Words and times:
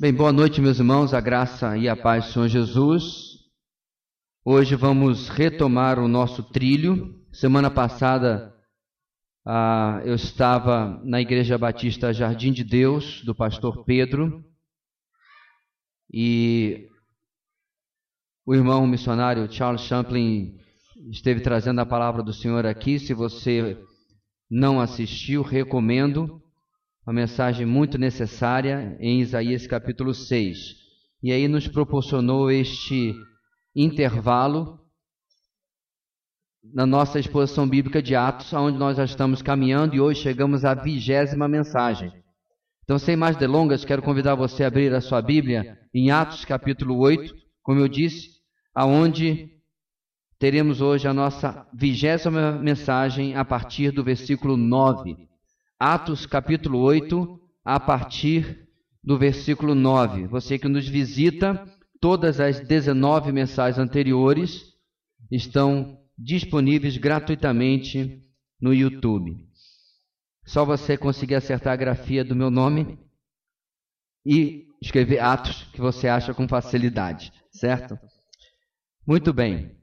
Bem, 0.00 0.14
boa 0.14 0.32
noite, 0.32 0.62
meus 0.62 0.78
irmãos, 0.78 1.12
a 1.12 1.20
graça 1.20 1.76
e 1.76 1.86
a 1.86 1.94
paz 1.94 2.24
do 2.24 2.32
Senhor 2.32 2.48
Jesus. 2.48 3.36
Hoje 4.42 4.74
vamos 4.74 5.28
retomar 5.28 5.98
o 5.98 6.08
nosso 6.08 6.42
trilho. 6.42 7.22
Semana 7.30 7.70
passada 7.70 8.50
ah, 9.46 10.00
eu 10.02 10.14
estava 10.14 10.98
na 11.04 11.20
Igreja 11.20 11.58
Batista 11.58 12.14
Jardim 12.14 12.50
de 12.50 12.64
Deus, 12.64 13.22
do 13.26 13.34
pastor 13.34 13.84
Pedro, 13.84 14.42
e 16.10 16.88
o 18.46 18.54
irmão 18.54 18.86
missionário 18.86 19.52
Charles 19.52 19.82
Champlin 19.82 20.56
esteve 21.10 21.42
trazendo 21.42 21.78
a 21.82 21.84
palavra 21.84 22.22
do 22.22 22.32
Senhor 22.32 22.64
aqui. 22.64 22.98
Se 22.98 23.12
você 23.12 23.78
não 24.50 24.80
assistiu, 24.80 25.42
recomendo 25.42 26.39
uma 27.10 27.22
mensagem 27.22 27.66
muito 27.66 27.98
necessária 27.98 28.96
em 29.00 29.20
Isaías 29.20 29.66
capítulo 29.66 30.14
6. 30.14 30.56
E 31.20 31.32
aí 31.32 31.48
nos 31.48 31.66
proporcionou 31.66 32.48
este 32.48 33.12
intervalo 33.74 34.78
na 36.72 36.86
nossa 36.86 37.18
exposição 37.18 37.68
bíblica 37.68 38.00
de 38.00 38.14
Atos, 38.14 38.52
onde 38.52 38.78
nós 38.78 38.96
já 38.96 39.04
estamos 39.04 39.42
caminhando 39.42 39.96
e 39.96 40.00
hoje 40.00 40.22
chegamos 40.22 40.64
à 40.64 40.72
vigésima 40.72 41.48
mensagem. 41.48 42.12
Então, 42.84 42.96
sem 42.96 43.16
mais 43.16 43.36
delongas, 43.36 43.84
quero 43.84 44.02
convidar 44.02 44.36
você 44.36 44.62
a 44.62 44.68
abrir 44.68 44.94
a 44.94 45.00
sua 45.00 45.20
Bíblia 45.20 45.80
em 45.92 46.12
Atos 46.12 46.44
capítulo 46.44 46.96
8, 46.96 47.34
como 47.60 47.80
eu 47.80 47.88
disse, 47.88 48.28
aonde 48.72 49.48
teremos 50.38 50.80
hoje 50.80 51.08
a 51.08 51.12
nossa 51.12 51.66
vigésima 51.74 52.52
mensagem 52.52 53.34
a 53.34 53.44
partir 53.44 53.90
do 53.90 54.04
versículo 54.04 54.56
9. 54.56 55.29
Atos 55.80 56.26
capítulo 56.26 56.78
8, 56.80 57.40
a 57.64 57.80
partir 57.80 58.68
do 59.02 59.18
versículo 59.18 59.74
9. 59.74 60.26
Você 60.26 60.58
que 60.58 60.68
nos 60.68 60.86
visita, 60.86 61.66
todas 61.98 62.38
as 62.38 62.60
19 62.60 63.32
mensagens 63.32 63.78
anteriores 63.78 64.74
estão 65.32 65.98
disponíveis 66.18 66.98
gratuitamente 66.98 68.22
no 68.60 68.74
YouTube. 68.74 69.34
Só 70.44 70.66
você 70.66 70.98
conseguir 70.98 71.36
acertar 71.36 71.72
a 71.72 71.76
grafia 71.76 72.22
do 72.22 72.36
meu 72.36 72.50
nome 72.50 72.98
e 74.26 74.66
escrever 74.82 75.20
Atos 75.20 75.62
que 75.72 75.80
você 75.80 76.08
acha 76.08 76.34
com 76.34 76.46
facilidade, 76.46 77.32
certo? 77.50 77.98
Muito 79.06 79.32
bem. 79.32 79.79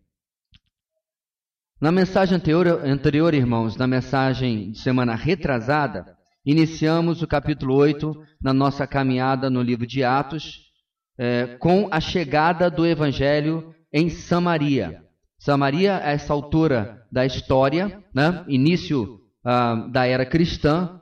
Na 1.80 1.92
mensagem 1.92 2.36
anterior, 2.36 2.82
anterior, 2.84 3.36
irmãos, 3.36 3.78
na 3.78 3.86
mensagem 3.86 4.72
de 4.72 4.80
semana 4.80 5.14
retrasada, 5.14 6.18
iniciamos 6.44 7.22
o 7.22 7.28
capítulo 7.28 7.76
8 7.76 8.16
na 8.42 8.52
nossa 8.52 8.88
caminhada 8.88 9.48
no 9.48 9.62
livro 9.62 9.86
de 9.86 10.04
Atos, 10.04 10.72
é, 11.20 11.46
com 11.60 11.88
a 11.92 12.00
chegada 12.00 12.68
do 12.72 12.84
Evangelho 12.84 13.76
em 13.94 14.10
Samaria. 14.10 15.04
Samaria, 15.38 15.98
a 15.98 16.10
essa 16.10 16.34
altura 16.34 17.06
da 17.12 17.28
história, 17.28 18.04
né, 18.12 18.44
início 18.48 19.20
ah, 19.46 19.88
da 19.92 20.08
era 20.08 20.26
cristã, 20.26 21.00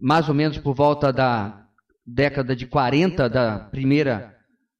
mais 0.00 0.26
ou 0.26 0.34
menos 0.34 0.56
por 0.56 0.74
volta 0.74 1.12
da 1.12 1.66
década 2.06 2.56
de 2.56 2.66
40 2.66 3.28
da 3.28 3.58
primeira 3.58 4.34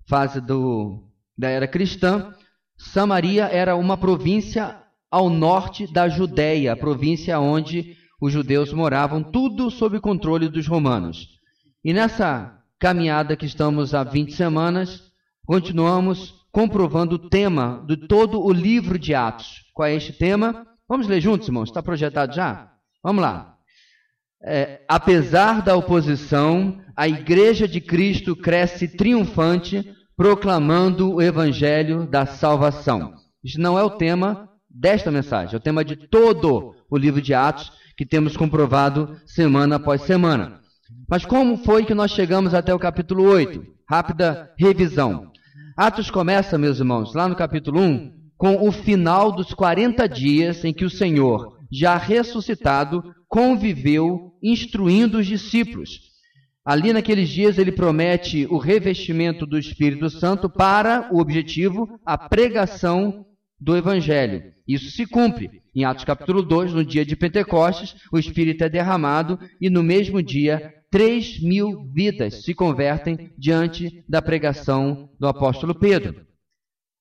fase 0.09 0.41
do, 0.41 1.07
da 1.37 1.51
era 1.51 1.69
cristã, 1.69 2.33
Samaria 2.79 3.45
era 3.45 3.77
uma 3.77 3.99
província 3.99 4.88
ao 5.11 5.31
norte 5.31 5.91
da 5.91 6.09
Judéia, 6.09 6.77
província 6.77 7.39
onde 7.41 7.97
os 8.21 8.33
judeus 8.33 8.73
moravam, 8.73 9.23
tudo 9.23 9.71
sob 9.71 10.01
controle 10.01 10.49
dos 10.49 10.67
romanos. 10.67 11.29
E 11.85 11.93
nessa 11.93 12.59
caminhada 12.79 13.37
que 13.37 13.47
estamos 13.47 13.95
há 13.95 14.03
20 14.05 14.33
semanas, 14.33 15.03
continuamos 15.47 16.35
comprovando 16.51 17.15
o 17.15 17.29
tema 17.29 17.85
de 17.87 17.97
todo 17.97 18.43
o 18.43 18.53
livro 18.53 18.99
de 18.99 19.15
Atos. 19.15 19.63
Qual 19.73 19.87
é 19.87 19.95
este 19.95 20.13
tema? 20.13 20.67
Vamos 20.89 21.07
ler 21.07 21.21
juntos, 21.21 21.49
irmãos? 21.49 21.69
Está 21.69 21.83
projetado 21.83 22.35
já? 22.35 22.73
Vamos 23.03 23.23
lá. 23.23 23.57
É, 24.43 24.83
apesar 24.89 25.63
da 25.63 25.77
oposição, 25.77 26.81
a 26.97 27.09
Igreja 27.09 27.67
de 27.67 27.81
Cristo 27.81 28.37
cresce 28.37 28.89
triunfante, 28.89 29.85
proclamando 30.17 31.15
o 31.15 31.23
Evangelho 31.23 32.07
da 32.07 32.27
salvação. 32.27 33.15
Isso 33.43 33.61
não 33.61 33.79
é 33.79 33.83
o 33.83 33.91
tema 33.91 34.48
desta 34.71 35.11
mensagem, 35.11 35.55
é 35.55 35.57
o 35.57 35.61
tema 35.61 35.85
de 35.85 35.97
todo 35.97 36.75
o 36.91 36.97
livro 36.97 37.21
de 37.21 37.35
Atos 37.35 37.73
que 37.97 38.07
temos 38.07 38.37
comprovado 38.37 39.17
semana 39.27 39.77
após 39.77 40.03
semana. 40.03 40.61
Mas 41.09 41.25
como 41.25 41.57
foi 41.59 41.85
que 41.85 41.95
nós 41.95 42.11
chegamos 42.11 42.55
até 42.55 42.75
o 42.75 42.79
capítulo 42.79 43.25
8? 43.25 43.63
Rápida 43.89 44.51
revisão. 44.59 45.31
Atos 45.77 46.11
começa, 46.11 46.59
meus 46.59 46.79
irmãos, 46.79 47.15
lá 47.15 47.29
no 47.29 47.37
capítulo 47.37 47.81
1, 47.81 48.13
com 48.37 48.67
o 48.67 48.73
final 48.73 49.33
dos 49.33 49.53
40 49.53 50.09
dias 50.09 50.65
em 50.65 50.73
que 50.73 50.85
o 50.85 50.91
Senhor, 50.91 51.59
já 51.71 51.97
ressuscitado, 51.97 53.03
conviveu 53.29 54.33
instruindo 54.43 55.19
os 55.19 55.27
discípulos. 55.27 56.09
Ali 56.65 56.93
naqueles 56.93 57.29
dias 57.29 57.59
ele 57.59 57.73
promete 57.73 58.47
o 58.51 58.59
revestimento 58.59 59.47
do 59.47 59.59
Espírito 59.59 60.11
Santo 60.11 60.49
para 60.51 61.09
o 61.11 61.21
objetivo, 61.21 61.89
a 62.05 62.17
pregação 62.17 63.25
do 63.59 63.77
Evangelho. 63.77 64.58
Isso 64.69 64.91
se 64.91 65.07
cumpre. 65.07 65.63
Em 65.75 65.85
Atos 65.85 66.05
capítulo 66.05 66.43
2, 66.43 66.75
no 66.75 66.85
dia 66.85 67.07
de 67.07 67.17
Pentecostes, 67.17 67.97
o 68.13 68.19
Espírito 68.19 68.63
é 68.63 68.69
derramado 68.69 69.39
e 69.59 69.71
no 69.71 69.83
mesmo 69.83 70.23
dia, 70.23 70.75
3 70.91 71.43
mil 71.43 71.91
vidas 71.91 72.45
se 72.45 72.55
convertem 72.55 73.31
diante 73.39 74.05
da 74.07 74.21
pregação 74.21 75.09
do 75.19 75.27
apóstolo 75.27 75.75
Pedro. 75.75 76.27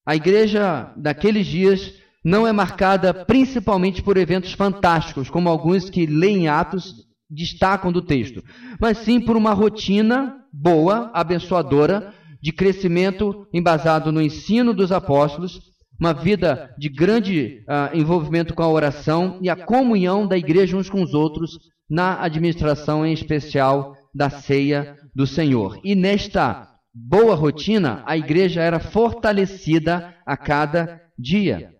A 0.05 0.15
igreja 0.15 0.93
daqueles 0.95 1.45
dias 1.45 1.93
não 2.23 2.47
é 2.47 2.53
marcada 2.53 3.13
principalmente 3.13 4.01
por 4.01 4.15
eventos 4.15 4.53
fantásticos, 4.53 5.29
como 5.29 5.49
alguns 5.49 5.89
que 5.89 6.05
leem 6.05 6.47
Atos 6.47 7.05
destacam 7.29 7.91
do 7.91 8.01
texto, 8.01 8.41
mas 8.79 8.99
sim 8.99 9.19
por 9.19 9.35
uma 9.35 9.51
rotina 9.51 10.37
boa, 10.53 11.11
abençoadora, 11.13 12.13
de 12.41 12.53
crescimento 12.53 13.45
embasado 13.53 14.11
no 14.11 14.21
ensino 14.21 14.73
dos 14.73 14.91
apóstolos 14.91 15.75
uma 15.99 16.13
vida 16.13 16.73
de 16.77 16.89
grande 16.89 17.63
uh, 17.67 17.95
envolvimento 17.97 18.53
com 18.53 18.63
a 18.63 18.69
oração 18.69 19.39
e 19.41 19.49
a 19.49 19.55
comunhão 19.55 20.27
da 20.27 20.37
igreja 20.37 20.77
uns 20.77 20.89
com 20.89 21.01
os 21.01 21.13
outros 21.13 21.57
na 21.89 22.21
administração, 22.21 23.05
em 23.05 23.13
especial 23.13 23.95
da 24.13 24.29
ceia 24.29 24.95
do 25.15 25.25
Senhor. 25.25 25.79
E 25.83 25.95
nesta 25.95 26.67
boa 26.93 27.35
rotina, 27.35 28.03
a 28.05 28.17
igreja 28.17 28.61
era 28.61 28.79
fortalecida 28.79 30.13
a 30.25 30.35
cada 30.35 31.01
dia. 31.17 31.71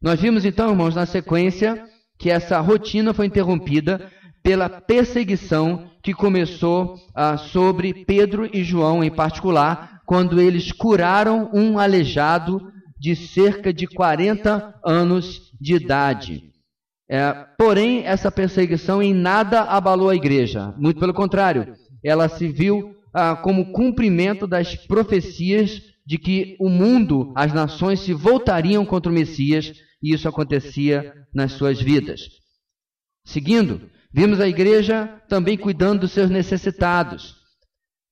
Nós 0.00 0.20
vimos 0.20 0.44
então, 0.44 0.70
irmãos, 0.70 0.94
na 0.94 1.06
sequência, 1.06 1.84
que 2.18 2.30
essa 2.30 2.60
rotina 2.60 3.12
foi 3.12 3.26
interrompida 3.26 4.10
pela 4.42 4.68
perseguição 4.68 5.90
que 6.02 6.14
começou 6.14 6.94
uh, 6.94 7.36
sobre 7.36 8.04
Pedro 8.04 8.48
e 8.52 8.62
João 8.62 9.02
em 9.02 9.10
particular, 9.10 10.00
quando 10.06 10.40
eles 10.40 10.70
curaram 10.70 11.50
um 11.52 11.78
aleijado 11.80 12.72
de 12.98 13.14
cerca 13.14 13.72
de 13.72 13.86
40 13.86 14.80
anos 14.84 15.52
de 15.60 15.74
idade. 15.74 16.42
É, 17.08 17.32
porém, 17.56 18.04
essa 18.04 18.32
perseguição 18.32 19.02
em 19.02 19.14
nada 19.14 19.62
abalou 19.62 20.08
a 20.08 20.16
igreja. 20.16 20.74
Muito 20.76 20.98
pelo 20.98 21.14
contrário, 21.14 21.74
ela 22.02 22.28
se 22.28 22.48
viu 22.48 22.96
ah, 23.14 23.36
como 23.36 23.72
cumprimento 23.72 24.46
das 24.46 24.74
profecias 24.74 25.80
de 26.04 26.18
que 26.18 26.56
o 26.60 26.68
mundo, 26.68 27.32
as 27.34 27.52
nações 27.52 28.00
se 28.00 28.12
voltariam 28.12 28.84
contra 28.84 29.10
o 29.10 29.14
Messias, 29.14 29.72
e 30.02 30.14
isso 30.14 30.28
acontecia 30.28 31.12
nas 31.34 31.52
suas 31.52 31.80
vidas. 31.80 32.20
Seguindo, 33.24 33.90
vimos 34.12 34.40
a 34.40 34.48
igreja 34.48 35.20
também 35.28 35.56
cuidando 35.56 36.02
dos 36.02 36.12
seus 36.12 36.30
necessitados, 36.30 37.35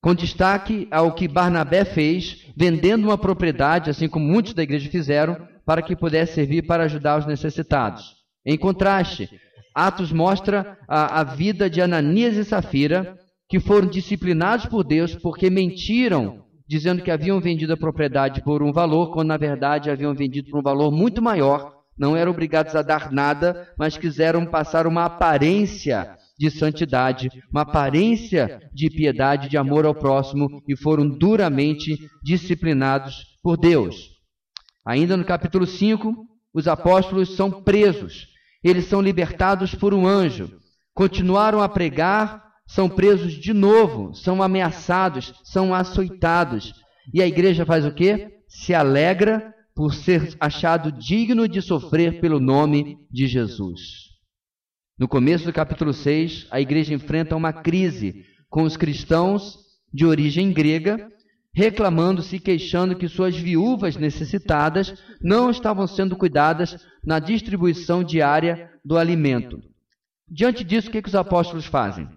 com 0.04 0.14
destaque 0.14 0.86
ao 0.90 1.12
que 1.12 1.26
Barnabé 1.26 1.82
fez, 1.82 2.52
vendendo 2.54 3.06
uma 3.06 3.16
propriedade, 3.16 3.88
assim 3.88 4.06
como 4.06 4.26
muitos 4.26 4.52
da 4.52 4.62
igreja 4.62 4.90
fizeram, 4.90 5.48
para 5.64 5.80
que 5.80 5.96
pudesse 5.96 6.34
servir 6.34 6.66
para 6.66 6.84
ajudar 6.84 7.20
os 7.20 7.26
necessitados. 7.26 8.14
Em 8.44 8.58
contraste, 8.58 9.30
Atos 9.74 10.12
mostra 10.12 10.76
a, 10.86 11.20
a 11.20 11.24
vida 11.24 11.70
de 11.70 11.80
Ananias 11.80 12.36
e 12.36 12.44
Safira, 12.44 13.16
que 13.48 13.58
foram 13.58 13.88
disciplinados 13.88 14.66
por 14.66 14.84
Deus 14.84 15.14
porque 15.14 15.48
mentiram, 15.48 16.44
dizendo 16.68 17.02
que 17.02 17.10
haviam 17.10 17.40
vendido 17.40 17.72
a 17.72 17.78
propriedade 17.78 18.42
por 18.42 18.62
um 18.62 18.74
valor, 18.74 19.10
quando 19.10 19.28
na 19.28 19.38
verdade 19.38 19.90
haviam 19.90 20.14
vendido 20.14 20.50
por 20.50 20.60
um 20.60 20.62
valor 20.62 20.92
muito 20.92 21.22
maior. 21.22 21.72
Não 21.98 22.14
eram 22.14 22.32
obrigados 22.32 22.76
a 22.76 22.82
dar 22.82 23.10
nada, 23.10 23.70
mas 23.78 23.96
quiseram 23.96 24.44
passar 24.44 24.86
uma 24.86 25.06
aparência 25.06 26.14
de 26.38 26.50
santidade, 26.50 27.28
uma 27.50 27.62
aparência 27.62 28.60
de 28.72 28.88
piedade, 28.90 29.48
de 29.48 29.56
amor 29.56 29.86
ao 29.86 29.94
próximo 29.94 30.62
e 30.68 30.76
foram 30.76 31.08
duramente 31.08 31.96
disciplinados 32.22 33.24
por 33.42 33.56
Deus. 33.56 34.10
Ainda 34.86 35.16
no 35.16 35.24
capítulo 35.24 35.66
5, 35.66 36.14
os 36.52 36.68
apóstolos 36.68 37.36
são 37.36 37.50
presos. 37.62 38.26
Eles 38.62 38.86
são 38.86 39.00
libertados 39.00 39.74
por 39.74 39.94
um 39.94 40.06
anjo. 40.06 40.50
Continuaram 40.94 41.60
a 41.60 41.68
pregar 41.68 42.44
são 42.66 42.88
presos 42.88 43.34
de 43.34 43.52
novo, 43.52 44.14
são 44.14 44.42
ameaçados, 44.42 45.34
são 45.44 45.74
açoitados. 45.74 46.72
E 47.12 47.20
a 47.20 47.26
igreja 47.26 47.66
faz 47.66 47.84
o 47.84 47.92
quê? 47.92 48.38
Se 48.48 48.74
alegra 48.74 49.52
por 49.74 49.92
ser 49.94 50.34
achado 50.40 50.90
digno 50.92 51.48
de 51.48 51.60
sofrer 51.60 52.20
pelo 52.20 52.40
nome 52.40 52.96
de 53.10 53.26
Jesus. 53.26 54.03
No 54.96 55.08
começo 55.08 55.44
do 55.44 55.52
capítulo 55.52 55.92
6, 55.92 56.46
a 56.52 56.60
igreja 56.60 56.94
enfrenta 56.94 57.34
uma 57.34 57.52
crise 57.52 58.24
com 58.48 58.62
os 58.62 58.76
cristãos 58.76 59.58
de 59.92 60.06
origem 60.06 60.52
grega, 60.52 61.08
reclamando-se 61.52 62.36
e 62.36 62.40
queixando 62.40 62.94
que 62.94 63.08
suas 63.08 63.36
viúvas 63.36 63.96
necessitadas 63.96 64.94
não 65.20 65.50
estavam 65.50 65.88
sendo 65.88 66.14
cuidadas 66.14 66.76
na 67.04 67.18
distribuição 67.18 68.04
diária 68.04 68.70
do 68.84 68.96
alimento. 68.96 69.58
Diante 70.30 70.62
disso, 70.62 70.88
o 70.88 70.92
que, 70.92 71.02
que 71.02 71.08
os 71.08 71.16
apóstolos 71.16 71.66
fazem? 71.66 72.08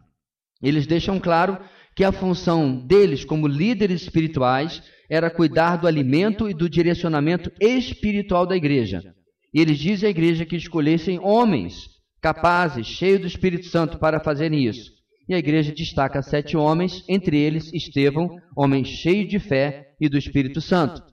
Eles 0.62 0.86
deixam 0.86 1.20
claro 1.20 1.58
que 1.96 2.04
a 2.04 2.12
função 2.12 2.86
deles 2.86 3.26
como 3.26 3.48
líderes 3.48 4.04
espirituais 4.04 4.84
era 5.10 5.32
cuidar 5.32 5.78
do 5.78 5.88
alimento 5.88 6.48
e 6.48 6.54
do 6.54 6.70
direcionamento 6.70 7.52
espiritual 7.60 8.46
da 8.46 8.56
igreja. 8.56 9.02
E 9.52 9.60
eles 9.60 9.80
dizem 9.80 10.06
à 10.06 10.12
igreja 10.12 10.46
que 10.46 10.56
escolhessem 10.56 11.20
homens 11.20 11.97
capazes, 12.22 12.88
cheios 12.88 13.22
do 13.22 13.28
Espírito 13.28 13.68
Santo 13.68 13.98
para 13.98 14.20
fazerem 14.20 14.66
isso. 14.66 14.98
E 15.30 15.34
a 15.34 15.38
igreja 15.38 15.74
destaca 15.74 16.22
sete 16.22 16.56
homens, 16.56 17.04
entre 17.08 17.38
eles 17.38 17.72
Estevão, 17.74 18.38
homem 18.56 18.86
cheio 18.86 19.28
de 19.28 19.40
fé 19.40 19.90
e 20.00 20.08
do 20.08 20.18
Espírito 20.18 20.62
Santo. 20.62 21.04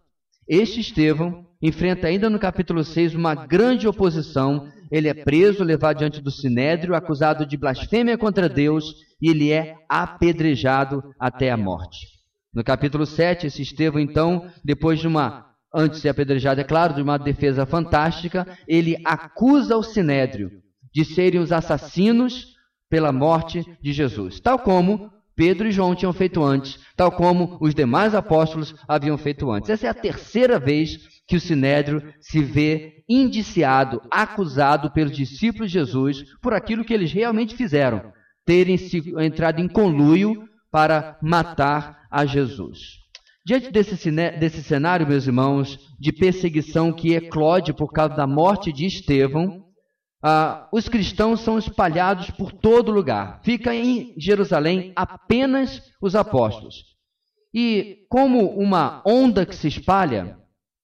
Este 0.48 0.80
Estevão 0.80 1.44
enfrenta 1.60 2.06
ainda 2.06 2.30
no 2.30 2.38
capítulo 2.38 2.84
6 2.84 3.14
uma 3.14 3.34
grande 3.34 3.88
oposição. 3.88 4.68
Ele 4.90 5.08
é 5.08 5.14
preso, 5.14 5.64
levado 5.64 5.98
diante 5.98 6.20
do 6.20 6.30
sinédrio, 6.30 6.94
acusado 6.94 7.44
de 7.44 7.56
blasfêmia 7.56 8.16
contra 8.16 8.48
Deus, 8.48 8.94
e 9.20 9.30
ele 9.30 9.50
é 9.50 9.74
apedrejado 9.88 11.02
até 11.18 11.50
a 11.50 11.56
morte. 11.56 12.06
No 12.54 12.62
capítulo 12.62 13.04
7, 13.04 13.48
esse 13.48 13.62
Estevão, 13.62 13.98
então, 13.98 14.48
depois 14.62 15.00
de 15.00 15.08
uma, 15.08 15.46
antes 15.74 15.96
de 15.96 16.02
ser 16.02 16.10
apedrejado, 16.10 16.60
é 16.60 16.64
claro, 16.64 16.94
de 16.94 17.02
uma 17.02 17.18
defesa 17.18 17.66
fantástica, 17.66 18.46
ele 18.68 18.96
acusa 19.04 19.76
o 19.76 19.82
sinédrio 19.82 20.62
de 20.94 21.04
serem 21.04 21.40
os 21.40 21.50
assassinos 21.50 22.54
pela 22.88 23.12
morte 23.12 23.64
de 23.82 23.92
Jesus, 23.92 24.38
tal 24.38 24.58
como 24.58 25.10
Pedro 25.36 25.66
e 25.66 25.72
João 25.72 25.94
tinham 25.94 26.12
feito 26.12 26.42
antes, 26.42 26.78
tal 26.96 27.10
como 27.10 27.58
os 27.60 27.74
demais 27.74 28.14
apóstolos 28.14 28.74
haviam 28.86 29.18
feito 29.18 29.50
antes. 29.50 29.68
Essa 29.68 29.88
é 29.88 29.90
a 29.90 29.94
terceira 29.94 30.60
vez 30.60 30.98
que 31.26 31.36
o 31.36 31.40
sinédrio 31.40 32.02
se 32.20 32.40
vê 32.40 33.02
indiciado, 33.08 34.00
acusado 34.10 34.92
pelos 34.92 35.16
discípulos 35.16 35.72
de 35.72 35.78
Jesus 35.78 36.24
por 36.40 36.52
aquilo 36.52 36.84
que 36.84 36.94
eles 36.94 37.12
realmente 37.12 37.56
fizeram, 37.56 38.12
terem 38.44 38.76
entrado 39.18 39.60
em 39.60 39.66
conluio 39.66 40.48
para 40.70 41.18
matar 41.20 42.06
a 42.10 42.24
Jesus. 42.24 43.04
Diante 43.44 43.70
desse, 43.70 44.10
desse 44.10 44.62
cenário, 44.62 45.06
meus 45.06 45.26
irmãos, 45.26 45.78
de 45.98 46.12
perseguição 46.12 46.92
que 46.92 47.14
eclode 47.14 47.74
por 47.74 47.92
causa 47.92 48.14
da 48.14 48.26
morte 48.26 48.72
de 48.72 48.86
Estevão, 48.86 49.63
ah, 50.26 50.66
os 50.72 50.88
cristãos 50.88 51.40
são 51.40 51.58
espalhados 51.58 52.30
por 52.30 52.50
todo 52.50 52.90
lugar. 52.90 53.42
Fica 53.44 53.74
em 53.74 54.14
Jerusalém 54.16 54.90
apenas 54.96 55.82
os 56.00 56.16
apóstolos. 56.16 56.94
E 57.52 58.06
como 58.08 58.48
uma 58.58 59.02
onda 59.06 59.44
que 59.44 59.54
se 59.54 59.68
espalha, 59.68 60.38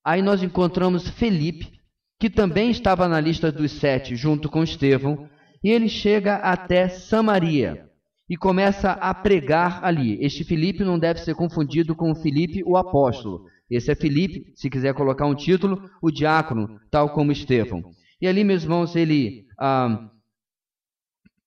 aí 0.05 0.21
nós 0.21 0.43
encontramos 0.43 1.09
Felipe, 1.09 1.81
que 2.19 2.29
também 2.29 2.71
estava 2.71 3.09
na 3.09 3.19
lista 3.19 3.51
dos 3.51 3.73
sete, 3.73 4.15
junto 4.15 4.51
com 4.51 4.63
Estevão, 4.63 5.27
e 5.65 5.71
ele 5.71 5.89
chega 5.89 6.37
até 6.37 6.91
Samaria 6.91 7.89
e 8.29 8.37
começa 8.37 8.91
a 8.91 9.15
pregar 9.15 9.83
ali. 9.83 10.23
Este 10.23 10.45
Felipe 10.45 10.85
não 10.85 10.99
deve 10.99 11.19
ser 11.21 11.35
confundido 11.35 11.97
com 11.97 12.15
Felipe, 12.15 12.63
o 12.63 12.77
apóstolo. 12.77 13.47
Esse 13.71 13.91
é 13.91 13.95
Felipe, 13.95 14.53
se 14.55 14.69
quiser 14.69 14.93
colocar 14.93 15.25
um 15.25 15.35
título, 15.35 15.89
o 16.03 16.11
diácono, 16.11 16.79
tal 16.91 17.09
como 17.09 17.33
Estevão. 17.33 17.83
E 18.21 18.29
ali, 18.29 18.45
meus 18.45 18.65
irmãos, 18.65 18.95
ele 18.95 19.47
ah, 19.59 20.11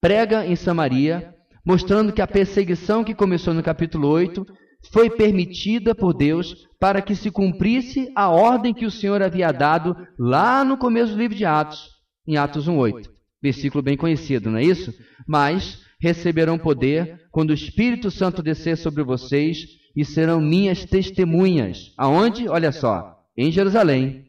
prega 0.02 0.46
em 0.46 0.56
Samaria, 0.56 1.34
mostrando 1.66 2.12
que 2.12 2.22
a 2.22 2.28
perseguição 2.28 3.04
que 3.04 3.14
começou 3.14 3.54
no 3.54 3.64
capítulo 3.64 4.08
8 4.08 4.46
foi 4.92 5.10
permitida 5.10 5.96
por 5.96 6.14
Deus 6.14 6.68
para 6.80 7.02
que 7.02 7.16
se 7.16 7.32
cumprisse 7.32 8.12
a 8.16 8.30
ordem 8.30 8.74
que 8.74 8.86
o 8.86 8.92
Senhor 8.92 9.22
havia 9.22 9.52
dado 9.52 9.96
lá 10.20 10.66
no 10.66 10.78
começo 10.78 11.14
do 11.14 11.20
livro 11.20 11.38
de 11.38 11.46
Atos, 11.46 11.90
em 12.28 12.36
Atos 12.36 12.68
1:8. 12.68 13.10
Versículo 13.42 13.82
bem 13.82 13.96
conhecido, 13.96 14.50
não 14.50 14.58
é 14.58 14.64
isso? 14.64 14.94
Mas 15.28 15.82
receberão 16.02 16.58
poder 16.58 17.22
quando 17.32 17.52
o 17.52 17.54
Espírito 17.54 18.12
Santo 18.12 18.44
descer 18.44 18.78
sobre 18.78 19.04
vocês 19.04 19.66
e 19.96 20.04
serão 20.04 20.42
minhas 20.42 20.84
testemunhas. 20.86 21.94
Aonde? 21.98 22.50
Olha 22.50 22.72
só, 22.72 23.18
em 23.38 23.52
Jerusalém, 23.52 24.23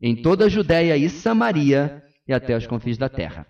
em 0.00 0.14
toda 0.16 0.46
a 0.46 0.48
Judéia 0.48 0.96
e 0.96 1.08
Samaria 1.08 2.02
e 2.26 2.32
até 2.32 2.56
os 2.56 2.66
confins 2.66 2.98
da 2.98 3.08
terra. 3.08 3.46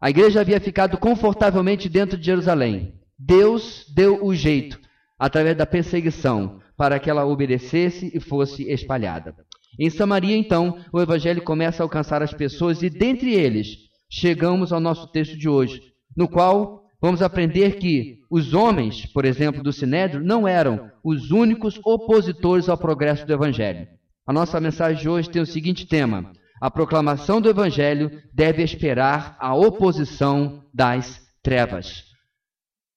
A 0.00 0.10
igreja 0.10 0.40
havia 0.40 0.60
ficado 0.60 0.98
confortavelmente 0.98 1.88
dentro 1.88 2.18
de 2.18 2.26
Jerusalém. 2.26 2.94
Deus 3.18 3.86
deu 3.94 4.24
o 4.24 4.34
jeito, 4.34 4.78
através 5.18 5.56
da 5.56 5.64
perseguição, 5.64 6.60
para 6.76 6.98
que 6.98 7.08
ela 7.08 7.24
obedecesse 7.24 8.10
e 8.14 8.20
fosse 8.20 8.70
espalhada. 8.70 9.34
Em 9.78 9.88
Samaria, 9.88 10.36
então, 10.36 10.78
o 10.92 11.00
evangelho 11.00 11.42
começa 11.42 11.82
a 11.82 11.84
alcançar 11.84 12.22
as 12.22 12.32
pessoas 12.32 12.82
e, 12.82 12.90
dentre 12.90 13.32
eles, 13.32 13.76
chegamos 14.10 14.72
ao 14.72 14.80
nosso 14.80 15.10
texto 15.10 15.36
de 15.36 15.48
hoje, 15.48 15.80
no 16.16 16.28
qual 16.28 16.84
vamos 17.00 17.22
aprender 17.22 17.76
que 17.76 18.18
os 18.30 18.54
homens, 18.54 19.06
por 19.06 19.24
exemplo, 19.24 19.62
do 19.62 19.72
Sinédrio, 19.72 20.22
não 20.22 20.46
eram 20.46 20.90
os 21.02 21.30
únicos 21.30 21.80
opositores 21.84 22.68
ao 22.68 22.78
progresso 22.78 23.26
do 23.26 23.32
evangelho. 23.32 23.88
A 24.26 24.32
nossa 24.32 24.58
mensagem 24.58 25.02
de 25.02 25.08
hoje 25.08 25.28
tem 25.28 25.42
o 25.42 25.46
seguinte 25.46 25.86
tema: 25.86 26.32
a 26.58 26.70
proclamação 26.70 27.42
do 27.42 27.48
Evangelho 27.48 28.10
deve 28.32 28.62
esperar 28.62 29.36
a 29.38 29.54
oposição 29.54 30.64
das 30.72 31.20
trevas. 31.42 32.04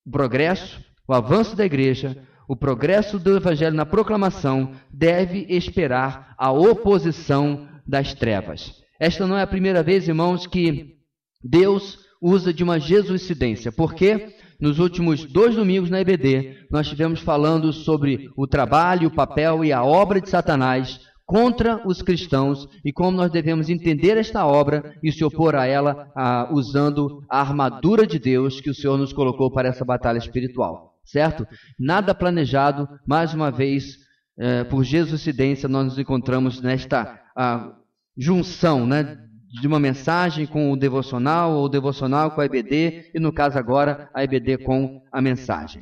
O 0.06 0.12
progresso, 0.12 0.81
o 1.06 1.13
avanço 1.13 1.53
da 1.53 1.65
igreja, 1.65 2.18
o 2.47 2.56
progresso 2.56 3.19
do 3.19 3.35
Evangelho 3.35 3.75
na 3.75 3.85
proclamação 3.85 4.71
deve 4.89 5.45
esperar 5.50 6.33
a 6.38 6.50
oposição 6.50 7.68
das 7.85 8.13
trevas. 8.13 8.81
Esta 8.97 9.27
não 9.27 9.38
é 9.38 9.41
a 9.41 9.47
primeira 9.47 9.83
vez, 9.83 10.07
irmãos, 10.07 10.47
que 10.47 10.95
Deus 11.44 12.00
usa 12.21 12.53
de 12.53 12.63
uma 12.63 12.79
jesuicidência. 12.79 13.69
Por 13.69 13.94
quê? 13.94 14.33
Nos 14.62 14.79
últimos 14.79 15.25
dois 15.25 15.56
domingos 15.56 15.89
na 15.89 16.00
EBD, 16.00 16.68
nós 16.71 16.88
estivemos 16.88 17.19
falando 17.19 17.71
sobre 17.74 18.31
o 18.36 18.48
trabalho, 18.48 19.10
o 19.10 19.13
papel 19.13 19.63
e 19.65 19.74
a 19.74 19.84
obra 19.84 20.22
de 20.22 20.29
Satanás 20.29 21.05
contra 21.27 21.86
os 21.86 22.01
cristãos 22.01 22.69
e 22.86 22.93
como 22.93 23.17
nós 23.17 23.29
devemos 23.29 23.69
entender 23.69 24.15
esta 24.15 24.48
obra 24.48 24.96
e 25.03 25.12
se 25.12 25.25
opor 25.25 25.55
a 25.55 25.65
ela 25.65 26.10
ah, 26.15 26.48
usando 26.53 27.22
a 27.29 27.41
armadura 27.41 28.07
de 28.07 28.17
Deus 28.17 28.62
que 28.62 28.69
o 28.69 28.74
Senhor 28.74 28.98
nos 28.98 29.12
colocou 29.12 29.51
para 29.51 29.67
essa 29.67 29.84
batalha 29.84 30.17
espiritual. 30.17 30.96
Certo? 31.03 31.46
Nada 31.77 32.15
planejado, 32.15 32.88
mais 33.05 33.34
uma 33.34 33.51
vez, 33.51 33.98
eh, 34.39 34.63
por 34.65 34.84
Jesuicidência, 34.84 35.67
nós 35.67 35.86
nos 35.86 36.00
encontramos 36.00 36.62
nesta 36.62 37.19
ah, 37.36 37.74
junção 38.17 38.88
né, 38.88 39.17
de 39.62 39.67
uma 39.67 39.79
mensagem 39.79 40.46
com 40.46 40.72
o 40.72 40.77
devocional, 40.77 41.51
ou 41.53 41.65
o 41.65 41.69
devocional 41.69 42.31
com 42.31 42.41
a 42.41 42.46
EBD, 42.46 43.12
e 43.13 43.19
no 43.19 43.34
caso 43.34 43.57
agora, 43.57 44.10
a 44.13 44.24
EBD 44.24 44.60
com 44.60 45.01
a 45.12 45.22
mensagem. 45.22 45.81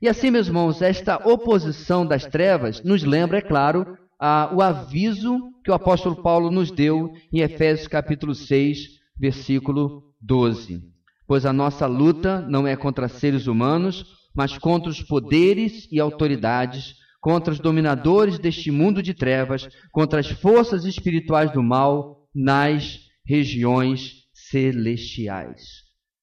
E 0.00 0.08
assim, 0.08 0.30
meus 0.30 0.46
irmãos, 0.46 0.82
esta 0.82 1.16
oposição 1.28 2.04
das 2.06 2.26
trevas 2.26 2.82
nos 2.82 3.02
lembra, 3.02 3.38
é 3.38 3.42
claro, 3.42 3.96
ah, 4.18 4.50
o 4.54 4.62
aviso 4.62 5.38
que 5.64 5.70
o 5.70 5.74
apóstolo 5.74 6.22
Paulo 6.22 6.50
nos 6.50 6.70
deu 6.70 7.12
em 7.32 7.40
Efésios 7.40 7.88
capítulo 7.88 8.34
6, 8.34 8.78
versículo 9.18 10.02
12. 10.20 10.82
Pois 11.26 11.44
a 11.44 11.52
nossa 11.52 11.86
luta 11.86 12.40
não 12.42 12.66
é 12.66 12.76
contra 12.76 13.08
seres 13.08 13.46
humanos, 13.46 14.04
mas 14.34 14.56
contra 14.56 14.90
os 14.90 15.02
poderes 15.02 15.88
e 15.90 15.98
autoridades, 15.98 16.94
contra 17.20 17.52
os 17.52 17.58
dominadores 17.58 18.38
deste 18.38 18.70
mundo 18.70 19.02
de 19.02 19.12
trevas, 19.12 19.68
contra 19.92 20.20
as 20.20 20.30
forças 20.30 20.84
espirituais 20.84 21.50
do 21.52 21.62
mal 21.62 22.28
nas 22.34 23.00
regiões 23.26 24.26
celestiais. 24.32 25.62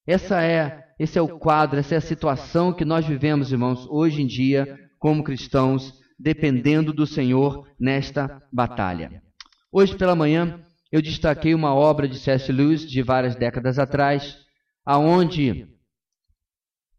Essa 0.07 0.41
é, 0.41 0.83
esse 0.99 1.17
é 1.17 1.21
o 1.21 1.39
quadro, 1.39 1.79
essa 1.79 1.95
é 1.95 1.97
a 1.97 2.01
situação 2.01 2.73
que 2.73 2.85
nós 2.85 3.05
vivemos, 3.05 3.51
irmãos, 3.51 3.85
hoje 3.89 4.21
em 4.21 4.27
dia, 4.27 4.77
como 4.99 5.23
cristãos 5.23 5.93
dependendo 6.23 6.93
do 6.93 7.05
Senhor 7.05 7.67
nesta 7.77 8.41
batalha. 8.51 9.21
Hoje 9.69 9.95
pela 9.97 10.15
manhã 10.15 10.61
eu 10.89 11.01
destaquei 11.01 11.53
uma 11.53 11.75
obra 11.75 12.07
de 12.07 12.17
C.S. 12.17 12.49
Lewis 12.49 12.89
de 12.89 13.01
várias 13.01 13.35
décadas 13.35 13.77
atrás, 13.77 14.37
aonde, 14.85 15.67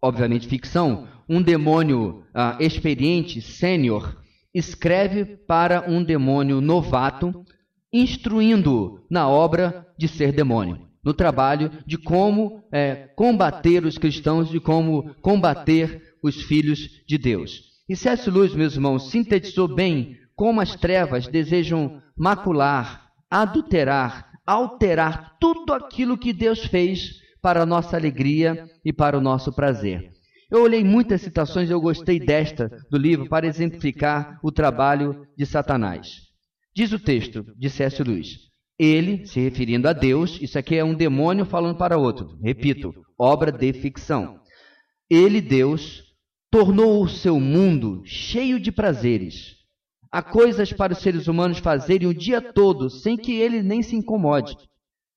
obviamente 0.03 0.47
ficção, 0.47 1.09
um 1.27 1.41
demônio 1.41 2.23
uh, 2.35 2.63
experiente, 2.63 3.41
sênior, 3.41 4.21
escreve 4.53 5.25
para 5.25 5.89
um 5.91 6.05
demônio 6.05 6.61
novato, 6.61 7.45
instruindo 7.91 9.07
na 9.11 9.27
obra 9.27 9.87
de 9.99 10.07
ser 10.07 10.33
demônio. 10.33 10.85
no 11.05 11.13
trabalho 11.13 11.71
de 11.87 11.99
como 11.99 12.65
é, 12.73 13.09
combater 13.15 13.85
os 13.85 13.99
cristãos, 13.99 14.49
de 14.49 14.59
como 14.59 15.15
combater 15.17 16.15
os 16.23 16.43
filhos 16.43 17.05
de 17.07 17.19
Deus. 17.19 17.74
E 17.89 17.95
C.S. 17.95 18.31
Lewis, 18.31 18.55
meus 18.55 18.75
irmãos, 18.75 19.11
sintetizou 19.11 19.69
bem 19.69 20.17
como 20.35 20.61
as 20.61 20.75
trevas 20.75 21.29
desejam 21.29 22.01
macular, 22.17 23.11
adulterar, 23.31 24.31
alterar 24.47 25.37
tudo 25.39 25.73
aquilo 25.73 26.17
que 26.17 26.33
Deus 26.33 26.65
fez 26.65 27.21
para 27.43 27.63
a 27.63 27.67
nossa 27.67 27.97
alegria 27.97 28.67
e 28.85 28.93
para 28.93 29.19
o 29.19 29.21
nosso 29.21 29.53
prazer. 29.53 30.11
Eu 30.51 30.63
olhei 30.63 30.83
muitas 30.83 31.21
citações 31.21 31.69
e 31.69 31.73
eu 31.73 31.81
gostei 31.81 32.19
desta 32.19 32.71
do 32.91 32.97
livro 32.97 33.29
para 33.29 33.47
exemplificar 33.47 34.39
o 34.43 34.51
trabalho 34.51 35.27
de 35.37 35.45
Satanás. 35.45 36.23
Diz 36.75 36.93
o 36.93 36.99
texto 36.99 37.45
de 37.59 37.69
C.S. 37.69 38.03
Lewis: 38.03 38.39
Ele, 38.79 39.27
se 39.27 39.41
referindo 39.41 39.89
a 39.89 39.93
Deus, 39.93 40.39
isso 40.41 40.59
aqui 40.59 40.77
é 40.77 40.85
um 40.85 40.95
demônio 40.95 41.45
falando 41.45 41.77
para 41.77 41.99
outro, 41.99 42.39
repito, 42.43 42.95
obra 43.19 43.53
de 43.53 43.73
ficção. 43.75 44.41
Ele, 45.11 45.41
Deus, 45.41 46.03
tornou 46.55 47.03
o 47.03 47.09
seu 47.09 47.41
mundo 47.41 48.01
cheio 48.05 48.61
de 48.61 48.71
prazeres. 48.71 49.57
Há 50.09 50.23
coisas 50.23 50.73
para 50.73 50.93
os 50.93 51.01
seres 51.01 51.27
humanos 51.27 51.59
fazerem 51.59 52.07
o 52.07 52.15
dia 52.15 52.41
todo 52.41 52.89
sem 52.89 53.17
que 53.17 53.33
ele 53.33 53.61
nem 53.61 53.83
se 53.83 53.97
incomode: 53.97 54.57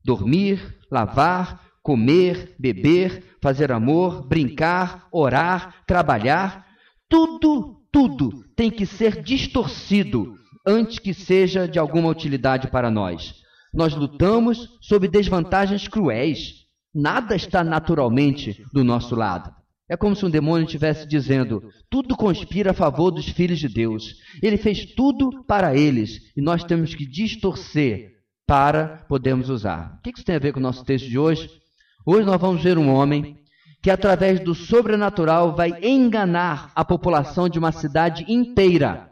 dormir, 0.03 0.79
lavar, 0.91 1.61
comer, 1.83 2.55
beber, 2.57 3.37
fazer 3.39 3.71
amor, 3.71 4.27
brincar, 4.27 5.07
orar, 5.11 5.85
trabalhar. 5.85 6.65
Tudo, 7.07 7.83
tudo 7.91 8.43
tem 8.55 8.71
que 8.71 8.87
ser 8.87 9.21
distorcido 9.21 10.33
antes 10.65 10.97
que 10.97 11.13
seja 11.13 11.67
de 11.67 11.77
alguma 11.77 12.09
utilidade 12.09 12.67
para 12.71 12.89
nós. 12.89 13.35
Nós 13.71 13.93
lutamos 13.93 14.75
sob 14.81 15.07
desvantagens 15.07 15.87
cruéis. 15.87 16.65
Nada 16.91 17.35
está 17.35 17.63
naturalmente 17.63 18.65
do 18.73 18.83
nosso 18.83 19.15
lado. 19.15 19.56
É 19.89 19.95
como 19.95 20.15
se 20.15 20.25
um 20.25 20.29
demônio 20.29 20.65
estivesse 20.65 21.07
dizendo: 21.07 21.63
tudo 21.89 22.15
conspira 22.15 22.71
a 22.71 22.73
favor 22.73 23.09
dos 23.09 23.29
filhos 23.29 23.59
de 23.59 23.69
Deus. 23.69 24.15
Ele 24.41 24.57
fez 24.57 24.85
tudo 24.93 25.43
para 25.45 25.75
eles 25.75 26.19
e 26.35 26.41
nós 26.41 26.63
temos 26.63 26.93
que 26.93 27.05
distorcer 27.05 28.11
para 28.45 29.05
podermos 29.07 29.49
usar. 29.49 29.97
O 29.97 30.01
que 30.01 30.11
isso 30.11 30.25
tem 30.25 30.35
a 30.35 30.39
ver 30.39 30.53
com 30.53 30.59
o 30.59 30.63
nosso 30.63 30.83
texto 30.83 31.07
de 31.07 31.17
hoje? 31.17 31.49
Hoje 32.05 32.25
nós 32.25 32.39
vamos 32.39 32.61
ver 32.61 32.77
um 32.77 32.89
homem 32.89 33.37
que, 33.81 33.89
através 33.89 34.39
do 34.39 34.53
sobrenatural, 34.53 35.55
vai 35.55 35.71
enganar 35.81 36.71
a 36.75 36.83
população 36.83 37.47
de 37.47 37.59
uma 37.59 37.71
cidade 37.71 38.25
inteira. 38.27 39.11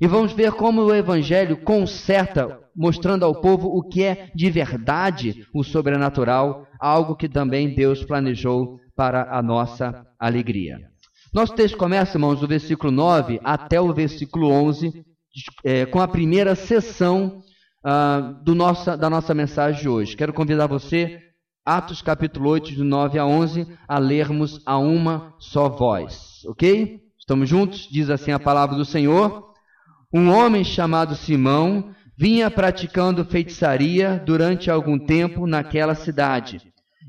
E 0.00 0.06
vamos 0.06 0.32
ver 0.32 0.52
como 0.52 0.82
o 0.82 0.94
Evangelho 0.94 1.56
conserta, 1.58 2.60
mostrando 2.74 3.24
ao 3.24 3.40
povo 3.40 3.68
o 3.68 3.82
que 3.82 4.02
é 4.02 4.30
de 4.34 4.50
verdade 4.50 5.46
o 5.54 5.62
sobrenatural, 5.62 6.66
algo 6.80 7.14
que 7.14 7.28
também 7.28 7.74
Deus 7.74 8.04
planejou 8.04 8.80
para 8.94 9.36
a 9.36 9.42
nossa 9.42 10.06
alegria. 10.18 10.78
Nosso 11.32 11.54
texto 11.54 11.76
começa, 11.76 12.16
irmãos, 12.16 12.40
do 12.40 12.46
versículo 12.46 12.92
9 12.92 13.40
até 13.42 13.80
o 13.80 13.92
versículo 13.92 14.50
11, 14.50 15.04
é, 15.64 15.86
com 15.86 16.00
a 16.00 16.06
primeira 16.06 16.54
sessão 16.54 17.42
uh, 17.84 18.44
do 18.44 18.54
nossa, 18.54 18.96
da 18.96 19.08
nossa 19.08 19.32
mensagem 19.32 19.80
de 19.80 19.88
hoje. 19.88 20.16
Quero 20.16 20.32
convidar 20.32 20.66
você 20.66 21.20
Atos 21.64 22.02
capítulo 22.02 22.50
8, 22.50 22.72
de 22.72 22.82
9 22.82 23.18
a 23.20 23.24
11, 23.24 23.68
a 23.86 23.98
lermos 23.98 24.60
a 24.66 24.78
uma 24.78 25.32
só 25.38 25.68
voz. 25.68 26.42
Ok? 26.46 27.00
Estamos 27.16 27.48
juntos? 27.48 27.88
Diz 27.88 28.10
assim 28.10 28.32
a 28.32 28.38
palavra 28.38 28.76
do 28.76 28.84
Senhor. 28.84 29.52
Um 30.12 30.28
homem 30.28 30.64
chamado 30.64 31.14
Simão 31.14 31.94
vinha 32.18 32.50
praticando 32.50 33.24
feitiçaria 33.24 34.20
durante 34.26 34.70
algum 34.70 34.98
tempo 34.98 35.46
naquela 35.46 35.94
cidade, 35.94 36.60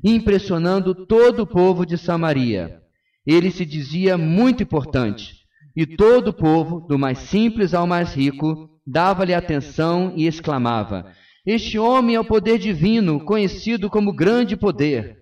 impressionando 0.04 0.94
todo 1.06 1.44
o 1.44 1.46
povo 1.46 1.86
de 1.86 1.96
Samaria. 1.96 2.80
Ele 3.26 3.50
se 3.50 3.64
dizia 3.64 4.18
muito 4.18 4.62
importante, 4.62 5.38
e 5.74 5.86
todo 5.86 6.28
o 6.28 6.32
povo, 6.32 6.80
do 6.80 6.98
mais 6.98 7.18
simples 7.18 7.72
ao 7.72 7.86
mais 7.86 8.14
rico, 8.14 8.68
dava-lhe 8.86 9.32
atenção 9.32 10.12
e 10.14 10.26
exclamava: 10.26 11.06
este 11.46 11.78
homem 11.78 12.16
é 12.16 12.20
o 12.20 12.24
poder 12.24 12.58
divino, 12.58 13.22
conhecido 13.22 13.90
como 13.90 14.14
grande 14.14 14.56
poder. 14.56 15.18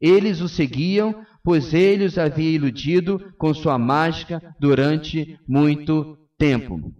Eles 0.00 0.40
o 0.40 0.48
seguiam, 0.48 1.24
pois 1.42 1.74
ele 1.74 2.04
os 2.04 2.16
havia 2.16 2.50
iludido 2.50 3.32
com 3.36 3.52
sua 3.52 3.76
mágica 3.76 4.40
durante 4.60 5.36
muito 5.48 6.16
tempo. 6.38 6.92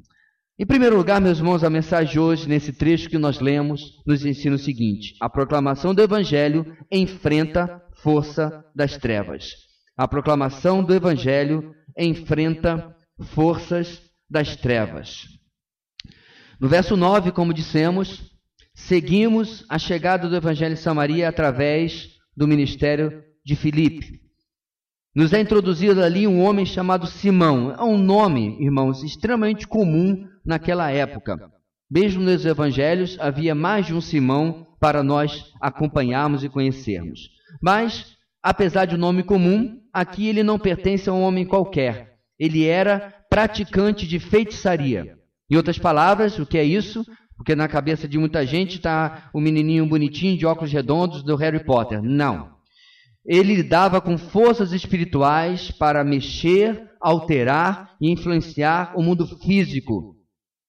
Em 0.56 0.64
primeiro 0.64 0.96
lugar, 0.96 1.20
meus 1.20 1.38
irmãos, 1.38 1.64
a 1.64 1.70
mensagem 1.70 2.12
de 2.12 2.20
hoje, 2.20 2.48
nesse 2.48 2.72
trecho 2.72 3.08
que 3.08 3.18
nós 3.18 3.40
lemos, 3.40 4.00
nos 4.06 4.24
ensina 4.24 4.54
o 4.54 4.58
seguinte: 4.58 5.16
a 5.20 5.28
proclamação 5.28 5.92
do 5.92 6.00
Evangelho 6.00 6.76
enfrenta 6.92 7.82
força 7.96 8.64
das 8.72 8.96
trevas. 8.96 9.50
A 9.96 10.06
proclamação 10.06 10.84
do 10.84 10.94
Evangelho 10.94 11.74
enfrenta 11.98 12.94
forças 13.20 14.00
das 14.30 14.54
trevas. 14.54 15.24
No 16.60 16.68
verso 16.68 16.96
9, 16.96 17.32
como 17.32 17.52
dissemos, 17.52 18.22
seguimos 18.76 19.64
a 19.68 19.76
chegada 19.76 20.28
do 20.28 20.36
Evangelho 20.36 20.74
em 20.74 20.76
Samaria 20.76 21.28
através 21.28 22.10
do 22.36 22.46
ministério 22.46 23.24
de 23.44 23.56
Filipe. 23.56 24.20
Nos 25.16 25.32
é 25.32 25.40
introduzido 25.40 26.00
ali 26.00 26.28
um 26.28 26.40
homem 26.40 26.64
chamado 26.64 27.08
Simão. 27.08 27.72
É 27.72 27.82
um 27.82 27.98
nome, 27.98 28.56
irmãos, 28.60 29.02
extremamente 29.02 29.66
comum 29.66 30.32
naquela 30.44 30.90
época. 30.90 31.50
Mesmo 31.90 32.22
nos 32.22 32.44
evangelhos 32.44 33.16
havia 33.20 33.54
mais 33.54 33.86
de 33.86 33.94
um 33.94 34.00
Simão 34.00 34.66
para 34.80 35.02
nós 35.02 35.52
acompanharmos 35.60 36.44
e 36.44 36.48
conhecermos. 36.48 37.30
Mas, 37.62 38.16
apesar 38.42 38.84
de 38.84 38.94
um 38.94 38.98
nome 38.98 39.22
comum, 39.22 39.80
aqui 39.92 40.28
ele 40.28 40.42
não 40.42 40.58
pertence 40.58 41.08
a 41.08 41.12
um 41.12 41.22
homem 41.22 41.46
qualquer. 41.46 42.14
Ele 42.38 42.66
era 42.66 43.14
praticante 43.30 44.06
de 44.06 44.18
feitiçaria. 44.18 45.16
Em 45.50 45.56
outras 45.56 45.78
palavras, 45.78 46.38
o 46.38 46.46
que 46.46 46.58
é 46.58 46.64
isso? 46.64 47.04
Porque 47.36 47.54
na 47.54 47.68
cabeça 47.68 48.08
de 48.08 48.18
muita 48.18 48.44
gente 48.46 48.76
está 48.76 49.30
o 49.32 49.40
menininho 49.40 49.86
bonitinho 49.86 50.36
de 50.36 50.46
óculos 50.46 50.72
redondos 50.72 51.22
do 51.22 51.36
Harry 51.36 51.64
Potter. 51.64 52.02
Não. 52.02 52.54
Ele 53.24 53.54
lidava 53.54 54.00
com 54.00 54.18
forças 54.18 54.72
espirituais 54.72 55.70
para 55.70 56.04
mexer, 56.04 56.90
alterar 57.00 57.96
e 58.00 58.10
influenciar 58.10 58.92
o 58.96 59.02
mundo 59.02 59.26
físico, 59.38 60.13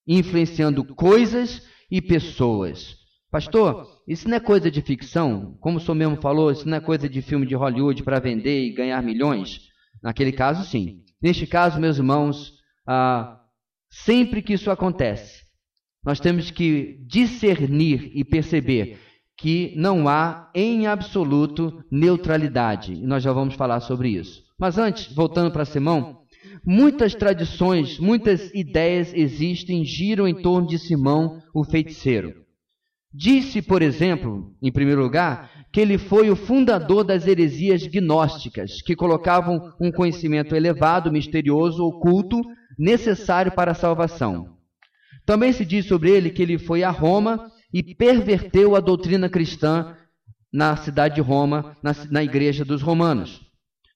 influenciando 0.08 0.84
coisas 0.84 1.62
e 1.90 2.02
pessoas. 2.02 2.98
Pastor, 3.32 3.88
isso 4.08 4.30
não 4.30 4.38
é 4.38 4.40
coisa 4.40 4.72
de 4.72 4.82
ficção? 4.82 5.58
Como 5.60 5.78
o 5.78 5.82
senhor 5.82 5.96
mesmo 5.96 6.16
falou, 6.22 6.52
isso 6.52 6.68
não 6.68 6.78
é 6.78 6.80
coisa 6.80 7.10
de 7.10 7.22
filme 7.22 7.46
de 7.46 7.56
Hollywood 7.56 8.04
para 8.04 8.20
vender 8.20 8.66
e 8.66 8.74
ganhar 8.74 9.02
milhões? 9.04 9.62
Naquele 10.02 10.32
caso, 10.32 10.64
sim. 10.70 11.02
Neste 11.22 11.46
caso, 11.48 11.80
meus 11.80 11.98
irmãos, 11.98 12.54
ah, 12.88 13.40
sempre 13.90 14.42
que 14.42 14.54
isso 14.54 14.70
acontece, 14.70 15.44
nós 16.04 16.20
temos 16.20 16.52
que 16.52 17.00
discernir 17.08 18.12
e 18.14 18.24
perceber 18.24 19.00
que 19.38 19.74
não 19.76 20.08
há, 20.08 20.50
em 20.56 20.88
absoluto, 20.88 21.84
neutralidade. 21.92 22.94
E 22.94 23.06
nós 23.06 23.24
já 23.24 23.34
vamos 23.34 23.56
falar 23.56 23.80
sobre 23.82 24.10
isso. 24.10 24.44
Mas 24.58 24.78
antes, 24.78 25.14
voltando 25.14 25.52
para 25.52 25.66
Simão, 25.66 26.22
muitas 26.66 27.14
tradições, 27.14 28.00
muitas 28.00 28.54
ideias 28.54 29.14
existem, 29.14 29.86
giram 29.86 30.28
em 30.28 30.34
torno 30.34 30.68
de 30.68 30.80
Simão, 30.80 31.42
o 31.54 31.64
feiticeiro. 31.64 32.34
Disse, 33.14 33.62
por 33.62 33.82
exemplo, 33.82 34.54
em 34.62 34.72
primeiro 34.72 35.02
lugar, 35.02 35.50
que 35.72 35.80
ele 35.80 35.98
foi 35.98 36.30
o 36.30 36.36
fundador 36.36 37.04
das 37.04 37.28
heresias 37.28 37.86
gnósticas, 37.88 38.82
que 38.82 38.96
colocavam 38.96 39.74
um 39.80 39.92
conhecimento 39.92 40.56
elevado, 40.56 41.12
misterioso, 41.12 41.84
oculto, 41.84 42.42
necessário 42.78 43.52
para 43.52 43.72
a 43.72 43.76
salvação. 43.76 44.56
Também 45.26 45.54
se 45.54 45.66
diz 45.66 45.86
sobre 45.86 46.12
ele 46.12 46.30
que 46.30 46.42
ele 46.42 46.58
foi 46.58 46.84
a 46.84 46.90
Roma 46.90 47.50
e 47.74 47.96
perverteu 47.96 48.76
a 48.76 48.80
doutrina 48.80 49.30
cristã 49.30 49.96
na 50.52 50.76
cidade 50.78 51.16
de 51.16 51.22
Roma, 51.22 51.76
na, 51.84 51.94
na 52.10 52.24
igreja 52.24 52.64
dos 52.64 52.82
romanos. 52.82 53.42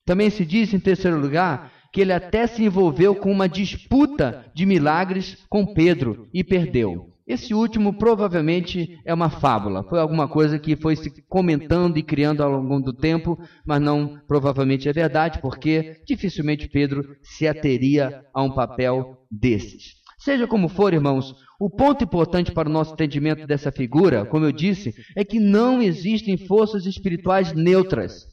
Também 0.05 0.29
se 0.29 0.45
diz, 0.45 0.73
em 0.73 0.79
terceiro 0.79 1.19
lugar, 1.19 1.71
que 1.91 2.01
ele 2.01 2.13
até 2.13 2.47
se 2.47 2.63
envolveu 2.63 3.15
com 3.15 3.31
uma 3.31 3.49
disputa 3.49 4.45
de 4.53 4.65
milagres 4.65 5.37
com 5.49 5.73
Pedro 5.73 6.27
e 6.33 6.43
perdeu. 6.43 7.13
Esse 7.29 7.53
último 7.53 7.93
provavelmente 7.93 8.99
é 9.05 9.13
uma 9.13 9.29
fábula, 9.29 9.83
foi 9.83 9.99
alguma 9.99 10.27
coisa 10.27 10.57
que 10.57 10.75
foi 10.75 10.95
se 10.95 11.11
comentando 11.29 11.97
e 11.97 12.01
criando 12.01 12.41
ao 12.41 12.49
longo 12.49 12.85
do 12.85 12.93
tempo, 12.93 13.37
mas 13.63 13.79
não 13.79 14.19
provavelmente 14.27 14.89
é 14.89 14.93
verdade, 14.93 15.39
porque 15.39 16.01
dificilmente 16.07 16.67
Pedro 16.67 17.15
se 17.21 17.47
ateria 17.47 18.25
a 18.33 18.41
um 18.41 18.51
papel 18.51 19.15
desses. 19.29 19.99
Seja 20.17 20.47
como 20.47 20.67
for, 20.67 20.91
irmãos, 20.91 21.35
o 21.59 21.69
ponto 21.69 22.03
importante 22.03 22.51
para 22.51 22.67
o 22.67 22.71
nosso 22.71 22.93
entendimento 22.93 23.45
dessa 23.45 23.71
figura, 23.71 24.25
como 24.25 24.45
eu 24.45 24.51
disse, 24.51 24.93
é 25.15 25.23
que 25.23 25.39
não 25.39 25.83
existem 25.83 26.35
forças 26.35 26.87
espirituais 26.87 27.53
neutras. 27.53 28.25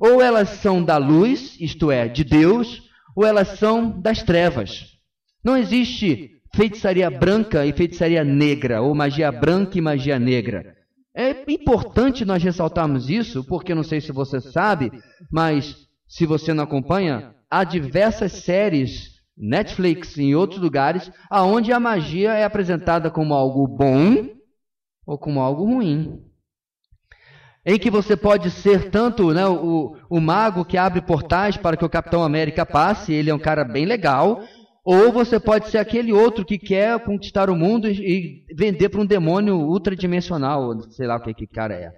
Ou 0.00 0.22
elas 0.22 0.48
são 0.48 0.82
da 0.82 0.96
luz, 0.96 1.56
isto 1.60 1.90
é, 1.90 2.08
de 2.08 2.24
Deus, 2.24 2.82
ou 3.14 3.26
elas 3.26 3.58
são 3.58 4.00
das 4.00 4.22
trevas. 4.22 4.96
Não 5.44 5.56
existe 5.56 6.30
feitiçaria 6.54 7.10
branca 7.10 7.66
e 7.66 7.72
feitiçaria 7.72 8.24
negra, 8.24 8.80
ou 8.80 8.94
magia 8.94 9.30
branca 9.30 9.76
e 9.76 9.80
magia 9.80 10.18
negra. 10.18 10.74
É 11.14 11.44
importante 11.52 12.24
nós 12.24 12.42
ressaltarmos 12.42 13.10
isso, 13.10 13.44
porque 13.44 13.74
não 13.74 13.82
sei 13.82 14.00
se 14.00 14.10
você 14.10 14.40
sabe, 14.40 14.90
mas 15.30 15.76
se 16.08 16.24
você 16.24 16.54
não 16.54 16.64
acompanha, 16.64 17.34
há 17.50 17.62
diversas 17.62 18.32
séries 18.32 19.20
Netflix 19.36 20.16
e 20.16 20.22
em 20.22 20.34
outros 20.34 20.60
lugares 20.60 21.10
aonde 21.30 21.72
a 21.72 21.80
magia 21.80 22.32
é 22.34 22.44
apresentada 22.44 23.10
como 23.10 23.32
algo 23.32 23.66
bom 23.66 24.28
ou 25.06 25.18
como 25.18 25.40
algo 25.40 25.64
ruim. 25.64 26.22
Em 27.64 27.78
que 27.78 27.90
você 27.90 28.16
pode 28.16 28.50
ser 28.50 28.90
tanto 28.90 29.32
né, 29.34 29.46
o, 29.46 29.94
o 30.08 30.20
mago 30.20 30.64
que 30.64 30.78
abre 30.78 31.02
portais 31.02 31.56
para 31.56 31.76
que 31.76 31.84
o 31.84 31.90
Capitão 31.90 32.22
América 32.22 32.64
passe, 32.64 33.12
ele 33.12 33.30
é 33.30 33.34
um 33.34 33.38
cara 33.38 33.64
bem 33.64 33.84
legal, 33.84 34.42
ou 34.84 35.12
você 35.12 35.38
pode 35.38 35.68
ser 35.68 35.78
aquele 35.78 36.12
outro 36.12 36.44
que 36.44 36.58
quer 36.58 36.98
conquistar 37.04 37.50
o 37.50 37.56
mundo 37.56 37.86
e, 37.86 38.44
vender 38.56 38.88
para 38.88 39.00
um 39.00 39.06
demônio 39.06 39.56
ultradimensional, 39.56 40.80
sei 40.90 41.06
lá 41.06 41.16
o 41.16 41.20
que 41.20 41.34
que 41.34 41.46
cara 41.46 41.74
é. 41.74 41.90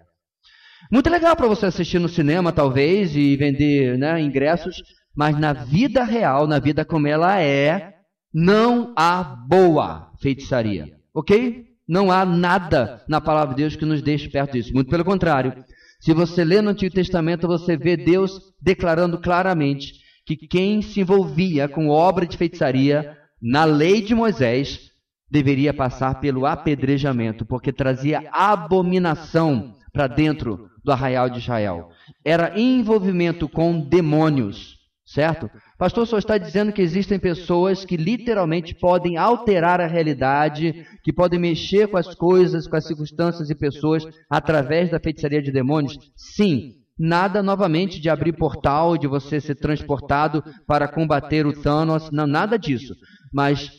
Muito 0.91 1.09
legal 1.09 1.37
para 1.37 1.47
você 1.47 1.67
assistir 1.67 2.01
no 2.01 2.09
cinema, 2.09 2.53
talvez, 2.53 3.15
e 3.15 3.37
vender 3.37 3.97
né, 3.97 4.21
ingressos, 4.21 4.83
mas 5.17 5.39
na 5.39 5.53
vida 5.53 6.03
real, 6.03 6.49
na 6.49 6.59
vida 6.59 6.85
como 6.85 7.07
ela 7.07 7.41
é, 7.41 7.95
não 8.35 8.93
há 8.97 9.23
boa 9.23 10.11
feitiçaria. 10.21 10.87
Ok? 11.15 11.72
Não 11.93 12.11
há 12.11 12.25
nada 12.25 13.03
na 13.07 13.21
palavra 13.21 13.55
de 13.55 13.61
Deus 13.61 13.77
que 13.77 13.85
nos 13.85 14.01
deixe 14.01 14.27
perto 14.27 14.53
disso. 14.53 14.73
Muito 14.73 14.89
pelo 14.89 15.05
contrário. 15.05 15.63
Se 16.01 16.15
você 16.15 16.43
lê 16.43 16.63
no 16.63 16.71
Antigo 16.71 16.95
Testamento, 16.95 17.47
você 17.47 17.77
vê 17.77 17.99
Deus 17.99 18.41
declarando 18.59 19.21
claramente 19.21 19.97
que 20.25 20.35
quem 20.35 20.81
se 20.81 21.03
envolvia 21.03 21.69
com 21.69 21.91
obra 21.91 22.27
de 22.27 22.39
feitiçaria 22.39 23.15
na 23.43 23.65
lei 23.65 24.01
de 24.01 24.15
Moisés 24.15 24.91
deveria 25.31 25.75
passar 25.75 26.19
pelo 26.19 26.47
apedrejamento, 26.47 27.45
porque 27.45 27.71
trazia 27.71 28.27
abominação 28.33 29.75
para 29.93 30.07
dentro 30.07 30.71
do 30.83 30.93
arraial 30.93 31.29
de 31.29 31.41
Israel. 31.41 31.91
Era 32.25 32.59
envolvimento 32.59 33.47
com 33.47 33.79
demônios. 33.79 34.79
Certo? 35.13 35.51
Pastor, 35.77 36.07
só 36.07 36.17
está 36.17 36.39
dizendo 36.39 36.73
que 36.73 36.81
existem 36.81 37.19
pessoas 37.19 37.85
que 37.85 37.99
literalmente 37.99 38.75
podem 38.75 39.19
alterar 39.19 39.79
a 39.79 39.87
realidade, 39.87 40.87
que 41.05 41.13
podem 41.13 41.39
mexer 41.39 41.87
com 41.87 41.99
as 41.99 42.15
coisas, 42.15 42.67
com 42.67 42.77
as 42.77 42.87
circunstâncias 42.87 43.51
e 43.51 43.55
pessoas 43.55 44.07
através 44.31 44.91
da 44.91 44.99
feitiçaria 44.99 45.43
de 45.43 45.53
demônios? 45.53 45.99
Sim. 46.17 46.77
Nada 46.99 47.43
novamente 47.43 48.01
de 48.01 48.09
abrir 48.09 48.33
portal, 48.33 48.97
de 48.97 49.07
você 49.07 49.39
ser 49.39 49.57
transportado 49.57 50.43
para 50.67 50.89
combater 50.89 51.47
o 51.47 51.53
Thanos, 51.53 52.11
não, 52.11 52.27
nada 52.27 52.59
disso. 52.59 52.95
Mas 53.31 53.71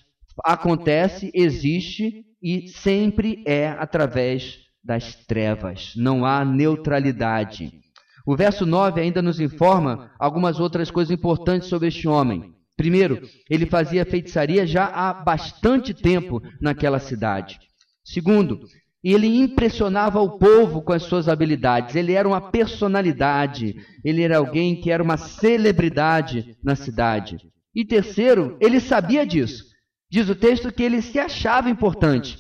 acontece, 0.46 1.32
existe 1.34 2.26
e 2.44 2.68
sempre 2.68 3.44
é 3.48 3.70
através 3.70 4.60
das 4.84 5.16
trevas. 5.26 5.94
Não 5.96 6.26
há 6.26 6.46
neutralidade. 6.46 7.83
O 8.26 8.36
verso 8.36 8.66
9 8.66 9.02
ainda 9.02 9.22
nos 9.22 9.40
informa 9.40 10.12
algumas 10.18 10.60
outras 10.60 10.90
coisas 10.90 11.12
importantes 11.12 11.68
sobre 11.68 11.90
este 11.90 12.08
homem. 12.08 12.54
Primeiro, 12.78 13.22
ele 13.50 13.66
fazia 13.66 14.06
feitiçaria 14.06 14.66
já 14.66 14.86
há 14.86 15.14
bastante 15.14 15.94
tempo 15.94 16.42
naquela 16.62 17.00
cidade. 17.00 17.60
Segundo, 18.04 18.62
ele 19.04 19.28
impressionava 19.28 20.22
o 20.22 20.38
povo 20.38 20.82
com 20.82 20.94
as 20.94 21.04
suas 21.04 21.28
habilidades. 21.28 21.96
Ele 21.96 22.14
era 22.14 22.28
uma 22.28 22.50
personalidade. 22.50 23.76
Ele 24.04 24.22
era 24.22 24.38
alguém 24.38 24.80
que 24.80 24.90
era 24.90 25.04
uma 25.04 25.18
celebridade 25.18 26.56
na 26.64 26.76
cidade. 26.76 27.38
E 27.76 27.84
terceiro, 27.84 28.58
ele 28.62 28.80
sabia 28.80 29.26
disso. 29.26 29.66
Diz 30.10 30.30
o 30.30 30.36
texto 30.36 30.72
que 30.72 30.84
ele 30.84 31.02
se 31.02 31.20
achava 31.20 31.70
importante. 31.70 32.38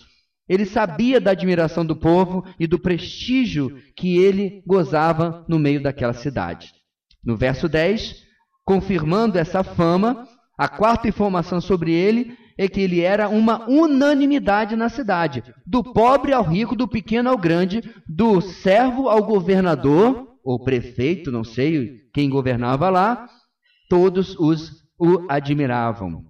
Ele 0.48 0.66
sabia 0.66 1.22
da 1.22 1.32
admiração 1.32 1.86
do 1.86 1.96
povo 1.96 2.44
e 2.60 2.68
do 2.68 2.78
prestígio 2.78 3.78
que 3.96 4.18
ele 4.18 4.62
gozava 4.68 5.46
no 5.48 5.58
meio 5.58 5.82
daquela 5.82 6.14
cidade. 6.14 6.74
No 7.24 7.38
verso 7.38 7.70
10, 7.70 8.16
confirmando 8.66 9.38
essa 9.38 9.64
fama, 9.64 10.28
a 10.58 10.68
quarta 10.68 11.08
informação 11.08 11.62
sobre 11.62 11.94
ele 11.94 12.38
é 12.58 12.68
que 12.68 12.82
ele 12.82 13.02
era 13.02 13.30
uma 13.30 13.68
unanimidade 13.70 14.76
na 14.76 14.90
cidade, 14.90 15.44
do 15.66 15.84
pobre 15.84 16.34
ao 16.34 16.44
rico, 16.44 16.76
do 16.76 16.88
pequeno 16.88 17.30
ao 17.30 17.38
grande, 17.38 17.82
do 18.08 18.42
servo 18.42 19.10
ao 19.10 19.24
governador, 19.24 20.28
ou 20.44 20.64
prefeito, 20.64 21.32
não 21.32 21.44
sei 21.44 22.02
quem 22.14 22.30
governava 22.30 22.90
lá, 22.90 23.28
todos 23.90 24.38
os 24.38 24.84
o 25.00 25.26
admiravam. 25.30 26.26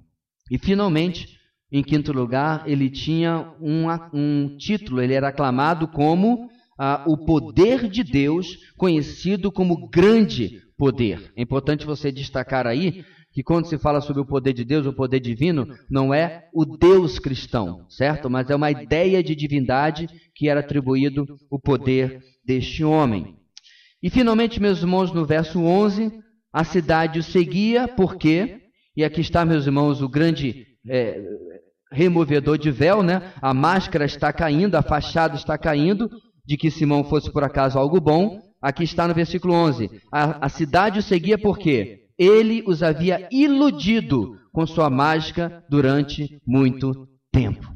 E 0.50 0.58
finalmente, 0.58 1.38
em 1.74 1.82
quinto 1.82 2.14
lugar, 2.14 2.64
ele 2.68 2.88
tinha 2.88 3.52
um, 3.60 3.86
um 4.14 4.56
título, 4.58 5.02
ele 5.02 5.16
era 5.16 5.30
aclamado 5.30 5.88
como 5.88 6.48
ah, 6.78 7.04
o 7.08 7.18
poder 7.18 7.90
de 7.90 8.04
Deus, 8.04 8.60
conhecido 8.78 9.52
como 9.52 9.90
grande 9.90 10.62
poder. 10.78 11.34
É 11.36 11.42
importante 11.42 11.84
você 11.84 12.12
destacar 12.12 12.68
aí 12.68 13.04
que 13.32 13.42
quando 13.42 13.66
se 13.66 13.80
fala 13.80 14.02
sobre 14.02 14.22
o 14.22 14.26
poder 14.26 14.54
de 14.54 14.64
Deus, 14.64 14.86
o 14.86 14.94
poder 14.94 15.20
divino, 15.20 15.68
não 15.90 16.14
é 16.14 16.48
o 16.54 16.64
Deus 16.64 17.18
cristão, 17.18 17.88
certo? 17.90 18.30
Mas 18.30 18.52
é 18.52 18.56
uma 18.56 18.70
ideia 18.70 19.24
de 19.24 19.36
divindade 19.36 20.08
que 20.36 20.48
era 20.48 20.60
atribuído 20.60 21.26
o 21.50 21.60
poder 21.60 22.20
deste 22.46 22.84
homem. 22.84 23.36
E 24.04 24.12
finalmente, 24.12 24.62
meus 24.62 24.80
irmãos, 24.82 25.12
no 25.12 25.26
verso 25.26 25.60
11, 25.60 26.12
a 26.54 26.64
cidade 26.64 27.18
o 27.18 27.24
seguia, 27.24 27.88
porque, 27.88 28.60
e 28.96 29.04
aqui 29.04 29.22
está, 29.22 29.44
meus 29.44 29.66
irmãos, 29.66 30.00
o 30.04 30.08
grande 30.08 30.68
é, 30.88 31.20
removedor 31.94 32.58
de 32.58 32.72
véu, 32.72 33.04
né? 33.04 33.34
A 33.42 33.54
máscara 33.54 34.06
está 34.06 34.34
caindo, 34.34 34.76
a 34.76 34.82
fachada 34.82 35.36
está 35.36 35.58
caindo, 35.58 36.10
de 36.46 36.58
que 36.58 36.72
Simão 36.72 37.04
fosse 37.04 37.32
por 37.32 37.44
acaso 37.44 37.78
algo 37.80 38.02
bom. 38.02 38.42
Aqui 38.62 38.84
está 38.84 39.08
no 39.08 39.14
versículo 39.14 39.54
11. 39.54 39.90
A, 40.12 40.46
a 40.46 40.50
cidade 40.50 41.00
o 41.00 41.04
seguia 41.04 41.38
porque 41.38 42.04
ele 42.18 42.64
os 42.66 42.82
havia 42.82 43.28
iludido 43.32 44.38
com 44.52 44.66
sua 44.66 44.90
mágica 44.90 45.64
durante 45.70 46.40
muito 46.46 47.08
tempo. 47.32 47.74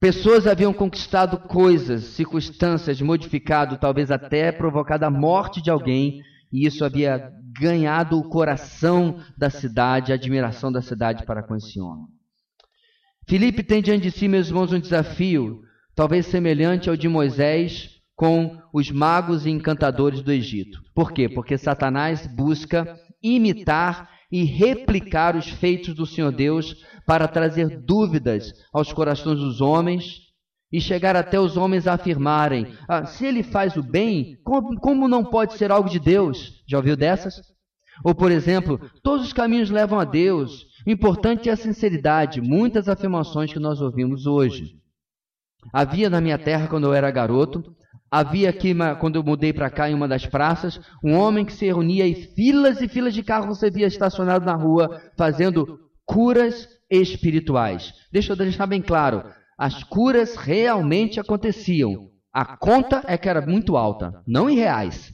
Pessoas 0.00 0.46
haviam 0.46 0.72
conquistado 0.72 1.38
coisas, 1.38 2.04
circunstâncias, 2.04 3.00
modificado, 3.00 3.78
talvez 3.78 4.12
até 4.12 4.52
provocado 4.52 5.04
a 5.04 5.10
morte 5.10 5.60
de 5.60 5.70
alguém, 5.70 6.22
e 6.52 6.66
isso 6.66 6.84
havia 6.84 7.32
ganhado 7.58 8.18
o 8.18 8.28
coração 8.28 9.20
da 9.36 9.50
cidade, 9.50 10.12
a 10.12 10.14
admiração 10.14 10.70
da 10.70 10.80
cidade 10.82 11.24
para 11.24 11.42
com 11.42 11.56
esse 11.56 11.80
homem. 11.80 12.06
Filipe 13.26 13.62
tem 13.62 13.82
diante 13.82 14.04
de 14.04 14.10
si, 14.10 14.26
meus 14.26 14.48
irmãos, 14.48 14.72
um 14.72 14.80
desafio, 14.80 15.60
talvez 15.94 16.26
semelhante 16.26 16.88
ao 16.88 16.96
de 16.96 17.08
Moisés 17.08 17.90
com 18.16 18.56
os 18.72 18.90
magos 18.90 19.46
e 19.46 19.50
encantadores 19.50 20.22
do 20.22 20.32
Egito. 20.32 20.80
Por 20.94 21.12
quê? 21.12 21.28
Porque 21.28 21.56
Satanás 21.56 22.26
busca 22.26 22.98
imitar 23.22 24.10
e 24.30 24.44
replicar 24.44 25.36
os 25.36 25.48
feitos 25.48 25.94
do 25.94 26.06
Senhor 26.06 26.32
Deus 26.32 26.84
para 27.06 27.28
trazer 27.28 27.80
dúvidas 27.80 28.52
aos 28.72 28.92
corações 28.92 29.38
dos 29.38 29.60
homens 29.60 30.27
e 30.72 30.80
chegar 30.80 31.16
até 31.16 31.40
os 31.40 31.56
homens 31.56 31.86
a 31.86 31.94
afirmarem: 31.94 32.66
ah, 32.88 33.06
se 33.06 33.26
ele 33.26 33.42
faz 33.42 33.76
o 33.76 33.82
bem, 33.82 34.36
como, 34.44 34.78
como 34.80 35.08
não 35.08 35.24
pode 35.24 35.54
ser 35.54 35.70
algo 35.70 35.88
de 35.88 35.98
Deus? 35.98 36.62
Já 36.68 36.78
ouviu 36.78 36.96
dessas? 36.96 37.40
Ou, 38.04 38.14
por 38.14 38.30
exemplo, 38.30 38.80
todos 39.02 39.26
os 39.26 39.32
caminhos 39.32 39.70
levam 39.70 39.98
a 39.98 40.04
Deus. 40.04 40.66
O 40.86 40.90
importante 40.90 41.48
é 41.48 41.52
a 41.52 41.56
sinceridade. 41.56 42.40
Muitas 42.40 42.88
afirmações 42.88 43.52
que 43.52 43.58
nós 43.58 43.80
ouvimos 43.80 44.26
hoje. 44.26 44.76
Havia 45.72 46.08
na 46.08 46.20
minha 46.20 46.38
terra, 46.38 46.68
quando 46.68 46.86
eu 46.86 46.94
era 46.94 47.10
garoto, 47.10 47.74
havia 48.10 48.50
aqui, 48.50 48.74
quando 49.00 49.16
eu 49.16 49.24
mudei 49.24 49.52
para 49.52 49.68
cá, 49.68 49.90
em 49.90 49.94
uma 49.94 50.06
das 50.06 50.24
praças, 50.24 50.80
um 51.02 51.14
homem 51.14 51.44
que 51.44 51.52
se 51.52 51.66
reunia 51.66 52.06
e 52.06 52.14
filas 52.14 52.80
e 52.80 52.88
filas 52.88 53.12
de 53.12 53.22
carros 53.22 53.58
você 53.58 53.70
via 53.70 53.86
estacionado 53.86 54.44
na 54.44 54.54
rua, 54.54 55.00
fazendo 55.16 55.78
curas 56.06 56.68
espirituais. 56.90 57.92
Deixa 58.12 58.32
eu 58.32 58.36
deixar 58.36 58.66
bem 58.66 58.80
claro: 58.80 59.24
as 59.58 59.82
curas 59.82 60.36
realmente 60.36 61.18
aconteciam. 61.18 62.08
A 62.32 62.56
conta 62.56 63.02
é 63.08 63.18
que 63.18 63.28
era 63.28 63.44
muito 63.44 63.76
alta, 63.76 64.22
não 64.24 64.48
em 64.48 64.54
reais. 64.54 65.12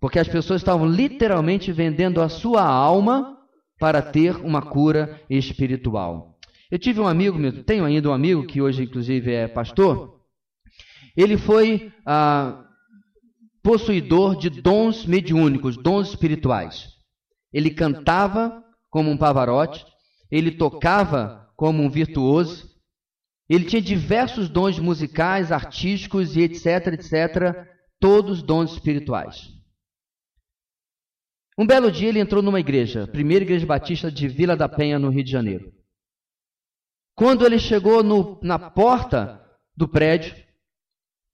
Porque 0.00 0.20
as 0.20 0.28
pessoas 0.28 0.60
estavam 0.60 0.86
literalmente 0.86 1.72
vendendo 1.72 2.22
a 2.22 2.28
sua 2.28 2.62
alma 2.62 3.36
para 3.78 4.00
ter 4.00 4.36
uma 4.36 4.62
cura 4.62 5.20
espiritual. 5.28 6.38
Eu 6.70 6.78
tive 6.78 7.00
um 7.00 7.08
amigo, 7.08 7.38
tenho 7.64 7.84
ainda 7.84 8.08
um 8.08 8.12
amigo 8.12 8.46
que 8.46 8.62
hoje 8.62 8.84
inclusive 8.84 9.32
é 9.32 9.48
pastor. 9.48 10.20
Ele 11.16 11.36
foi 11.36 11.92
ah, 12.06 12.64
possuidor 13.62 14.36
de 14.36 14.48
dons 14.48 15.04
mediúnicos, 15.04 15.76
dons 15.76 16.10
espirituais. 16.10 16.88
Ele 17.52 17.70
cantava 17.70 18.62
como 18.88 19.10
um 19.10 19.16
pavarote, 19.16 19.84
ele 20.30 20.52
tocava 20.52 21.48
como 21.56 21.82
um 21.82 21.90
virtuoso, 21.90 22.69
ele 23.54 23.64
tinha 23.64 23.82
diversos 23.82 24.48
dons 24.48 24.78
musicais, 24.78 25.50
artísticos 25.50 26.36
e 26.36 26.42
etc, 26.42 26.94
etc, 26.94 27.66
todos 27.98 28.42
dons 28.42 28.72
espirituais. 28.72 29.48
Um 31.58 31.66
belo 31.66 31.90
dia 31.90 32.08
ele 32.08 32.20
entrou 32.20 32.42
numa 32.42 32.60
igreja, 32.60 33.06
primeira 33.06 33.44
igreja 33.44 33.66
batista 33.66 34.10
de 34.10 34.26
Vila 34.28 34.56
da 34.56 34.68
Penha, 34.68 34.98
no 34.98 35.10
Rio 35.10 35.24
de 35.24 35.30
Janeiro. 35.30 35.72
Quando 37.14 37.44
ele 37.44 37.58
chegou 37.58 38.02
no, 38.02 38.40
na 38.42 38.58
porta 38.58 39.40
do 39.80 39.88
prédio. 39.88 40.36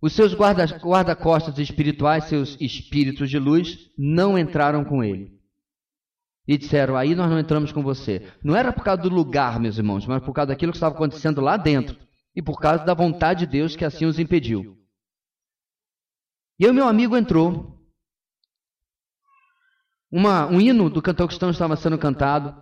Os 0.00 0.12
seus 0.12 0.34
guarda-costas 0.34 0.80
guarda 0.80 1.62
espirituais, 1.62 2.24
seus 2.24 2.56
espíritos 2.60 3.28
de 3.28 3.38
luz, 3.38 3.90
não 3.98 4.38
entraram 4.38 4.84
com 4.84 5.02
ele. 5.02 5.36
E 6.46 6.56
disseram: 6.56 6.96
Aí 6.96 7.14
nós 7.16 7.28
não 7.28 7.40
entramos 7.40 7.72
com 7.72 7.82
você. 7.82 8.30
Não 8.44 8.54
era 8.54 8.72
por 8.72 8.84
causa 8.84 9.02
do 9.02 9.08
lugar, 9.08 9.58
meus 9.58 9.78
irmãos, 9.78 10.06
mas 10.06 10.22
por 10.22 10.32
causa 10.32 10.48
daquilo 10.48 10.70
que 10.70 10.76
estava 10.76 10.94
acontecendo 10.94 11.40
lá 11.40 11.56
dentro. 11.56 11.98
E 12.36 12.42
por 12.42 12.60
causa 12.60 12.84
da 12.84 12.92
vontade 12.92 13.46
de 13.46 13.52
Deus 13.52 13.74
que 13.74 13.84
assim 13.84 14.04
os 14.04 14.18
impediu. 14.18 14.76
E 16.58 16.66
o 16.66 16.74
meu 16.74 16.86
amigo 16.86 17.16
entrou. 17.16 17.74
Uma, 20.12 20.46
um 20.46 20.60
hino 20.60 20.90
do 20.90 21.00
cantor 21.00 21.28
cristão 21.28 21.50
estava 21.50 21.76
sendo 21.76 21.98
cantado. 21.98 22.54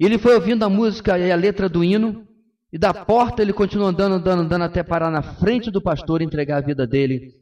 E 0.00 0.04
ele 0.04 0.18
foi 0.18 0.34
ouvindo 0.34 0.64
a 0.64 0.68
música 0.68 1.16
e 1.16 1.30
a 1.30 1.36
letra 1.36 1.68
do 1.68 1.84
hino. 1.84 2.26
E 2.72 2.78
da 2.78 2.92
porta 2.92 3.42
ele 3.42 3.52
continuou 3.52 3.88
andando, 3.88 4.14
andando, 4.16 4.42
andando 4.42 4.64
até 4.64 4.82
parar 4.82 5.10
na 5.10 5.22
frente 5.22 5.70
do 5.70 5.80
pastor 5.80 6.20
e 6.20 6.24
entregar 6.24 6.56
a 6.56 6.66
vida 6.66 6.86
dele 6.86 7.34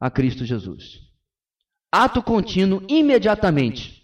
a 0.00 0.10
Cristo 0.10 0.44
Jesus. 0.44 1.00
Ato 1.92 2.22
contínuo, 2.22 2.82
imediatamente. 2.88 4.02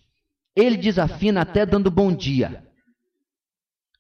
Ele 0.55 0.77
desafina 0.77 1.41
até 1.41 1.65
dando 1.65 1.91
bom 1.91 2.15
dia. 2.15 2.68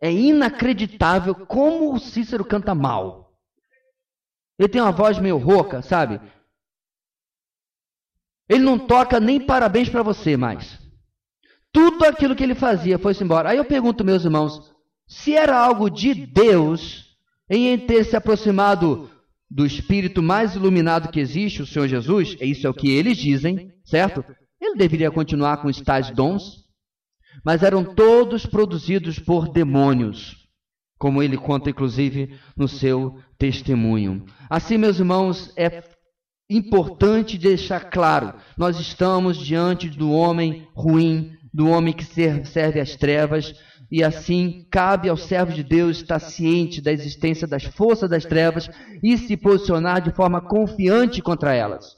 É 0.00 0.12
inacreditável 0.12 1.34
como 1.34 1.92
o 1.92 1.98
Cícero 1.98 2.44
canta 2.44 2.74
mal. 2.74 3.32
Ele 4.58 4.68
tem 4.68 4.80
uma 4.80 4.92
voz 4.92 5.18
meio 5.18 5.36
rouca, 5.36 5.82
sabe? 5.82 6.20
Ele 8.48 8.64
não 8.64 8.78
toca 8.78 9.20
nem 9.20 9.40
parabéns 9.40 9.88
para 9.88 10.02
você 10.02 10.36
mais. 10.36 10.78
Tudo 11.72 12.04
aquilo 12.04 12.34
que 12.34 12.42
ele 12.42 12.54
fazia 12.54 12.98
foi-se 12.98 13.22
embora. 13.22 13.50
Aí 13.50 13.58
eu 13.58 13.64
pergunto, 13.64 14.04
meus 14.04 14.24
irmãos, 14.24 14.72
se 15.06 15.34
era 15.34 15.58
algo 15.58 15.90
de 15.90 16.14
Deus 16.14 17.16
em 17.48 17.78
ter 17.78 18.04
se 18.04 18.16
aproximado 18.16 19.10
do 19.50 19.64
espírito 19.64 20.22
mais 20.22 20.54
iluminado 20.54 21.10
que 21.10 21.20
existe, 21.20 21.62
o 21.62 21.66
Senhor 21.66 21.88
Jesus, 21.88 22.36
isso 22.40 22.66
é 22.66 22.70
o 22.70 22.74
que 22.74 22.90
eles 22.90 23.16
dizem, 23.16 23.72
certo? 23.84 24.24
Ele 24.60 24.76
deveria 24.76 25.10
continuar 25.10 25.58
com 25.58 25.68
os 25.68 25.80
tais 25.80 26.10
dons, 26.10 26.67
mas 27.44 27.62
eram 27.62 27.84
todos 27.84 28.46
produzidos 28.46 29.18
por 29.18 29.48
demônios, 29.48 30.48
como 30.98 31.22
ele 31.22 31.36
conta 31.36 31.70
inclusive 31.70 32.38
no 32.56 32.68
seu 32.68 33.18
testemunho. 33.38 34.24
Assim, 34.50 34.76
meus 34.76 34.98
irmãos, 34.98 35.52
é 35.56 35.82
importante 36.50 37.38
deixar 37.38 37.90
claro: 37.90 38.34
nós 38.56 38.80
estamos 38.80 39.38
diante 39.38 39.88
do 39.88 40.10
homem 40.10 40.66
ruim, 40.74 41.32
do 41.52 41.68
homem 41.68 41.92
que 41.92 42.04
serve 42.04 42.80
às 42.80 42.96
trevas, 42.96 43.54
e 43.90 44.04
assim 44.04 44.66
cabe 44.70 45.08
ao 45.08 45.16
servo 45.16 45.52
de 45.52 45.62
Deus 45.62 45.98
estar 45.98 46.18
ciente 46.18 46.80
da 46.80 46.92
existência 46.92 47.46
das 47.46 47.64
forças 47.64 48.10
das 48.10 48.24
trevas 48.24 48.68
e 49.02 49.16
se 49.16 49.36
posicionar 49.36 50.02
de 50.02 50.12
forma 50.12 50.40
confiante 50.40 51.22
contra 51.22 51.54
elas. 51.54 51.96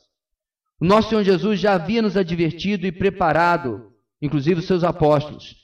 O 0.80 0.86
nosso 0.86 1.10
Senhor 1.10 1.24
Jesus 1.24 1.60
já 1.60 1.74
havia 1.74 2.00
nos 2.00 2.16
advertido 2.16 2.86
e 2.86 2.92
preparado, 2.92 3.89
inclusive 4.20 4.60
os 4.60 4.66
seus 4.66 4.84
apóstolos, 4.84 5.56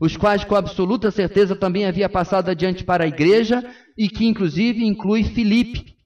os 0.00 0.16
quais 0.16 0.44
com 0.44 0.54
absoluta 0.54 1.10
certeza 1.10 1.56
também 1.56 1.84
havia 1.84 2.08
passado 2.08 2.50
adiante 2.50 2.84
para 2.84 3.04
a 3.04 3.08
igreja 3.08 3.64
e 3.96 4.08
que 4.08 4.26
inclusive 4.26 4.84
inclui 4.84 5.24
Filipe, 5.24 5.98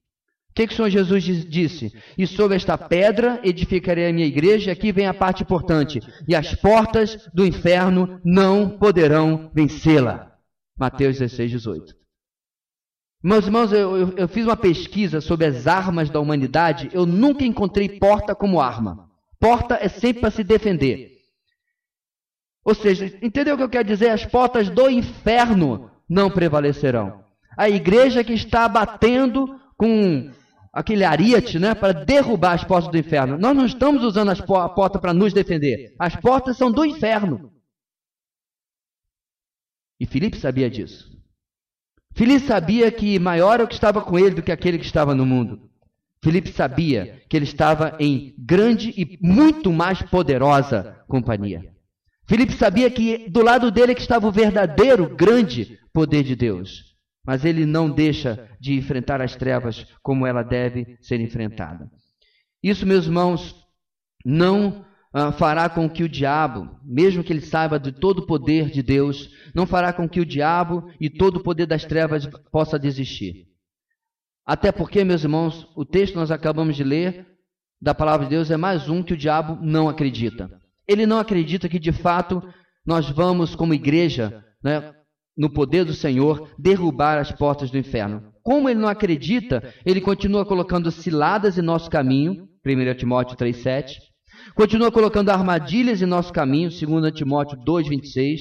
o 0.52 0.54
que, 0.54 0.66
que 0.66 0.74
o 0.74 0.76
Senhor 0.76 0.90
Jesus 0.90 1.24
disse? 1.48 1.90
E 2.16 2.26
sobre 2.26 2.56
esta 2.56 2.76
pedra 2.76 3.40
edificarei 3.42 4.10
a 4.10 4.12
minha 4.12 4.26
igreja, 4.26 4.68
e 4.68 4.72
aqui 4.72 4.92
vem 4.92 5.06
a 5.06 5.14
parte 5.14 5.42
importante, 5.42 5.98
e 6.28 6.34
as 6.34 6.54
portas 6.54 7.26
do 7.32 7.46
inferno 7.46 8.20
não 8.22 8.68
poderão 8.68 9.50
vencê-la. 9.54 10.30
Mateus 10.78 11.18
16, 11.18 11.52
18. 11.52 11.94
Meus 13.24 13.46
irmãos, 13.46 13.72
eu, 13.72 13.96
eu, 13.96 14.18
eu 14.18 14.28
fiz 14.28 14.44
uma 14.44 14.56
pesquisa 14.56 15.22
sobre 15.22 15.46
as 15.46 15.66
armas 15.66 16.10
da 16.10 16.20
humanidade, 16.20 16.90
eu 16.92 17.06
nunca 17.06 17.44
encontrei 17.44 17.88
porta 17.88 18.34
como 18.34 18.60
arma. 18.60 19.08
Porta 19.40 19.78
é 19.80 19.88
sempre 19.88 20.20
para 20.20 20.30
se 20.30 20.44
defender. 20.44 21.11
Ou 22.64 22.74
seja, 22.74 23.06
entendeu 23.20 23.54
o 23.54 23.58
que 23.58 23.64
eu 23.64 23.68
quero 23.68 23.88
dizer? 23.88 24.10
As 24.10 24.24
portas 24.24 24.70
do 24.70 24.88
inferno 24.88 25.90
não 26.08 26.30
prevalecerão. 26.30 27.24
A 27.56 27.68
igreja 27.68 28.22
que 28.22 28.32
está 28.32 28.68
batendo 28.68 29.60
com 29.76 30.30
aquele 30.72 31.04
ariete, 31.04 31.58
né, 31.58 31.74
para 31.74 31.92
derrubar 31.92 32.52
as 32.52 32.64
portas 32.64 32.90
do 32.90 32.96
inferno. 32.96 33.36
Nós 33.36 33.54
não 33.54 33.66
estamos 33.66 34.02
usando 34.02 34.30
as 34.30 34.40
a 34.40 34.68
porta 34.68 34.98
para 34.98 35.12
nos 35.12 35.32
defender. 35.32 35.94
As 35.98 36.16
portas 36.16 36.56
são 36.56 36.70
do 36.72 36.84
inferno. 36.84 37.52
E 40.00 40.06
Filipe 40.06 40.38
sabia 40.38 40.70
disso. 40.70 41.12
Filipe 42.14 42.46
sabia 42.46 42.90
que 42.90 43.18
maior 43.18 43.60
é 43.60 43.64
o 43.64 43.68
que 43.68 43.74
estava 43.74 44.00
com 44.02 44.18
ele 44.18 44.34
do 44.34 44.42
que 44.42 44.52
aquele 44.52 44.78
que 44.78 44.84
estava 44.84 45.14
no 45.14 45.26
mundo. 45.26 45.70
Filipe 46.22 46.52
sabia 46.52 47.22
que 47.28 47.36
ele 47.36 47.44
estava 47.44 47.96
em 47.98 48.34
grande 48.38 48.90
e 48.96 49.18
muito 49.20 49.72
mais 49.72 50.00
poderosa 50.02 51.04
companhia. 51.08 51.71
Filipe 52.26 52.52
sabia 52.52 52.90
que 52.90 53.28
do 53.28 53.42
lado 53.42 53.70
dele 53.70 53.94
que 53.94 54.00
estava 54.00 54.26
o 54.26 54.32
verdadeiro 54.32 55.14
grande 55.14 55.78
poder 55.92 56.22
de 56.22 56.36
Deus 56.36 56.92
mas 57.24 57.44
ele 57.44 57.64
não 57.64 57.88
deixa 57.88 58.48
de 58.60 58.74
enfrentar 58.74 59.20
as 59.20 59.36
trevas 59.36 59.86
como 60.02 60.26
ela 60.26 60.42
deve 60.42 60.98
ser 61.00 61.20
enfrentada. 61.20 61.90
Isso, 62.62 62.86
meus 62.86 63.06
irmãos, 63.06 63.54
não 64.24 64.84
ah, 65.12 65.32
fará 65.32 65.68
com 65.68 65.88
que 65.88 66.02
o 66.02 66.08
diabo, 66.08 66.68
mesmo 66.84 67.22
que 67.22 67.32
ele 67.32 67.40
saiba 67.40 67.78
de 67.78 67.92
todo 67.92 68.20
o 68.20 68.26
poder 68.26 68.70
de 68.70 68.82
Deus, 68.82 69.30
não 69.54 69.66
fará 69.66 69.92
com 69.92 70.08
que 70.08 70.20
o 70.20 70.26
diabo 70.26 70.90
e 71.00 71.08
todo 71.08 71.36
o 71.36 71.42
poder 71.42 71.66
das 71.66 71.84
trevas 71.84 72.26
possa 72.50 72.78
desistir. 72.78 73.46
Até 74.44 74.72
porque, 74.72 75.04
meus 75.04 75.22
irmãos, 75.22 75.68
o 75.76 75.84
texto 75.84 76.14
que 76.14 76.18
nós 76.18 76.32
acabamos 76.32 76.76
de 76.76 76.82
ler 76.82 77.26
da 77.80 77.94
palavra 77.94 78.26
de 78.26 78.30
Deus 78.30 78.50
é 78.50 78.56
mais 78.56 78.88
um 78.88 79.02
que 79.02 79.14
o 79.14 79.16
diabo 79.16 79.56
não 79.64 79.88
acredita. 79.88 80.50
Ele 80.92 81.06
não 81.06 81.18
acredita 81.18 81.68
que 81.68 81.78
de 81.78 81.90
fato 81.92 82.42
nós 82.86 83.08
vamos, 83.08 83.54
como 83.54 83.72
igreja, 83.72 84.44
né, 84.62 84.92
no 85.36 85.50
poder 85.50 85.84
do 85.84 85.94
Senhor, 85.94 86.50
derrubar 86.58 87.18
as 87.18 87.32
portas 87.32 87.70
do 87.70 87.78
inferno. 87.78 88.32
Como 88.42 88.68
ele 88.68 88.80
não 88.80 88.88
acredita, 88.88 89.72
ele 89.86 90.00
continua 90.00 90.44
colocando 90.44 90.90
ciladas 90.90 91.56
em 91.56 91.62
nosso 91.62 91.88
caminho, 91.88 92.48
1 92.66 92.94
Timóteo 92.96 93.36
3,7. 93.36 93.98
Continua 94.54 94.90
colocando 94.90 95.30
armadilhas 95.30 96.02
em 96.02 96.06
nosso 96.06 96.32
caminho, 96.32 96.68
2 96.68 97.12
Timóteo 97.12 97.56
2,26. 97.58 98.40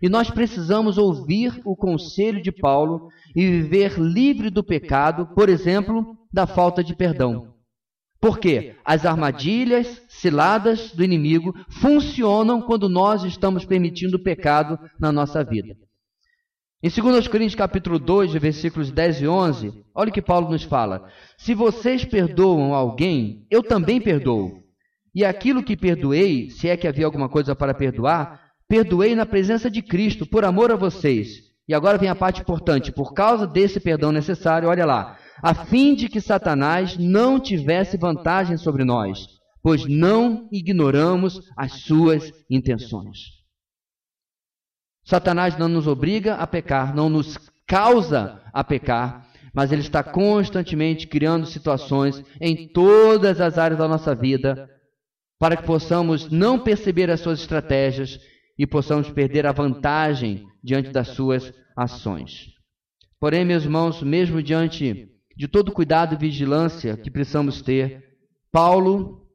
E 0.00 0.08
nós 0.08 0.30
precisamos 0.30 0.98
ouvir 0.98 1.60
o 1.64 1.76
conselho 1.76 2.40
de 2.40 2.52
Paulo 2.52 3.08
e 3.34 3.44
viver 3.44 3.98
livre 3.98 4.48
do 4.48 4.62
pecado, 4.62 5.26
por 5.34 5.48
exemplo, 5.48 6.16
da 6.32 6.46
falta 6.46 6.82
de 6.82 6.94
perdão. 6.94 7.49
Por 8.20 8.38
quê? 8.38 8.76
As 8.84 9.06
armadilhas, 9.06 10.02
ciladas 10.08 10.92
do 10.92 11.02
inimigo 11.02 11.54
funcionam 11.70 12.60
quando 12.60 12.88
nós 12.88 13.24
estamos 13.24 13.64
permitindo 13.64 14.18
o 14.18 14.22
pecado 14.22 14.78
na 14.98 15.10
nossa 15.10 15.42
vida. 15.42 15.74
Em 16.82 16.88
2 16.88 17.28
Coríntios 17.28 17.54
capítulo 17.54 17.98
2, 17.98 18.32
versículos 18.34 18.90
10 18.90 19.22
e 19.22 19.28
11, 19.28 19.84
olha 19.94 20.10
o 20.10 20.12
que 20.12 20.22
Paulo 20.22 20.50
nos 20.50 20.62
fala. 20.62 21.10
Se 21.36 21.54
vocês 21.54 22.04
perdoam 22.04 22.74
alguém, 22.74 23.46
eu 23.50 23.62
também 23.62 24.00
perdoo. 24.00 24.62
E 25.14 25.24
aquilo 25.24 25.62
que 25.62 25.76
perdoei, 25.76 26.50
se 26.50 26.68
é 26.68 26.76
que 26.76 26.86
havia 26.86 27.04
alguma 27.04 27.28
coisa 27.28 27.54
para 27.54 27.74
perdoar, 27.74 28.40
perdoei 28.68 29.14
na 29.14 29.26
presença 29.26 29.70
de 29.70 29.82
Cristo, 29.82 30.26
por 30.26 30.44
amor 30.44 30.70
a 30.70 30.76
vocês. 30.76 31.50
E 31.68 31.74
agora 31.74 31.98
vem 31.98 32.08
a 32.08 32.14
parte 32.14 32.40
importante, 32.40 32.92
por 32.92 33.12
causa 33.12 33.46
desse 33.46 33.78
perdão 33.78 34.10
necessário, 34.10 34.68
olha 34.68 34.86
lá, 34.86 35.18
a 35.42 35.54
fim 35.54 35.94
de 35.94 36.08
que 36.08 36.20
Satanás 36.20 36.96
não 36.96 37.40
tivesse 37.40 37.96
vantagem 37.96 38.56
sobre 38.56 38.84
nós, 38.84 39.26
pois 39.62 39.86
não 39.86 40.48
ignoramos 40.52 41.40
as 41.56 41.72
suas 41.82 42.30
intenções. 42.48 43.40
Satanás 45.04 45.58
não 45.58 45.68
nos 45.68 45.86
obriga 45.86 46.34
a 46.34 46.46
pecar, 46.46 46.94
não 46.94 47.08
nos 47.08 47.36
causa 47.66 48.40
a 48.52 48.62
pecar, 48.62 49.28
mas 49.52 49.72
ele 49.72 49.80
está 49.80 50.02
constantemente 50.02 51.06
criando 51.06 51.46
situações 51.46 52.22
em 52.40 52.68
todas 52.68 53.40
as 53.40 53.58
áreas 53.58 53.78
da 53.78 53.88
nossa 53.88 54.14
vida 54.14 54.68
para 55.38 55.56
que 55.56 55.64
possamos 55.64 56.30
não 56.30 56.58
perceber 56.58 57.10
as 57.10 57.20
suas 57.20 57.40
estratégias 57.40 58.20
e 58.58 58.66
possamos 58.66 59.10
perder 59.10 59.46
a 59.46 59.52
vantagem 59.52 60.46
diante 60.62 60.90
das 60.90 61.08
suas 61.08 61.52
ações. 61.76 62.48
Porém, 63.18 63.44
meus 63.44 63.64
irmãos, 63.64 64.02
mesmo 64.02 64.42
diante 64.42 65.09
de 65.40 65.48
todo 65.48 65.72
cuidado 65.72 66.14
e 66.14 66.18
vigilância 66.18 66.98
que 66.98 67.10
precisamos 67.10 67.62
ter, 67.62 68.14
Paulo 68.52 69.26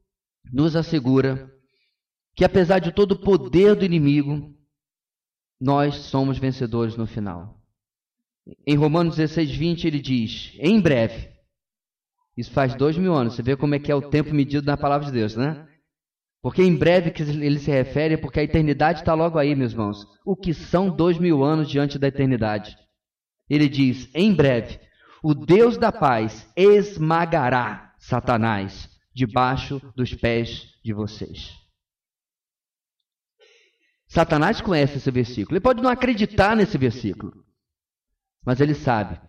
nos 0.53 0.75
assegura 0.75 1.51
que 2.35 2.45
apesar 2.45 2.77
de 2.77 2.91
todo 2.91 3.13
o 3.13 3.19
poder 3.19 3.73
do 3.73 3.83
inimigo, 3.83 4.53
nós 5.59 5.95
somos 5.95 6.37
vencedores 6.37 6.95
no 6.95 7.07
final. 7.07 7.59
Em 8.67 8.75
Romanos 8.75 9.15
16, 9.15 9.49
20, 9.55 9.87
ele 9.87 9.99
diz: 9.99 10.55
em 10.59 10.79
breve. 10.79 11.33
Isso 12.37 12.51
faz 12.51 12.75
dois 12.75 12.95
mil 12.95 13.15
anos. 13.15 13.33
Você 13.33 13.41
vê 13.41 13.57
como 13.57 13.73
é 13.73 13.79
que 13.79 13.91
é 13.91 13.95
o 13.95 14.07
tempo 14.07 14.31
medido 14.31 14.67
na 14.67 14.77
palavra 14.77 15.07
de 15.07 15.11
Deus, 15.11 15.35
né? 15.35 15.67
Porque 16.39 16.61
em 16.61 16.75
breve 16.75 17.09
que 17.09 17.23
ele 17.23 17.57
se 17.57 17.71
refere, 17.71 18.15
porque 18.15 18.39
a 18.39 18.43
eternidade 18.43 18.99
está 18.99 19.15
logo 19.15 19.39
aí, 19.39 19.55
meus 19.55 19.71
irmãos. 19.71 20.05
O 20.23 20.35
que 20.35 20.53
são 20.53 20.95
dois 20.95 21.17
mil 21.17 21.43
anos 21.43 21.67
diante 21.67 21.97
da 21.97 22.09
eternidade? 22.09 22.77
Ele 23.49 23.67
diz: 23.67 24.07
em 24.13 24.31
breve, 24.35 24.85
o 25.27 25.33
Deus 25.33 25.75
da 25.75 25.91
paz 25.91 26.47
esmagará 26.55 27.95
Satanás 27.97 28.87
debaixo 29.11 29.81
dos 29.95 30.13
pés 30.13 30.67
de 30.83 30.93
vocês. 30.93 31.51
Satanás 34.07 34.61
conhece 34.61 34.97
esse 34.97 35.09
versículo. 35.09 35.55
Ele 35.55 35.63
pode 35.63 35.81
não 35.81 35.89
acreditar 35.89 36.55
nesse 36.55 36.77
versículo, 36.77 37.33
mas 38.45 38.61
ele 38.61 38.75
sabe. 38.75 39.19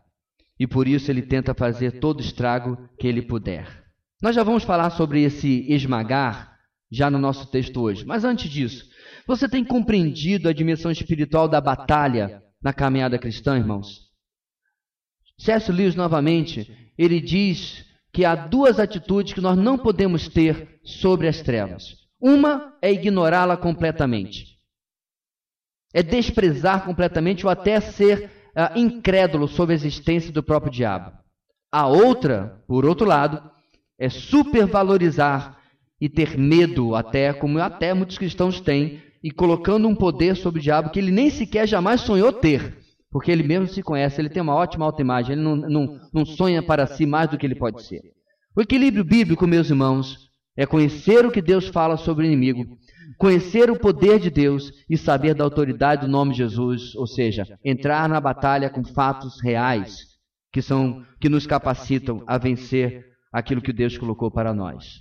E 0.61 0.67
por 0.67 0.87
isso 0.87 1.11
ele 1.11 1.23
tenta 1.23 1.55
fazer 1.55 1.99
todo 1.99 2.21
estrago 2.21 2.77
que 2.99 3.09
ele 3.09 3.23
puder. 3.23 3.87
Nós 4.21 4.37
já 4.37 4.43
vamos 4.43 4.65
falar 4.65 4.91
sobre 4.91 5.23
esse 5.23 5.65
esmagar 5.73 6.59
já 6.93 7.11
no 7.11 7.19
nosso 7.19 7.51
texto 7.51 7.81
hoje. 7.81 8.05
Mas 8.05 8.23
antes 8.23 8.51
disso, 8.51 8.85
você 9.27 9.49
tem 9.49 9.65
compreendido 9.65 10.47
a 10.47 10.53
dimensão 10.53 10.91
espiritual 10.91 11.49
da 11.49 11.59
batalha 11.59 12.43
na 12.63 12.75
caminhada 12.75 13.19
cristã, 13.19 13.57
irmãos? 13.57 14.06
C.S. 15.39 15.71
Lewis, 15.71 15.95
novamente, 15.95 16.91
ele 16.97 17.21
diz 17.21 17.85
que 18.13 18.25
há 18.25 18.35
duas 18.35 18.81
atitudes 18.81 19.33
que 19.33 19.41
nós 19.41 19.57
não 19.57 19.77
podemos 19.77 20.29
ter 20.29 20.81
sobre 20.83 21.29
as 21.29 21.43
trevas. 21.43 21.97
Uma 22.21 22.75
é 22.81 22.91
ignorá-la 22.91 23.57
completamente. 23.57 24.57
É 25.93 26.03
desprezar 26.03 26.85
completamente 26.85 27.45
ou 27.45 27.51
até 27.51 27.79
ser 27.81 28.31
uh, 28.57 28.79
incrédulo 28.79 29.47
sobre 29.47 29.75
a 29.75 29.77
existência 29.77 30.33
do 30.33 30.43
próprio 30.43 30.73
diabo. 30.73 31.13
A 31.71 31.87
outra, 31.87 32.63
por 32.67 32.87
outro 32.87 33.07
lado, 33.07 33.43
é 33.99 34.09
supervalorizar 34.09 35.59
e 36.01 36.09
ter 36.09 36.39
medo, 36.39 36.95
até 36.95 37.33
como 37.33 37.59
até 37.59 37.93
muitos 37.93 38.19
cristãos 38.19 38.61
têm, 38.61 39.03
e 39.23 39.31
colocando 39.31 39.89
um 39.89 39.95
poder 39.95 40.37
sobre 40.37 40.61
o 40.61 40.63
diabo 40.63 40.91
que 40.91 40.99
ele 40.99 41.11
nem 41.11 41.29
sequer 41.31 41.67
jamais 41.67 42.01
sonhou 42.01 42.33
ter, 42.33 42.79
porque 43.11 43.31
ele 43.31 43.43
mesmo 43.43 43.67
se 43.69 43.83
conhece, 43.83 44.21
ele 44.21 44.29
tem 44.29 44.43
uma 44.43 44.55
ótima 44.55 44.85
autoimagem, 44.85 45.33
ele 45.33 45.43
não, 45.43 45.57
não, 45.57 46.01
não 46.13 46.27
sonha 46.27 46.63
para 46.63 46.87
si 46.87 47.07
mais 47.07 47.31
do 47.31 47.39
que 47.39 47.47
ele 47.47 47.55
pode 47.55 47.83
ser. 47.83 48.01
O 48.57 48.61
equilíbrio 48.61 49.05
bíblico, 49.05 49.47
meus 49.47 49.71
irmãos, 49.71 50.27
é 50.57 50.65
conhecer 50.65 51.25
o 51.27 51.31
que 51.31 51.43
Deus 51.43 51.69
fala 51.69 51.97
sobre 51.97 52.25
o 52.25 52.27
inimigo, 52.27 52.65
conhecer 53.19 53.71
o 53.71 53.79
poder 53.79 54.19
de 54.19 54.31
Deus 54.31 54.71
e 54.89 54.97
saber 54.97 55.35
da 55.35 55.45
autoridade 55.45 56.07
do 56.07 56.11
nome 56.11 56.33
de 56.33 56.39
Jesus, 56.39 56.95
ou 56.95 57.07
seja, 57.07 57.47
entrar 57.65 58.09
na 58.09 58.21
batalha 58.21 58.71
com 58.71 58.83
fatos 58.83 59.41
reais 59.43 60.17
que 60.53 60.63
são 60.63 61.05
que 61.21 61.29
nos 61.29 61.47
capacitam 61.47 62.25
a 62.27 62.39
vencer 62.39 63.05
aquilo 63.31 63.61
que 63.61 63.73
Deus 63.73 63.99
colocou 63.99 64.31
para 64.31 64.55
nós. 64.55 65.01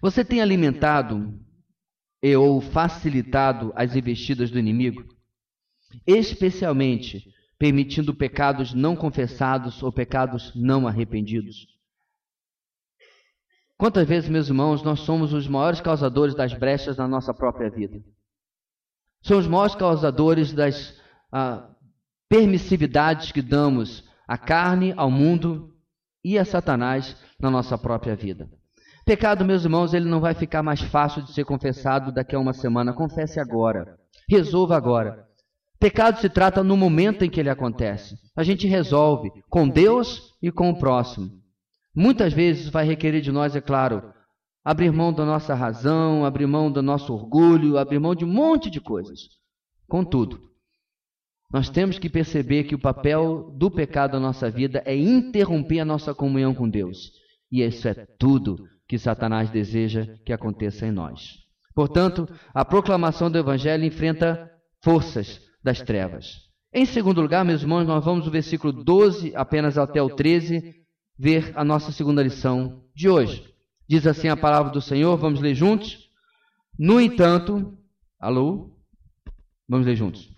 Você 0.00 0.24
tem 0.24 0.40
alimentado 0.40 1.34
e 2.22 2.36
ou 2.36 2.60
facilitado 2.60 3.72
as 3.74 3.96
investidas 3.96 4.50
do 4.50 4.58
inimigo, 4.58 5.04
especialmente 6.06 7.32
permitindo 7.58 8.14
pecados 8.14 8.74
não 8.74 8.94
confessados 8.94 9.82
ou 9.82 9.90
pecados 9.92 10.52
não 10.54 10.86
arrependidos. 10.86 11.66
Quantas 13.78 14.06
vezes, 14.08 14.28
meus 14.28 14.48
irmãos, 14.48 14.82
nós 14.82 15.00
somos 15.00 15.32
os 15.32 15.46
maiores 15.46 15.80
causadores 15.80 16.34
das 16.34 16.52
brechas 16.52 16.96
na 16.96 17.06
nossa 17.06 17.34
própria 17.34 17.70
vida? 17.70 18.02
Somos 19.22 19.44
os 19.44 19.50
maiores 19.50 19.74
causadores 19.74 20.52
das 20.52 20.98
ah, 21.30 21.68
permissividades 22.28 23.32
que 23.32 23.42
damos 23.42 24.04
à 24.26 24.38
carne, 24.38 24.94
ao 24.96 25.10
mundo 25.10 25.74
e 26.24 26.38
a 26.38 26.44
Satanás 26.44 27.16
na 27.38 27.50
nossa 27.50 27.76
própria 27.76 28.16
vida. 28.16 28.48
Pecado, 29.04 29.44
meus 29.44 29.62
irmãos, 29.62 29.94
ele 29.94 30.08
não 30.08 30.20
vai 30.20 30.34
ficar 30.34 30.62
mais 30.62 30.80
fácil 30.80 31.22
de 31.22 31.32
ser 31.32 31.44
confessado 31.44 32.10
daqui 32.10 32.34
a 32.34 32.40
uma 32.40 32.52
semana. 32.52 32.92
Confesse 32.92 33.38
agora. 33.38 33.98
Resolva 34.28 34.76
agora. 34.76 35.25
Pecado 35.78 36.20
se 36.20 36.28
trata 36.28 36.64
no 36.64 36.76
momento 36.76 37.24
em 37.24 37.30
que 37.30 37.38
ele 37.38 37.50
acontece. 37.50 38.16
A 38.34 38.42
gente 38.42 38.66
resolve 38.66 39.30
com 39.48 39.68
Deus 39.68 40.34
e 40.42 40.50
com 40.50 40.70
o 40.70 40.78
próximo. 40.78 41.30
Muitas 41.94 42.32
vezes 42.32 42.68
vai 42.68 42.84
requerer 42.84 43.20
de 43.20 43.32
nós, 43.32 43.54
é 43.54 43.60
claro, 43.60 44.02
abrir 44.64 44.90
mão 44.90 45.12
da 45.12 45.24
nossa 45.24 45.54
razão, 45.54 46.24
abrir 46.24 46.46
mão 46.46 46.70
do 46.70 46.82
nosso 46.82 47.12
orgulho, 47.12 47.78
abrir 47.78 47.98
mão 47.98 48.14
de 48.14 48.24
um 48.24 48.28
monte 48.28 48.70
de 48.70 48.80
coisas. 48.80 49.20
Contudo, 49.88 50.40
nós 51.52 51.68
temos 51.70 51.98
que 51.98 52.10
perceber 52.10 52.64
que 52.64 52.74
o 52.74 52.80
papel 52.80 53.54
do 53.56 53.70
pecado 53.70 54.14
na 54.14 54.20
nossa 54.20 54.50
vida 54.50 54.82
é 54.84 54.96
interromper 54.96 55.80
a 55.80 55.84
nossa 55.84 56.14
comunhão 56.14 56.54
com 56.54 56.68
Deus. 56.68 57.12
E 57.50 57.62
isso 57.62 57.86
é 57.86 57.94
tudo 58.18 58.66
que 58.88 58.98
Satanás 58.98 59.50
deseja 59.50 60.06
que 60.24 60.32
aconteça 60.32 60.86
em 60.86 60.90
nós. 60.90 61.46
Portanto, 61.74 62.28
a 62.52 62.64
proclamação 62.64 63.30
do 63.30 63.38
Evangelho 63.38 63.84
enfrenta 63.84 64.50
forças 64.82 65.40
das 65.66 65.82
trevas. 65.82 66.42
Em 66.72 66.86
segundo 66.86 67.20
lugar, 67.20 67.44
meus 67.44 67.62
irmãos, 67.62 67.84
nós 67.84 68.04
vamos 68.04 68.24
do 68.24 68.30
versículo 68.30 68.72
12 68.72 69.34
apenas 69.34 69.76
até 69.76 70.00
o 70.00 70.08
13 70.08 70.76
ver 71.18 71.50
a 71.56 71.64
nossa 71.64 71.90
segunda 71.90 72.22
lição 72.22 72.84
de 72.94 73.08
hoje. 73.08 73.42
Diz 73.88 74.06
assim 74.06 74.28
a 74.28 74.36
palavra 74.36 74.70
do 74.70 74.80
Senhor, 74.80 75.16
vamos 75.16 75.40
ler 75.40 75.56
juntos? 75.56 76.08
No 76.78 77.00
entanto, 77.00 77.76
alô? 78.20 78.76
Vamos 79.68 79.88
ler 79.88 79.96
juntos. 79.96 80.30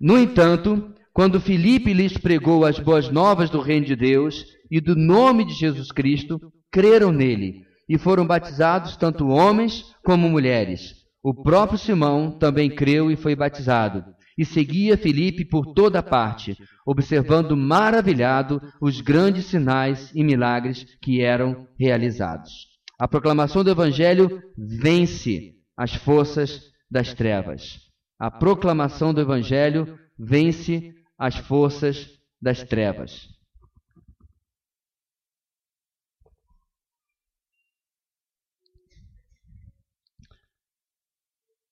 No 0.00 0.18
entanto, 0.18 0.92
quando 1.12 1.40
Filipe 1.40 1.94
lhes 1.94 2.18
pregou 2.18 2.64
as 2.64 2.80
boas 2.80 3.08
novas 3.08 3.50
do 3.50 3.60
reino 3.60 3.86
de 3.86 3.94
Deus 3.94 4.44
e 4.68 4.80
do 4.80 4.96
nome 4.96 5.44
de 5.44 5.52
Jesus 5.52 5.92
Cristo, 5.92 6.40
creram 6.72 7.12
nele 7.12 7.62
e 7.88 7.96
foram 7.96 8.26
batizados 8.26 8.96
tanto 8.96 9.28
homens 9.28 9.94
como 10.04 10.28
mulheres. 10.28 10.92
O 11.22 11.32
próprio 11.32 11.78
Simão 11.78 12.32
também 12.36 12.68
creu 12.68 13.12
e 13.12 13.16
foi 13.16 13.36
batizado, 13.36 14.15
e 14.36 14.44
seguia 14.44 14.96
Filipe 14.96 15.44
por 15.44 15.72
toda 15.72 16.02
parte, 16.02 16.56
observando 16.86 17.56
maravilhado 17.56 18.60
os 18.80 19.00
grandes 19.00 19.46
sinais 19.46 20.10
e 20.14 20.22
milagres 20.22 20.84
que 21.00 21.22
eram 21.22 21.66
realizados. 21.78 22.52
A 22.98 23.06
proclamação 23.06 23.62
do 23.62 23.70
Evangelho 23.70 24.42
vence 24.56 25.54
as 25.76 25.94
forças 25.94 26.60
das 26.90 27.12
trevas. 27.12 27.78
A 28.18 28.30
proclamação 28.30 29.12
do 29.12 29.20
Evangelho 29.20 29.98
vence 30.18 30.94
as 31.18 31.36
forças 31.36 32.08
das 32.40 32.62
trevas. 32.62 33.35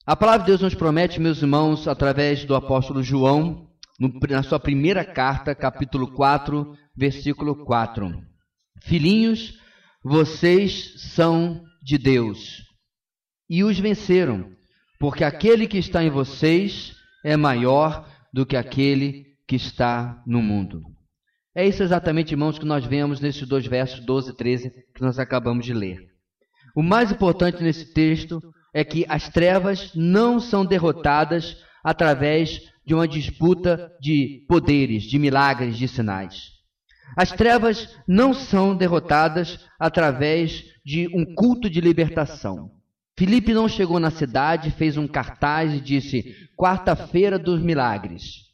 A 0.06 0.14
palavra 0.14 0.40
de 0.40 0.48
Deus 0.48 0.60
nos 0.60 0.74
promete, 0.74 1.18
meus 1.18 1.40
irmãos, 1.40 1.88
através 1.88 2.44
do 2.44 2.54
apóstolo 2.54 3.02
João, 3.02 3.70
na 4.28 4.42
sua 4.42 4.60
primeira 4.60 5.02
carta, 5.02 5.54
capítulo 5.54 6.12
4, 6.12 6.76
versículo 6.94 7.64
4. 7.64 8.12
Filhinhos, 8.82 9.58
vocês 10.04 10.92
são 11.14 11.64
de 11.82 11.96
Deus 11.96 12.62
e 13.48 13.64
os 13.64 13.78
venceram, 13.78 14.52
porque 15.00 15.24
aquele 15.24 15.66
que 15.66 15.78
está 15.78 16.04
em 16.04 16.10
vocês 16.10 16.94
é 17.24 17.34
maior 17.34 18.06
do 18.30 18.44
que 18.44 18.58
aquele 18.58 19.24
que 19.48 19.56
está 19.56 20.22
no 20.26 20.42
mundo. 20.42 20.82
É 21.56 21.66
isso 21.66 21.82
exatamente, 21.82 22.32
irmãos, 22.32 22.58
que 22.58 22.66
nós 22.66 22.84
vemos 22.84 23.20
nesses 23.20 23.48
dois 23.48 23.66
versos 23.66 24.04
12 24.04 24.32
e 24.32 24.36
13 24.36 24.70
que 24.94 25.00
nós 25.00 25.18
acabamos 25.18 25.64
de 25.64 25.72
ler. 25.72 25.96
O 26.76 26.82
mais 26.82 27.10
importante 27.10 27.62
nesse 27.62 27.94
texto 27.94 28.42
é 28.74 28.84
que 28.84 29.06
as 29.08 29.28
trevas 29.28 29.92
não 29.94 30.40
são 30.40 30.66
derrotadas 30.66 31.56
através 31.82 32.60
de 32.84 32.92
uma 32.92 33.06
disputa 33.06 33.92
de 34.00 34.44
poderes, 34.48 35.04
de 35.04 35.18
milagres, 35.18 35.78
de 35.78 35.86
sinais. 35.86 36.52
As 37.16 37.30
trevas 37.30 37.96
não 38.08 38.34
são 38.34 38.76
derrotadas 38.76 39.60
através 39.78 40.64
de 40.84 41.08
um 41.14 41.24
culto 41.34 41.70
de 41.70 41.80
libertação. 41.80 42.72
Filipe 43.16 43.54
não 43.54 43.68
chegou 43.68 44.00
na 44.00 44.10
cidade, 44.10 44.72
fez 44.72 44.96
um 44.96 45.06
cartaz 45.06 45.72
e 45.72 45.80
disse: 45.80 46.34
Quarta-feira 46.56 47.38
dos 47.38 47.62
milagres. 47.62 48.44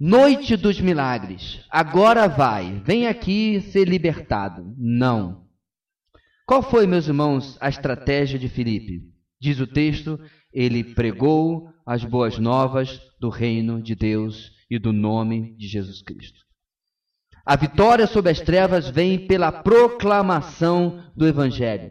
Noite 0.00 0.56
dos 0.56 0.80
milagres. 0.80 1.60
Agora 1.70 2.28
vai, 2.28 2.80
vem 2.84 3.06
aqui 3.06 3.60
ser 3.60 3.86
libertado. 3.86 4.74
Não. 4.78 5.45
Qual 6.46 6.62
foi, 6.62 6.86
meus 6.86 7.08
irmãos, 7.08 7.58
a 7.60 7.68
estratégia 7.68 8.38
de 8.38 8.48
Filipe? 8.48 9.02
Diz 9.40 9.58
o 9.58 9.66
texto: 9.66 10.18
ele 10.52 10.84
pregou 10.94 11.68
as 11.84 12.04
boas 12.04 12.38
novas 12.38 13.00
do 13.18 13.28
reino 13.28 13.82
de 13.82 13.96
Deus 13.96 14.52
e 14.70 14.78
do 14.78 14.92
nome 14.92 15.56
de 15.56 15.66
Jesus 15.66 16.00
Cristo. 16.02 16.38
A 17.44 17.56
vitória 17.56 18.06
sobre 18.06 18.30
as 18.30 18.40
trevas 18.40 18.88
vem 18.88 19.26
pela 19.26 19.50
proclamação 19.50 21.04
do 21.16 21.26
Evangelho. 21.26 21.90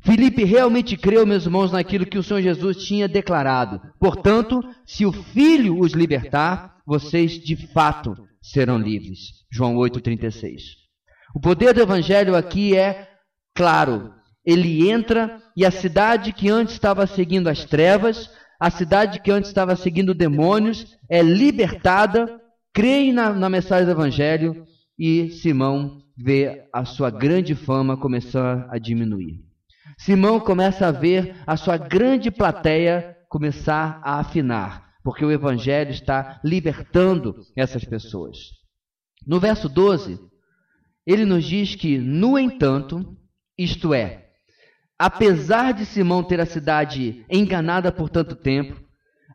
Filipe 0.00 0.44
realmente 0.44 0.96
creu, 0.96 1.26
meus 1.26 1.44
irmãos, 1.44 1.72
naquilo 1.72 2.06
que 2.06 2.18
o 2.18 2.22
Senhor 2.22 2.42
Jesus 2.42 2.84
tinha 2.84 3.08
declarado. 3.08 3.80
Portanto, 3.98 4.62
se 4.86 5.04
o 5.04 5.12
Filho 5.12 5.78
os 5.78 5.92
libertar, 5.92 6.76
vocês 6.86 7.32
de 7.32 7.56
fato 7.68 8.16
serão 8.40 8.78
livres. 8.78 9.44
João 9.50 9.76
8,36. 9.76 10.60
O 11.34 11.40
poder 11.40 11.74
do 11.74 11.80
Evangelho 11.80 12.34
aqui 12.34 12.76
é 12.76 13.09
claro. 13.54 14.14
Ele 14.44 14.90
entra 14.90 15.40
e 15.56 15.66
a 15.66 15.70
cidade 15.70 16.32
que 16.32 16.48
antes 16.48 16.74
estava 16.74 17.06
seguindo 17.06 17.48
as 17.48 17.64
trevas, 17.64 18.30
a 18.58 18.70
cidade 18.70 19.20
que 19.20 19.30
antes 19.30 19.50
estava 19.50 19.76
seguindo 19.76 20.14
demônios, 20.14 20.96
é 21.08 21.22
libertada 21.22 22.40
creem 22.72 23.12
na, 23.12 23.32
na 23.32 23.48
mensagem 23.48 23.86
do 23.86 23.92
Evangelho 23.92 24.64
e 24.98 25.30
Simão 25.30 26.02
vê 26.16 26.68
a 26.72 26.84
sua 26.84 27.10
grande 27.10 27.54
fama 27.54 27.96
começar 27.96 28.68
a 28.70 28.78
diminuir. 28.78 29.42
Simão 29.98 30.40
começa 30.40 30.86
a 30.86 30.92
ver 30.92 31.36
a 31.46 31.56
sua 31.56 31.76
grande 31.76 32.30
plateia 32.30 33.16
começar 33.28 34.00
a 34.02 34.18
afinar, 34.18 34.92
porque 35.02 35.24
o 35.24 35.30
Evangelho 35.30 35.90
está 35.90 36.40
libertando 36.44 37.36
essas 37.56 37.84
pessoas. 37.84 38.36
No 39.26 39.38
verso 39.38 39.68
12, 39.68 40.18
ele 41.06 41.24
nos 41.24 41.44
diz 41.44 41.74
que, 41.74 41.98
no 41.98 42.38
entanto, 42.38 43.16
isto 43.62 43.92
é, 43.92 44.26
apesar 44.98 45.72
de 45.72 45.84
Simão 45.84 46.22
ter 46.22 46.40
a 46.40 46.46
cidade 46.46 47.24
enganada 47.30 47.92
por 47.92 48.08
tanto 48.08 48.34
tempo, 48.34 48.80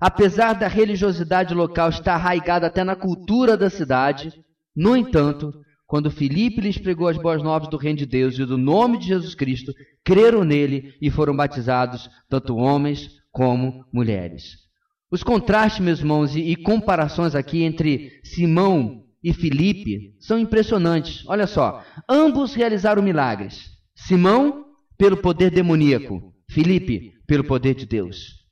apesar 0.02 0.54
da 0.54 0.68
religiosidade 0.68 1.54
local 1.54 1.90
estar 1.90 2.16
arraigada 2.16 2.68
até 2.68 2.84
na 2.84 2.96
cultura 2.96 3.56
da 3.56 3.70
cidade, 3.70 4.34
no 4.76 4.96
entanto, 4.96 5.54
quando 5.88 6.10
Filipe 6.10 6.62
lhes 6.62 6.78
pregou 6.78 7.08
as 7.08 7.18
boas 7.18 7.44
novas 7.44 7.70
do 7.70 7.78
reino 7.78 8.00
de 8.00 8.06
Deus 8.06 8.38
e 8.38 8.46
do 8.46 8.58
nome 8.58 8.98
de 8.98 9.08
Jesus 9.08 9.36
Cristo, 9.36 9.72
creram 10.04 10.44
nele 10.44 10.96
e 11.00 11.12
foram 11.12 11.36
batizados 11.36 12.10
tanto 12.28 12.56
homens 12.56 13.10
como 13.32 13.86
mulheres. 13.94 14.56
Os 15.12 15.22
contrastes, 15.22 15.86
meus 15.86 16.00
irmãos, 16.00 16.36
e 16.36 16.56
comparações 16.56 17.36
aqui 17.36 17.64
entre 17.64 18.20
Simão 18.24 19.04
e 19.24 19.34
Filipe 19.34 20.16
são 20.20 20.38
impressionantes. 20.38 21.24
Olha 21.28 21.48
só, 21.48 21.84
ambos 22.10 22.54
realizaram 22.54 23.02
milagres. 23.02 23.75
Simão, 23.96 24.66
pelo 24.98 25.18
poder 25.18 25.50
demoníaco, 25.50 26.34
Filipe, 26.50 27.14
pelo 27.26 27.44
poder 27.44 27.76
de 27.76 27.86
Deus. 27.86 28.46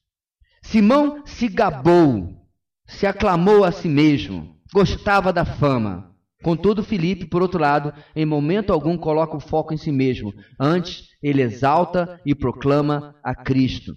Simão 0.63 1.23
se 1.25 1.47
gabou, 1.47 2.47
se 2.87 3.05
aclamou 3.05 3.63
a 3.63 3.71
si 3.71 3.87
mesmo, 3.87 4.57
gostava 4.73 5.31
da 5.31 5.45
fama. 5.45 6.11
Contudo, 6.41 6.83
Filipe, 6.83 7.25
por 7.25 7.41
outro 7.41 7.59
lado, 7.59 7.93
em 8.15 8.25
momento 8.25 8.73
algum 8.73 8.97
coloca 8.97 9.37
o 9.37 9.39
foco 9.39 9.73
em 9.73 9.77
si 9.77 9.91
mesmo. 9.91 10.33
Antes, 10.59 11.07
ele 11.21 11.41
exalta 11.41 12.19
e 12.25 12.33
proclama 12.33 13.15
a 13.23 13.33
Cristo. 13.35 13.95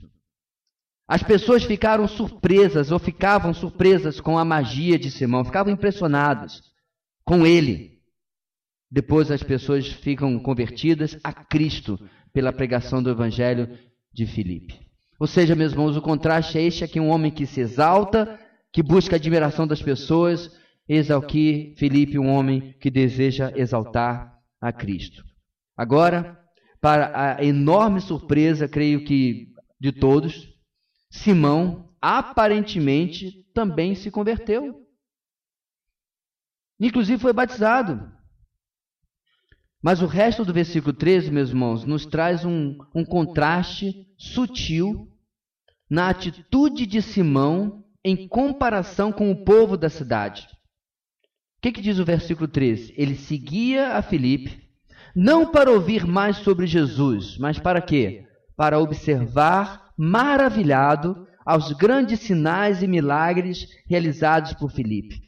As 1.09 1.23
pessoas 1.23 1.65
ficaram 1.65 2.07
surpresas 2.09 2.91
ou 2.91 2.99
ficavam 2.99 3.55
surpresas 3.55 4.21
com 4.21 4.39
a 4.39 4.45
magia 4.45 4.99
de 4.99 5.11
Simão, 5.11 5.45
ficavam 5.45 5.73
impressionadas 5.73 6.61
com 7.25 7.47
ele. 7.47 7.96
Depois 8.91 9.31
as 9.31 9.43
pessoas 9.43 9.89
ficam 9.89 10.39
convertidas 10.39 11.19
a 11.25 11.33
Cristo 11.33 11.99
pela 12.33 12.53
pregação 12.53 13.03
do 13.03 13.11
evangelho 13.11 13.79
de 14.13 14.27
Filipe. 14.27 14.81
Ou 15.19 15.27
seja, 15.27 15.57
meus 15.57 15.73
irmãos, 15.73 15.97
o 15.97 16.03
contraste 16.03 16.59
é 16.59 16.63
este 16.63 16.85
aqui 16.85 17.01
um 17.01 17.09
homem 17.09 17.31
que 17.31 17.47
se 17.47 17.61
exalta, 17.61 18.39
que 18.73 18.83
busca 18.83 19.17
a 19.17 19.19
admiração 19.19 19.67
das 19.67 19.83
pessoas, 19.83 20.51
Eis 20.89 21.11
aqui 21.11 21.75
Felipe, 21.77 22.19
um 22.19 22.29
homem 22.29 22.73
que 22.81 22.91
deseja 22.91 23.53
exaltar 23.57 24.39
a 24.61 24.73
Cristo. 24.73 25.25
Agora, 25.77 26.39
para 26.81 27.39
a 27.39 27.45
enorme 27.45 28.01
surpresa, 28.01 28.69
creio 28.69 29.05
que 29.05 29.49
de 29.81 29.91
todos, 29.91 30.49
Simão 31.11 31.93
aparentemente 32.01 33.45
também 33.53 33.97
se 33.97 34.13
converteu. 34.13 34.87
Inclusive 36.79 37.21
foi 37.21 37.33
batizado. 37.33 38.16
Mas 39.83 40.03
o 40.03 40.07
resto 40.07 40.45
do 40.45 40.53
versículo 40.53 40.93
13, 40.93 41.31
meus 41.31 41.51
irmãos, 41.51 41.85
nos 41.85 42.07
traz 42.07 42.45
um, 42.45 42.77
um 42.95 43.05
contraste 43.05 44.07
sutil 44.19 45.09
na 45.89 46.09
atitude 46.09 46.87
de 46.87 47.01
Simão 47.01 47.85
em 48.05 48.27
comparação 48.29 49.13
com 49.13 49.31
o 49.31 49.45
povo 49.45 49.77
da 49.77 49.89
cidade 49.89 50.49
que, 51.67 51.73
que 51.73 51.83
diz 51.83 51.99
o 51.99 52.05
versículo 52.05 52.47
13? 52.47 52.95
Ele 52.97 53.17
seguia 53.17 53.95
a 53.95 54.03
Filipe, 54.03 54.63
não 55.15 55.51
para 55.51 55.71
ouvir 55.71 56.07
mais 56.07 56.37
sobre 56.39 56.67
Jesus, 56.67 57.37
mas 57.39 57.59
para 57.59 57.81
quê? 57.81 58.25
Para 58.57 58.79
observar, 58.79 59.91
maravilhado, 59.97 61.27
aos 61.45 61.73
grandes 61.73 62.21
sinais 62.21 62.83
e 62.83 62.87
milagres 62.87 63.67
realizados 63.89 64.53
por 64.53 64.71
Filipe. 64.71 65.21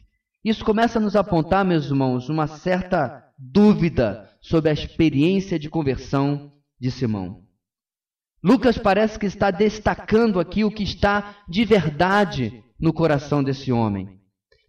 Isso 0.43 0.63
começa 0.63 0.97
a 0.99 1.01
nos 1.01 1.15
apontar, 1.15 1.65
meus 1.65 1.87
irmãos, 1.87 2.29
uma 2.29 2.47
certa 2.47 3.23
dúvida 3.37 4.28
sobre 4.41 4.69
a 4.69 4.73
experiência 4.73 5.59
de 5.59 5.69
conversão 5.69 6.51
de 6.79 6.89
Simão. 6.91 7.43
Lucas 8.43 8.77
parece 8.77 9.19
que 9.19 9.25
está 9.25 9.51
destacando 9.51 10.39
aqui 10.39 10.63
o 10.63 10.71
que 10.71 10.83
está 10.83 11.43
de 11.47 11.65
verdade 11.65 12.63
no 12.79 12.93
coração 12.93 13.43
desse 13.43 13.71
homem. 13.71 14.07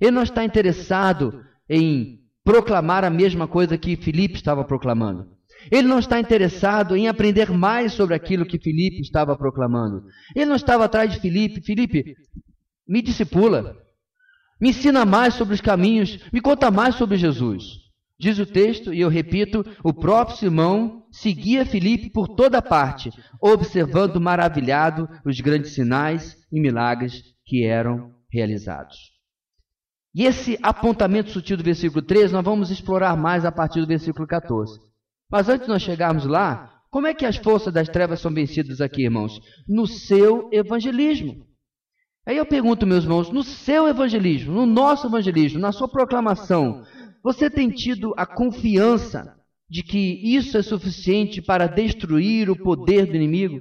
Ele 0.00 0.10
não 0.10 0.22
está 0.22 0.44
interessado 0.44 1.44
em 1.68 2.18
proclamar 2.42 3.04
a 3.04 3.10
mesma 3.10 3.46
coisa 3.46 3.78
que 3.78 3.96
Filipe 3.96 4.34
estava 4.34 4.64
proclamando. 4.64 5.28
Ele 5.70 5.86
não 5.86 5.98
está 5.98 6.18
interessado 6.18 6.96
em 6.96 7.06
aprender 7.06 7.50
mais 7.50 7.92
sobre 7.92 8.14
aquilo 8.14 8.46
que 8.46 8.58
Filipe 8.58 9.00
estava 9.00 9.36
proclamando. 9.36 10.04
Ele 10.34 10.46
não 10.46 10.56
estava 10.56 10.86
atrás 10.86 11.12
de 11.12 11.20
Filipe. 11.20 11.60
Filipe, 11.60 12.16
me 12.88 13.02
discipula. 13.02 13.76
Me 14.60 14.70
ensina 14.70 15.04
mais 15.04 15.34
sobre 15.34 15.54
os 15.54 15.60
caminhos. 15.60 16.18
Me 16.32 16.40
conta 16.40 16.70
mais 16.70 16.94
sobre 16.94 17.18
Jesus. 17.18 17.89
Diz 18.20 18.38
o 18.38 18.44
texto, 18.44 18.92
e 18.92 19.00
eu 19.00 19.08
repito: 19.08 19.64
o 19.82 19.94
próprio 19.94 20.36
Simão 20.36 21.06
seguia 21.10 21.64
Filipe 21.64 22.10
por 22.10 22.28
toda 22.28 22.60
parte, 22.60 23.10
observando 23.40 24.20
maravilhado 24.20 25.08
os 25.24 25.40
grandes 25.40 25.72
sinais 25.72 26.36
e 26.52 26.60
milagres 26.60 27.22
que 27.46 27.64
eram 27.64 28.12
realizados. 28.30 28.98
E 30.14 30.24
esse 30.26 30.58
apontamento 30.62 31.30
sutil 31.30 31.56
do 31.56 31.64
versículo 31.64 32.02
13 32.02 32.34
nós 32.34 32.44
vamos 32.44 32.70
explorar 32.70 33.16
mais 33.16 33.46
a 33.46 33.50
partir 33.50 33.80
do 33.80 33.86
versículo 33.86 34.26
14. 34.26 34.78
Mas 35.30 35.48
antes 35.48 35.66
de 35.66 35.72
nós 35.72 35.80
chegarmos 35.80 36.26
lá, 36.26 36.82
como 36.90 37.06
é 37.06 37.14
que 37.14 37.24
as 37.24 37.36
forças 37.36 37.72
das 37.72 37.88
trevas 37.88 38.20
são 38.20 38.34
vencidas 38.34 38.82
aqui, 38.82 39.04
irmãos? 39.04 39.40
No 39.66 39.86
seu 39.86 40.50
evangelismo. 40.52 41.46
Aí 42.26 42.36
eu 42.36 42.44
pergunto, 42.44 42.86
meus 42.86 43.04
irmãos, 43.04 43.30
no 43.30 43.42
seu 43.42 43.88
evangelismo, 43.88 44.52
no 44.52 44.66
nosso 44.66 45.06
evangelismo, 45.06 45.58
na 45.58 45.72
sua 45.72 45.88
proclamação, 45.88 46.84
você 47.22 47.50
tem 47.50 47.70
tido 47.70 48.14
a 48.16 48.24
confiança 48.26 49.36
de 49.68 49.82
que 49.82 50.20
isso 50.22 50.56
é 50.56 50.62
suficiente 50.62 51.40
para 51.40 51.66
destruir 51.66 52.50
o 52.50 52.56
poder 52.56 53.06
do 53.06 53.16
inimigo? 53.16 53.60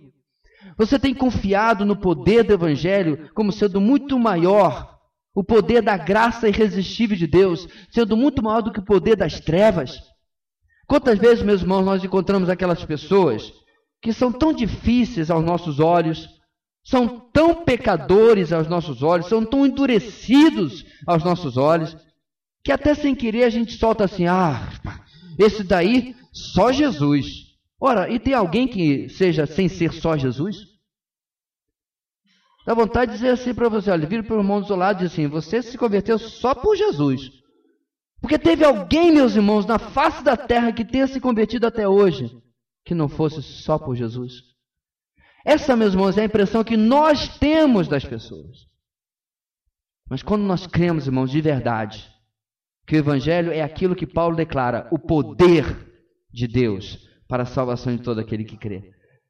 Você 0.78 0.98
tem 0.98 1.14
confiado 1.14 1.86
no 1.86 1.96
poder 1.96 2.44
do 2.44 2.54
evangelho 2.54 3.30
como 3.34 3.52
sendo 3.52 3.82
muito 3.82 4.18
maior 4.18 4.98
o 5.36 5.44
poder 5.44 5.82
da 5.82 5.96
graça 5.98 6.50
irresistível 6.50 7.16
de 7.16 7.28
Deus, 7.28 7.68
sendo 7.92 8.18
muito 8.18 8.42
maior 8.42 8.62
do 8.62 8.72
que 8.72 8.80
o 8.80 8.86
poder 8.86 9.16
das 9.16 9.40
trevas. 9.40 10.00
Quantas 10.88 11.20
vezes, 11.20 11.44
meus 11.44 11.62
irmãos, 11.62 11.86
nós 11.86 12.04
encontramos 12.04 12.50
aquelas 12.50 12.84
pessoas 12.84 13.52
que 14.02 14.12
são 14.12 14.32
tão 14.32 14.52
difíceis 14.52 15.30
aos 15.30 15.44
nossos 15.44 15.80
olhos, 15.80 16.28
são 16.84 17.08
tão 17.32 17.64
pecadores 17.64 18.52
aos 18.52 18.68
nossos 18.68 19.04
olhos, 19.04 19.28
são 19.28 19.46
tão 19.46 19.66
endurecidos 19.66 20.84
aos 21.06 21.24
nossos 21.24 21.58
olhos, 21.58 21.96
que 22.64 22.72
até 22.72 22.94
sem 22.94 23.16
querer 23.16 23.44
a 23.44 23.50
gente 23.50 23.74
solta 23.78 24.06
assim: 24.06 24.28
ah, 24.28 24.70
esse 25.38 25.64
daí, 25.64 26.16
só 26.32 26.72
Jesus. 26.72 27.26
Ora, 27.80 28.10
e 28.10 28.20
tem 28.20 28.34
alguém 28.34 28.68
que 28.68 29.08
seja 29.10 29.46
sem 29.46 29.70
ser 29.70 29.94
só 29.94 30.18
Jesus? 30.18 30.58
Dá 32.66 32.74
vontade 32.74 33.12
de 33.12 33.18
dizer 33.18 33.32
assim 33.32 33.54
para 33.54 33.70
você, 33.70 33.90
olha, 33.90 34.06
vira 34.06 34.22
para 34.22 34.36
o 34.36 34.40
irmão 34.40 34.60
do 34.60 34.68
seu 34.68 34.76
lado 34.76 34.98
e 34.98 35.04
diz 35.04 35.14
assim, 35.14 35.28
você 35.28 35.62
se 35.62 35.78
converteu 35.78 36.20
só 36.20 36.54
por 36.54 36.76
Jesus. 36.76 37.32
Porque 38.22 38.38
teve 38.38 38.66
alguém, 38.66 39.12
meus 39.12 39.36
irmãos, 39.36 39.66
na 39.66 39.80
face 39.80 40.24
da 40.24 40.36
terra 40.36 40.74
que 40.74 40.84
tenha 40.84 41.08
se 41.08 41.22
convertido 41.22 41.66
até 41.66 41.88
hoje, 41.88 42.30
que 42.84 42.94
não 42.94 43.08
fosse 43.08 43.42
só 43.42 43.80
por 43.80 43.96
Jesus. 43.96 44.44
Essa, 45.46 45.76
meus 45.76 45.94
irmãos, 45.94 46.18
é 46.18 46.22
a 46.22 46.26
impressão 46.26 46.64
que 46.64 46.76
nós 46.76 47.38
temos 47.38 47.88
das 47.88 48.04
pessoas. 48.04 48.68
Mas 50.10 50.22
quando 50.22 50.44
nós 50.44 50.68
cremos, 50.68 51.08
irmãos, 51.08 51.32
de 51.32 51.40
verdade, 51.40 52.08
que 52.90 52.96
o 52.96 52.98
Evangelho 52.98 53.52
é 53.52 53.62
aquilo 53.62 53.96
que 53.96 54.08
Paulo 54.08 54.36
declara, 54.36 54.88
o 54.92 54.98
poder 54.98 55.64
de 56.34 56.48
Deus 56.48 57.08
para 57.28 57.44
a 57.44 57.46
salvação 57.46 57.96
de 57.96 58.02
todo 58.02 58.20
aquele 58.20 58.44
que 58.44 58.58
crê. 58.58 58.90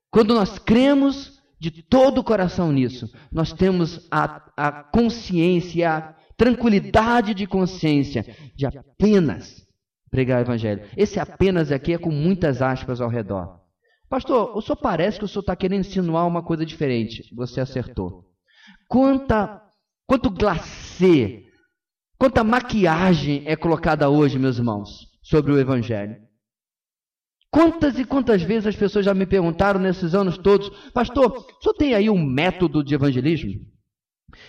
Quando 0.09 0.33
nós 0.33 0.57
cremos 0.57 1.41
de 1.59 1.69
todo 1.69 2.19
o 2.19 2.23
coração 2.23 2.71
nisso, 2.71 3.11
nós 3.29 3.51
temos 3.51 4.07
a, 4.09 4.49
a 4.55 4.71
consciência, 4.71 5.89
a 5.89 6.15
tranquilidade 6.37 7.33
de 7.33 7.45
consciência 7.45 8.25
de 8.55 8.65
apenas 8.65 9.67
pregar 10.09 10.39
o 10.39 10.45
Evangelho. 10.45 10.83
Esse 10.95 11.19
apenas 11.19 11.69
aqui 11.69 11.91
é 11.91 11.97
com 11.97 12.11
muitas 12.11 12.61
aspas 12.61 13.01
ao 13.01 13.09
redor. 13.09 13.59
Pastor, 14.07 14.55
o 14.55 14.61
senhor 14.61 14.77
parece 14.77 15.19
que 15.19 15.25
o 15.25 15.27
senhor 15.27 15.41
está 15.41 15.53
querendo 15.53 15.81
insinuar 15.81 16.25
uma 16.25 16.41
coisa 16.41 16.65
diferente. 16.65 17.29
Você 17.35 17.59
acertou. 17.59 18.23
Quanta, 18.87 19.61
quanto 20.07 20.31
glacê, 20.31 21.48
quanta 22.19 22.43
maquiagem 22.43 23.43
é 23.45 23.55
colocada 23.55 24.09
hoje, 24.09 24.37
meus 24.37 24.57
irmãos, 24.57 25.07
sobre 25.23 25.53
o 25.53 25.59
Evangelho. 25.59 26.17
Quantas 27.51 27.97
e 27.97 28.05
quantas 28.05 28.43
vezes 28.43 28.67
as 28.67 28.75
pessoas 28.75 29.05
já 29.05 29.13
me 29.13 29.25
perguntaram 29.25 29.79
nesses 29.79 30.13
anos 30.13 30.37
todos, 30.37 30.69
pastor, 30.91 31.47
senhor 31.61 31.73
tem 31.73 31.95
aí 31.95 32.09
um 32.09 32.23
método 32.23 32.83
de 32.83 32.93
evangelismo? 32.93 33.53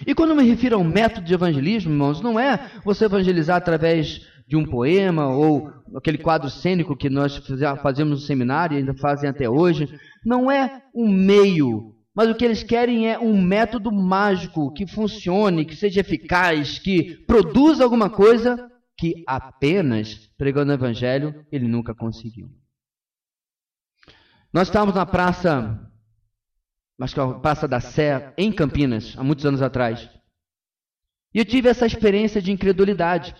E 0.06 0.14
quando 0.14 0.36
me 0.36 0.42
refiro 0.42 0.76
ao 0.76 0.84
método 0.84 1.26
de 1.26 1.32
evangelismo, 1.32 1.90
irmãos, 1.90 2.20
não 2.20 2.38
é 2.38 2.70
você 2.84 3.06
evangelizar 3.06 3.56
através 3.56 4.20
de 4.46 4.54
um 4.54 4.66
poema 4.66 5.28
ou 5.28 5.72
aquele 5.96 6.18
quadro 6.18 6.50
cênico 6.50 6.96
que 6.96 7.08
nós 7.08 7.40
fazemos 7.82 8.20
no 8.20 8.26
seminário 8.26 8.74
e 8.74 8.78
ainda 8.80 8.92
fazem 8.94 9.30
até 9.30 9.48
hoje. 9.48 9.88
Não 10.26 10.50
é 10.50 10.82
um 10.94 11.08
meio, 11.08 11.94
mas 12.14 12.28
o 12.28 12.34
que 12.34 12.44
eles 12.44 12.62
querem 12.62 13.08
é 13.08 13.18
um 13.18 13.40
método 13.40 13.92
mágico 13.92 14.72
que 14.72 14.86
funcione, 14.86 15.64
que 15.64 15.76
seja 15.76 16.00
eficaz, 16.00 16.78
que 16.78 17.24
produza 17.24 17.84
alguma 17.84 18.10
coisa 18.10 18.70
que 18.98 19.22
apenas 19.26 20.30
pregando 20.36 20.72
o 20.72 20.74
evangelho 20.74 21.46
ele 21.50 21.68
nunca 21.68 21.94
conseguiu. 21.94 22.48
Nós 24.52 24.68
estávamos 24.68 24.96
na 24.96 25.06
praça 25.06 25.90
mas 27.00 27.16
é 27.16 27.38
Praça 27.40 27.66
da 27.66 27.80
Sé, 27.80 28.34
em 28.36 28.52
Campinas, 28.52 29.14
há 29.16 29.24
muitos 29.24 29.46
anos 29.46 29.62
atrás. 29.62 30.06
E 31.32 31.38
eu 31.38 31.46
tive 31.46 31.70
essa 31.70 31.86
experiência 31.86 32.42
de 32.42 32.52
incredulidade. 32.52 33.34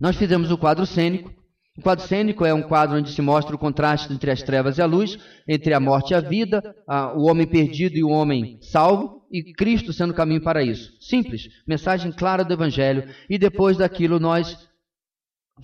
Nós 0.00 0.16
fizemos 0.16 0.50
o 0.50 0.58
quadro 0.58 0.84
cênico. 0.84 1.32
O 1.78 1.80
quadro 1.80 2.06
cênico 2.06 2.44
é 2.44 2.52
um 2.52 2.62
quadro 2.62 2.98
onde 2.98 3.10
se 3.10 3.22
mostra 3.22 3.56
o 3.56 3.58
contraste 3.58 4.12
entre 4.12 4.30
as 4.30 4.42
trevas 4.42 4.76
e 4.76 4.82
a 4.82 4.86
luz, 4.86 5.16
entre 5.48 5.72
a 5.72 5.80
morte 5.80 6.10
e 6.10 6.14
a 6.14 6.20
vida, 6.20 6.62
a, 6.86 7.16
o 7.16 7.22
homem 7.22 7.46
perdido 7.46 7.96
e 7.96 8.04
o 8.04 8.10
homem 8.10 8.58
salvo, 8.60 9.22
e 9.30 9.54
Cristo 9.54 9.90
sendo 9.90 10.10
o 10.10 10.14
caminho 10.14 10.42
para 10.42 10.62
isso. 10.62 10.92
Simples, 11.00 11.48
mensagem 11.66 12.12
clara 12.12 12.44
do 12.44 12.52
Evangelho. 12.52 13.08
E 13.28 13.38
depois 13.38 13.78
daquilo 13.78 14.20
nós 14.20 14.68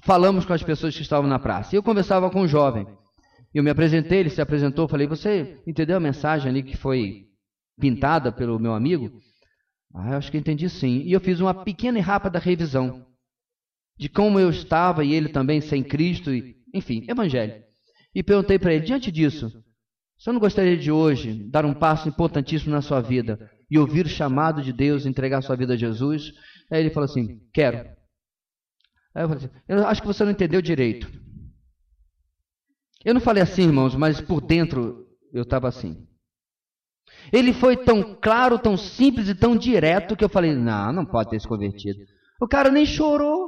falamos 0.02 0.46
com 0.46 0.54
as 0.54 0.62
pessoas 0.62 0.96
que 0.96 1.02
estavam 1.02 1.28
na 1.28 1.38
praça. 1.38 1.76
Eu 1.76 1.82
conversava 1.82 2.30
com 2.30 2.40
um 2.40 2.48
jovem. 2.48 2.86
Eu 3.52 3.62
me 3.62 3.68
apresentei, 3.68 4.20
ele 4.20 4.30
se 4.30 4.40
apresentou, 4.40 4.88
falei: 4.88 5.06
Você 5.06 5.61
entendeu 5.66 5.98
a 5.98 6.00
mensagem 6.00 6.48
ali 6.48 6.62
que 6.62 6.76
foi 6.76 7.26
pintada 7.78 8.32
pelo 8.32 8.59
meu 8.59 8.72
amigo? 8.72 9.11
Ah, 9.94 10.12
eu 10.12 10.16
acho 10.16 10.30
que 10.30 10.38
entendi 10.38 10.70
sim. 10.70 11.02
E 11.04 11.12
eu 11.12 11.20
fiz 11.20 11.38
uma 11.40 11.52
pequena 11.64 11.98
e 11.98 12.02
rápida 12.02 12.38
revisão 12.38 13.07
de 13.99 14.09
como 14.09 14.38
eu 14.38 14.51
estava 14.51 15.05
e 15.05 15.12
ele 15.12 15.28
também 15.28 15.61
sem 15.61 15.82
Cristo, 15.82 16.32
e, 16.32 16.57
enfim, 16.72 17.05
Evangelho. 17.09 17.62
E 18.14 18.22
perguntei 18.22 18.59
para 18.59 18.72
ele: 18.72 18.84
diante 18.84 19.11
disso, 19.11 19.51
você 20.18 20.32
não 20.32 20.40
gostaria 20.40 20.76
de 20.76 20.90
hoje 20.90 21.49
dar 21.51 21.64
um 21.64 21.74
passo 21.74 22.09
importantíssimo 22.09 22.72
na 22.72 22.80
sua 22.82 23.01
vida 23.01 23.51
e 23.70 23.78
ouvir 23.78 24.07
o 24.07 24.09
chamado 24.09 24.62
de 24.62 24.72
Deus, 24.72 25.07
entregar 25.07 25.42
sua 25.42 25.57
vida 25.57 25.74
a 25.74 25.76
Jesus? 25.76 26.32
Aí 26.70 26.80
ele 26.80 26.90
falou 26.90 27.05
assim: 27.05 27.40
Quero. 27.53 27.78
Aí 29.14 29.24
eu 29.24 29.28
falei 29.28 29.44
assim: 29.44 29.55
Eu 29.68 29.86
acho 29.86 30.01
que 30.01 30.07
você 30.07 30.24
não 30.24 30.32
entendeu 30.32 30.62
direito. 30.62 31.11
Eu 33.05 33.14
não 33.14 33.20
falei 33.20 33.42
assim, 33.42 33.62
irmãos, 33.62 33.94
mas 33.94 34.20
por 34.20 34.40
dentro 34.40 35.07
eu 35.32 35.42
estava 35.42 35.68
assim. 35.68 36.07
Ele 37.32 37.53
foi 37.53 37.76
tão 37.76 38.14
claro, 38.14 38.59
tão 38.59 38.76
simples 38.76 39.28
e 39.28 39.34
tão 39.34 39.57
direto 39.57 40.16
que 40.16 40.24
eu 40.24 40.28
falei: 40.28 40.55
não, 40.55 40.92
não 40.92 41.07
pode 41.07 41.30
ter 41.30 41.40
se 41.40 41.49
convertido. 41.49 42.01
O 42.40 42.49
cara 42.49 42.70
nem 42.70 42.84
chorou. 42.84 43.47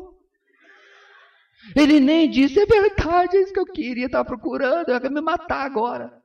Ele 1.75 2.01
nem 2.01 2.29
disse: 2.31 2.59
é 2.59 2.67
verdade, 2.67 3.37
é 3.37 3.43
isso 3.43 3.53
que 3.53 3.61
eu 3.61 3.67
queria, 3.67 4.07
estava 4.07 4.25
procurando, 4.25 4.89
eu 4.89 5.01
quero 5.01 5.13
me 5.13 5.21
matar 5.21 5.65
agora. 5.65 6.21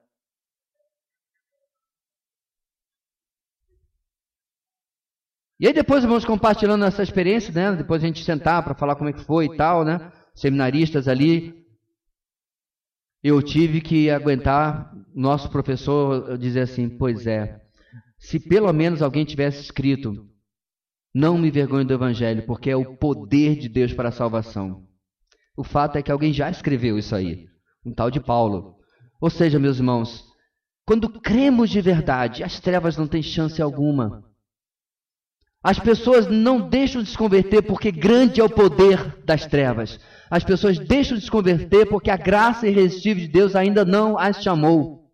E 5.60 5.68
aí 5.68 5.74
depois 5.74 6.04
vamos 6.04 6.26
compartilhando 6.26 6.84
essa 6.84 7.02
experiência, 7.02 7.54
né? 7.54 7.76
Depois 7.78 8.04
a 8.04 8.08
gente 8.08 8.24
sentar 8.24 8.62
para 8.64 8.76
falar 8.76 8.96
como 8.96 9.10
é 9.10 9.14
que 9.14 9.24
foi 9.24 9.46
e 9.46 9.56
tal, 9.56 9.86
né? 9.86 10.12
Seminaristas 10.34 11.08
ali 11.08 11.66
eu 13.24 13.42
tive 13.42 13.82
que 13.82 14.10
aguentar 14.12 14.94
nosso 15.14 15.50
professor 15.50 16.38
dizer 16.38 16.62
assim: 16.62 16.88
Pois 16.88 17.26
é, 17.26 17.60
se 18.20 18.40
pelo 18.40 18.72
menos 18.72 19.02
alguém 19.02 19.26
tivesse 19.26 19.62
escrito, 19.62 20.30
não 21.14 21.38
me 21.38 21.50
vergonhe 21.50 21.86
do 21.86 21.94
Evangelho, 21.94 22.46
porque 22.46 22.70
é 22.70 22.76
o 22.76 22.98
poder 22.98 23.56
de 23.56 23.68
Deus 23.70 23.94
para 23.94 24.10
a 24.10 24.12
salvação. 24.12 24.86
O 25.58 25.64
fato 25.64 25.98
é 25.98 26.02
que 26.02 26.12
alguém 26.12 26.34
já 26.34 26.50
escreveu 26.50 26.98
isso 26.98 27.16
aí, 27.16 27.46
um 27.86 27.94
tal 27.94 28.12
de 28.12 28.20
Paulo. 28.20 28.76
Ou 29.22 29.30
seja, 29.30 29.58
meus 29.58 29.78
irmãos, 29.78 30.26
quando 30.86 31.10
cremos 31.10 31.70
de 31.70 31.82
verdade, 31.82 32.44
as 32.44 32.60
trevas 32.60 32.98
não 32.98 33.08
têm 33.08 33.24
chance 33.24 33.62
alguma. 33.62 34.24
As 35.64 35.80
pessoas 35.80 36.28
não 36.28 36.70
deixam 36.70 37.02
de 37.02 37.10
se 37.10 37.18
converter 37.18 37.64
porque 37.64 37.92
grande 37.92 38.40
é 38.40 38.44
o 38.44 38.50
poder 38.50 39.24
das 39.26 39.48
trevas. 39.48 40.00
As 40.30 40.44
pessoas 40.44 40.78
deixam 40.78 41.18
de 41.18 41.24
se 41.24 41.32
converter 41.32 41.88
porque 41.88 42.12
a 42.12 42.18
graça 42.18 42.68
irresistível 42.68 43.26
de 43.26 43.32
Deus 43.32 43.56
ainda 43.56 43.84
não 43.84 44.16
as 44.16 44.44
chamou. 44.44 45.06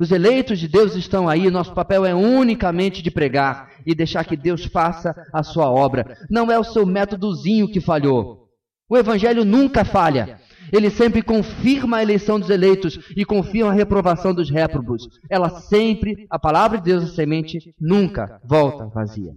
Os 0.00 0.10
eleitos 0.10 0.58
de 0.58 0.68
Deus 0.68 0.96
estão 0.96 1.28
aí, 1.28 1.50
nosso 1.50 1.74
papel 1.74 2.04
é 2.04 2.14
unicamente 2.14 3.02
de 3.02 3.10
pregar 3.10 3.72
e 3.86 3.94
deixar 3.94 4.24
que 4.24 4.36
Deus 4.36 4.64
faça 4.64 5.14
a 5.32 5.42
sua 5.42 5.70
obra. 5.70 6.16
Não 6.30 6.50
é 6.50 6.58
o 6.58 6.64
seu 6.64 6.86
métodozinho 6.86 7.70
que 7.70 7.80
falhou. 7.80 8.43
O 8.88 8.96
Evangelho 8.96 9.44
nunca 9.44 9.84
falha. 9.84 10.38
Ele 10.72 10.90
sempre 10.90 11.22
confirma 11.22 11.98
a 11.98 12.02
eleição 12.02 12.38
dos 12.40 12.50
eleitos 12.50 12.98
e 13.16 13.24
confirma 13.24 13.70
a 13.70 13.74
reprovação 13.74 14.34
dos 14.34 14.50
réprobos. 14.50 15.08
Ela 15.30 15.48
sempre, 15.48 16.26
a 16.28 16.38
palavra 16.38 16.78
de 16.78 16.84
Deus, 16.84 17.04
a 17.04 17.14
semente, 17.14 17.74
nunca 17.80 18.40
volta 18.44 18.86
vazia. 18.86 19.32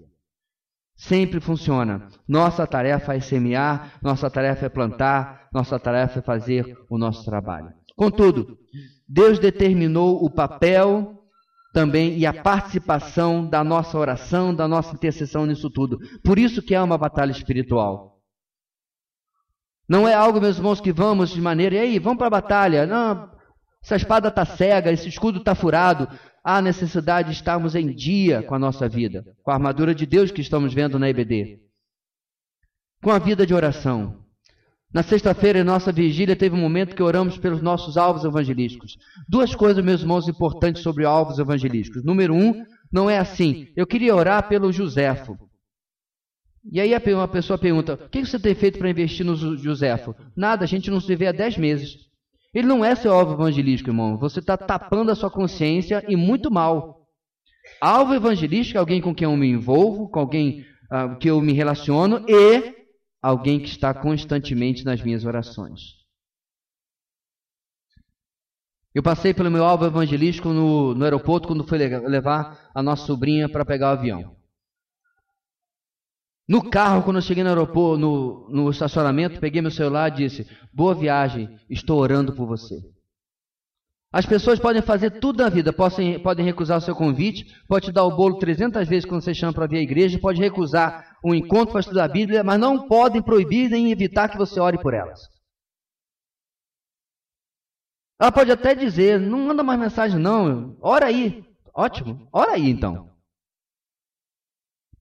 Sempre 0.96 1.40
funciona. 1.40 2.08
Nossa 2.28 2.66
tarefa 2.66 3.16
é 3.16 3.20
semear, 3.20 4.00
nossa 4.02 4.30
tarefa 4.30 4.66
é 4.66 4.70
plantar, 4.70 5.48
nossa 5.54 5.80
tarefa 5.80 6.20
é 6.20 6.24
fazer 6.24 6.76
o 6.90 6.98
nosso 6.98 7.24
trabalho. 7.24 7.72
Contudo, 7.96 8.58
Deus 9.08 9.38
determinou 9.38 10.24
o 10.24 10.30
papel 10.30 11.14
também 11.74 12.18
e 12.18 12.26
a 12.26 12.34
participação 12.34 13.48
da 13.48 13.64
nossa 13.64 13.98
oração, 13.98 14.54
da 14.54 14.68
nossa 14.68 14.96
intercessão 14.96 15.46
nisso 15.46 15.70
tudo. 15.70 16.00
Por 16.24 16.40
isso 16.40 16.62
que 16.62 16.74
é 16.74 16.82
uma 16.82 16.98
batalha 16.98 17.32
espiritual. 17.32 18.17
Não 19.88 20.08
é 20.08 20.14
algo, 20.14 20.42
meus 20.42 20.58
irmãos, 20.58 20.82
que 20.82 20.92
vamos 20.92 21.30
de 21.30 21.42
maneira, 21.42 21.76
e 21.76 21.80
aí, 21.80 22.00
vamos 22.00 22.18
para 22.18 22.28
a 22.28 22.42
batalha. 22.42 22.86
Não, 22.86 23.32
essa 23.84 23.96
espada 23.96 24.28
está 24.28 24.46
cega, 24.46 24.92
esse 24.92 25.08
escudo 25.08 25.40
está 25.40 25.56
furado 25.56 26.08
há 26.48 26.62
necessidade 26.62 27.30
de 27.30 27.36
estarmos 27.36 27.76
em 27.76 27.94
dia 27.94 28.42
com 28.42 28.56
a 28.56 28.60
nossa 28.60 28.88
vida, 28.88 29.26
com 29.44 29.52
a 29.52 29.56
armadura 29.56 29.94
de 29.94 30.06
Deus 30.06 30.32
que 30.32 30.40
estamos 30.40 30.74
vendo 30.74 30.98
na 30.98 31.10
EBD, 31.10 31.60
com 33.04 33.12
a 33.12 33.20
vida 33.20 33.46
de 33.46 33.54
oração. 33.54 34.24
Na 34.94 35.04
sexta-feira, 35.04 35.60
em 35.60 35.64
nossa 35.66 35.92
vigília, 35.92 36.38
teve 36.38 36.56
um 36.56 36.62
momento 36.62 36.96
que 36.96 37.04
oramos 37.04 37.38
pelos 37.38 37.62
nossos 37.62 37.98
alvos 37.98 38.24
evangelísticos. 38.24 38.98
Duas 39.28 39.54
coisas, 39.54 39.84
meus 39.84 40.00
irmãos, 40.00 40.30
importantes 40.30 40.82
sobre 40.82 41.04
alvos 41.04 41.38
evangelísticos. 41.38 42.06
Número 42.06 42.34
um, 42.34 42.64
não 42.90 43.10
é 43.10 43.18
assim. 43.18 43.68
Eu 43.76 43.86
queria 43.86 44.16
orar 44.16 44.48
pelo 44.48 44.72
Joséfo. 44.72 45.38
E 46.72 46.82
aí 46.82 46.94
uma 47.14 47.28
pessoa 47.28 47.58
pergunta: 47.58 47.94
o 47.94 48.10
que 48.10 48.26
você 48.26 48.40
tem 48.40 48.54
feito 48.54 48.78
para 48.78 48.90
investir 48.90 49.26
no 49.26 49.36
Joséfo? 49.36 50.14
Nada, 50.36 50.66
a 50.66 50.68
gente 50.68 50.92
não 50.92 51.00
se 51.00 51.16
vê 51.16 51.28
há 51.28 51.32
dez 51.32 51.58
meses. 51.58 52.08
Ele 52.54 52.68
não 52.68 52.84
é 52.84 52.96
seu 52.96 53.14
alvo 53.14 53.34
evangelístico, 53.34 53.90
irmão. 53.90 54.18
Você 54.18 54.40
está 54.40 54.58
tapando 54.58 55.12
a 55.12 55.16
sua 55.16 55.30
consciência 55.30 56.04
e 56.08 56.16
muito 56.16 56.52
mal. 56.52 57.06
Alvo 57.82 58.14
evangelístico 58.14 58.78
é 58.78 58.80
alguém 58.80 59.02
com 59.02 59.14
quem 59.14 59.26
eu 59.26 59.36
me 59.36 59.48
envolvo, 59.48 60.10
com 60.10 60.20
alguém 60.20 60.66
uh, 60.92 61.18
que 61.20 61.30
eu 61.30 61.40
me 61.42 61.54
relaciono 61.54 62.26
e 62.28 62.74
alguém 63.22 63.60
que 63.60 63.68
está 63.68 63.94
constantemente 63.94 64.84
nas 64.86 65.02
minhas 65.02 65.26
orações. 65.26 65.98
Eu 68.96 69.04
passei 69.04 69.34
pelo 69.34 69.52
meu 69.52 69.64
alvo 69.64 69.86
evangelístico 69.86 70.50
no, 70.50 70.96
no 70.96 71.04
aeroporto 71.04 71.48
quando 71.48 71.68
fui 71.68 71.78
levar 71.78 72.72
a 72.74 72.82
nossa 72.82 73.06
sobrinha 73.06 73.48
para 73.48 73.66
pegar 73.66 73.90
o 73.90 74.00
avião. 74.00 74.37
No 76.48 76.70
carro, 76.70 77.04
quando 77.04 77.18
eu 77.18 77.22
cheguei 77.22 77.44
no 77.44 77.50
aeroporto, 77.50 78.00
no, 78.00 78.50
no 78.50 78.70
estacionamento, 78.70 79.40
peguei 79.40 79.62
meu 79.62 79.70
celular 79.70 80.08
e 80.08 80.16
disse: 80.16 80.48
Boa 80.74 80.96
viagem, 80.96 81.50
estou 81.70 82.00
orando 82.00 82.34
por 82.34 82.48
você. 82.48 82.76
As 84.14 84.26
pessoas 84.26 84.58
podem 84.58 84.82
fazer 84.82 85.20
tudo 85.20 85.44
na 85.44 85.50
vida, 85.50 85.74
podem, 85.74 86.18
podem 86.18 86.46
recusar 86.46 86.78
o 86.78 86.82
seu 86.82 86.96
convite, 86.96 87.54
pode 87.68 87.88
te 87.88 87.92
dar 87.92 88.06
o 88.06 88.16
bolo 88.16 88.40
300 88.40 88.88
vezes 88.88 89.04
quando 89.04 89.22
você 89.22 89.34
chama 89.34 89.52
para 89.52 89.68
vir 89.68 89.80
à 89.80 89.82
igreja, 89.82 90.18
pode 90.18 90.40
recusar 90.40 91.18
um 91.24 91.36
encontro 91.36 91.74
para 91.74 91.82
estudar 91.82 92.06
a 92.06 92.08
Bíblia, 92.08 92.46
mas 92.46 92.58
não 92.58 92.88
podem 92.88 93.22
proibir 93.22 93.70
nem 93.70 93.92
evitar 93.92 94.30
que 94.30 94.38
você 94.38 94.58
ore 94.58 94.78
por 94.78 94.94
elas. 94.94 95.20
Ela 98.22 98.32
pode 98.32 98.50
até 98.50 98.74
dizer: 98.74 99.20
Não 99.20 99.40
manda 99.40 99.64
mais 99.64 99.78
mensagem, 99.78 100.18
não, 100.18 100.78
ora 100.80 101.08
aí. 101.08 101.44
Ótimo, 101.76 102.26
ora 102.32 102.54
aí 102.54 102.70
então 102.70 103.17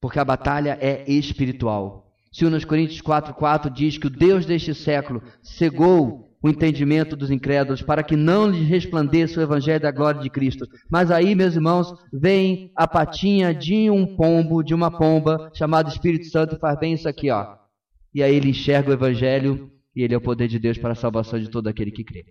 porque 0.01 0.19
a 0.19 0.25
batalha 0.25 0.79
é 0.81 1.05
espiritual. 1.11 2.07
2 2.39 2.65
Coríntios 2.65 3.01
4,4 3.01 3.73
diz 3.73 3.97
que 3.97 4.07
o 4.07 4.11
Deus 4.11 4.45
deste 4.45 4.75
século 4.75 5.23
cegou 5.43 6.27
o 6.43 6.49
entendimento 6.49 7.17
dos 7.17 7.31
incrédulos 7.31 7.83
para 7.83 8.03
que 8.03 8.15
não 8.15 8.47
lhes 8.47 8.69
resplandeça 8.69 9.41
o 9.41 9.43
evangelho 9.43 9.81
da 9.81 9.91
glória 9.91 10.21
de 10.21 10.31
Cristo. 10.31 10.67
Mas 10.91 11.11
aí, 11.11 11.35
meus 11.35 11.55
irmãos, 11.55 11.93
vem 12.13 12.71
a 12.77 12.87
patinha 12.87 13.55
de 13.55 13.91
um 13.91 14.17
pombo, 14.17 14.63
de 14.63 14.75
uma 14.75 14.91
pomba, 14.91 15.51
chamado 15.55 15.89
Espírito 15.89 16.27
Santo, 16.27 16.57
e 16.57 16.59
faz 16.59 16.79
bem 16.79 16.93
isso 16.93 17.09
aqui, 17.09 17.31
ó. 17.31 17.57
E 18.15 18.23
aí 18.23 18.35
ele 18.35 18.51
enxerga 18.51 18.91
o 18.91 18.93
evangelho 18.93 19.71
e 19.95 20.03
ele 20.03 20.15
é 20.15 20.17
o 20.17 20.21
poder 20.21 20.47
de 20.47 20.59
Deus 20.59 20.79
para 20.79 20.93
a 20.93 20.97
salvação 20.97 21.39
de 21.39 21.49
todo 21.51 21.69
aquele 21.69 21.91
que 21.91 22.05
crê. 22.05 22.25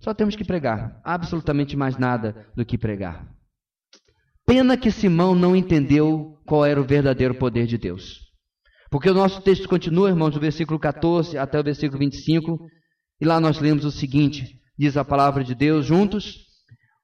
Só 0.00 0.14
temos 0.14 0.34
que 0.34 0.44
pregar, 0.44 0.98
absolutamente 1.04 1.76
mais 1.76 1.98
nada 1.98 2.46
do 2.56 2.64
que 2.64 2.78
pregar. 2.78 3.28
Pena 4.50 4.76
que 4.76 4.90
Simão 4.90 5.32
não 5.32 5.54
entendeu 5.54 6.36
qual 6.44 6.66
era 6.66 6.80
o 6.80 6.84
verdadeiro 6.84 7.36
poder 7.36 7.68
de 7.68 7.78
Deus. 7.78 8.18
Porque 8.90 9.08
o 9.08 9.14
nosso 9.14 9.40
texto 9.42 9.68
continua, 9.68 10.08
irmãos, 10.08 10.32
do 10.32 10.40
versículo 10.40 10.76
14 10.76 11.38
até 11.38 11.60
o 11.60 11.62
versículo 11.62 12.00
25, 12.00 12.58
e 13.20 13.24
lá 13.24 13.38
nós 13.38 13.60
lemos 13.60 13.84
o 13.84 13.92
seguinte: 13.92 14.58
diz 14.76 14.96
a 14.96 15.04
palavra 15.04 15.44
de 15.44 15.54
Deus 15.54 15.86
juntos. 15.86 16.46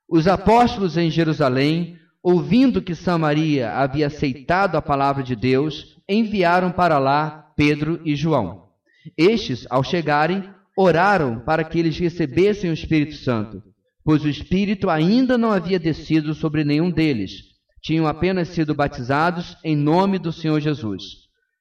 Os 0.08 0.26
apóstolos 0.26 0.96
em 0.96 1.08
Jerusalém, 1.08 1.96
ouvindo 2.20 2.82
que 2.82 2.96
Samaria 2.96 3.70
havia 3.74 4.08
aceitado 4.08 4.74
a 4.74 4.82
palavra 4.82 5.22
de 5.22 5.36
Deus, 5.36 5.96
enviaram 6.08 6.72
para 6.72 6.98
lá 6.98 7.52
Pedro 7.56 8.00
e 8.04 8.16
João. 8.16 8.70
Estes, 9.16 9.68
ao 9.70 9.84
chegarem, 9.84 10.50
oraram 10.76 11.38
para 11.38 11.62
que 11.62 11.78
eles 11.78 11.96
recebessem 11.96 12.70
o 12.70 12.74
Espírito 12.74 13.14
Santo, 13.14 13.62
pois 14.06 14.24
o 14.24 14.28
Espírito 14.28 14.88
ainda 14.88 15.36
não 15.36 15.50
havia 15.50 15.80
descido 15.80 16.32
sobre 16.32 16.62
nenhum 16.62 16.92
deles. 16.92 17.42
Tinham 17.82 18.06
apenas 18.06 18.46
sido 18.50 18.72
batizados 18.72 19.56
em 19.64 19.74
nome 19.74 20.16
do 20.16 20.32
Senhor 20.32 20.60
Jesus. 20.60 21.02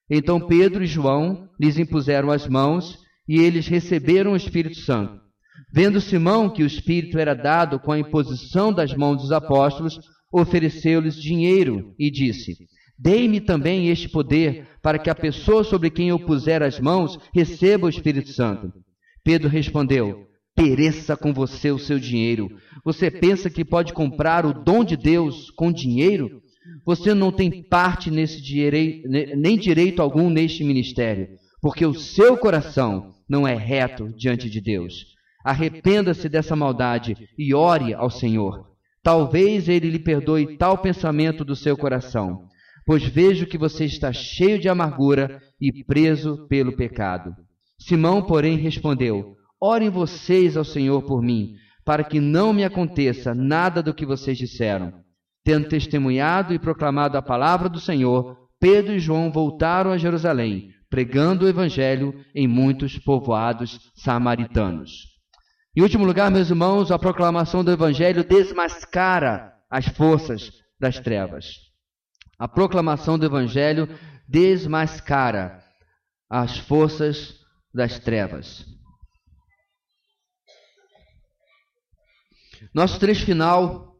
Então 0.07 0.39
Pedro 0.39 0.83
e 0.83 0.87
João 0.87 1.49
lhes 1.59 1.79
impuseram 1.79 2.29
as 2.29 2.47
mãos 2.47 2.99
e 3.27 3.39
eles 3.39 3.67
receberam 3.67 4.33
o 4.33 4.35
Espírito 4.35 4.77
Santo. 4.77 5.19
Vendo 5.73 5.99
Simão 5.99 6.47
que 6.47 6.61
o 6.61 6.67
Espírito 6.67 7.17
era 7.17 7.33
dado 7.33 7.79
com 7.79 7.91
a 7.91 7.97
imposição 7.97 8.71
das 8.71 8.93
mãos 8.93 9.23
dos 9.23 9.31
apóstolos, 9.31 9.99
ofereceu-lhes 10.31 11.15
dinheiro 11.15 11.95
e 11.97 12.11
disse: 12.11 12.55
Dei-me 12.99 13.41
também 13.41 13.89
este 13.89 14.07
poder, 14.07 14.67
para 14.83 14.99
que 14.99 15.09
a 15.09 15.15
pessoa 15.15 15.63
sobre 15.63 15.89
quem 15.89 16.09
eu 16.09 16.19
puser 16.19 16.61
as 16.61 16.79
mãos 16.79 17.17
receba 17.33 17.87
o 17.87 17.89
Espírito 17.89 18.29
Santo. 18.29 18.71
Pedro 19.23 19.49
respondeu: 19.49 20.27
Pereça 20.55 21.17
com 21.17 21.33
você 21.33 21.69
o 21.69 21.77
seu 21.77 21.99
dinheiro. 21.99 22.49
Você 22.83 23.11
pensa 23.11 23.49
que 23.49 23.65
pode 23.65 23.91
comprar 23.93 24.45
o 24.45 24.53
dom 24.53 24.83
de 24.83 24.95
Deus 24.95 25.51
com 25.51 25.71
dinheiro? 25.71 26.41
Você 26.85 27.13
não 27.13 27.31
tem 27.31 27.63
parte 27.63 28.09
nesse 28.09 28.41
direito, 28.41 29.07
nem 29.07 29.57
direito 29.57 30.01
algum 30.01 30.29
neste 30.29 30.63
ministério, 30.63 31.27
porque 31.61 31.85
o 31.85 31.93
seu 31.93 32.37
coração 32.37 33.13
não 33.27 33.47
é 33.47 33.55
reto 33.55 34.13
diante 34.15 34.49
de 34.49 34.61
Deus. 34.61 35.13
Arrependa-se 35.43 36.29
dessa 36.29 36.55
maldade 36.55 37.15
e 37.37 37.53
ore 37.53 37.93
ao 37.93 38.09
Senhor. 38.09 38.65
Talvez 39.03 39.69
ele 39.69 39.89
lhe 39.89 39.99
perdoe 39.99 40.57
tal 40.57 40.77
pensamento 40.77 41.45
do 41.45 41.55
seu 41.55 41.77
coração, 41.77 42.47
pois 42.85 43.03
vejo 43.03 43.45
que 43.45 43.57
você 43.57 43.85
está 43.85 44.11
cheio 44.11 44.57
de 44.57 44.69
amargura 44.69 45.39
e 45.61 45.83
preso 45.83 46.47
pelo 46.47 46.75
pecado. 46.75 47.35
Simão, 47.79 48.23
porém, 48.23 48.57
respondeu: 48.57 49.34
Orem 49.61 49.89
vocês 49.89 50.57
ao 50.57 50.63
Senhor 50.63 51.01
por 51.03 51.21
mim, 51.21 51.55
para 51.83 52.03
que 52.03 52.19
não 52.19 52.51
me 52.51 52.63
aconteça 52.63 53.33
nada 53.33 53.81
do 53.81 53.93
que 53.93 54.05
vocês 54.05 54.37
disseram. 54.37 54.93
Tendo 55.43 55.69
testemunhado 55.69 56.53
e 56.53 56.59
proclamado 56.59 57.17
a 57.17 57.21
palavra 57.21 57.69
do 57.69 57.79
Senhor, 57.79 58.37
Pedro 58.59 58.93
e 58.93 58.99
João 58.99 59.31
voltaram 59.31 59.91
a 59.91 59.97
Jerusalém, 59.97 60.71
pregando 60.89 61.45
o 61.45 61.47
evangelho 61.47 62.13
em 62.33 62.47
muitos 62.47 62.97
povoados 62.97 63.91
samaritanos. 63.95 64.91
Em 65.75 65.81
último 65.81 66.05
lugar, 66.05 66.31
meus 66.31 66.49
irmãos, 66.49 66.91
a 66.91 66.97
proclamação 66.97 67.63
do 67.63 67.71
evangelho 67.71 68.23
desmascara 68.23 69.53
as 69.69 69.87
forças 69.87 70.51
das 70.79 70.99
trevas. 70.99 71.45
A 72.39 72.47
proclamação 72.47 73.19
do 73.19 73.25
evangelho 73.25 73.87
desmascara 74.27 75.59
as 76.29 76.57
forças 76.57 77.35
das 77.73 77.99
trevas. 77.99 78.65
Nosso 82.75 82.99
trecho 82.99 83.25
final 83.25 83.95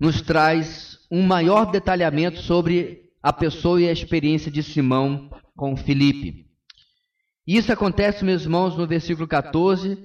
nos 0.00 0.22
traz 0.22 1.00
um 1.10 1.22
maior 1.22 1.66
detalhamento 1.66 2.40
sobre 2.40 3.10
a 3.22 3.30
pessoa 3.30 3.78
e 3.78 3.86
a 3.86 3.92
experiência 3.92 4.50
de 4.50 4.62
Simão 4.62 5.28
com 5.54 5.76
Filipe. 5.76 6.46
Isso 7.46 7.70
acontece, 7.70 8.24
meus 8.24 8.44
irmãos, 8.44 8.74
no 8.74 8.86
versículo 8.86 9.28
14, 9.28 9.98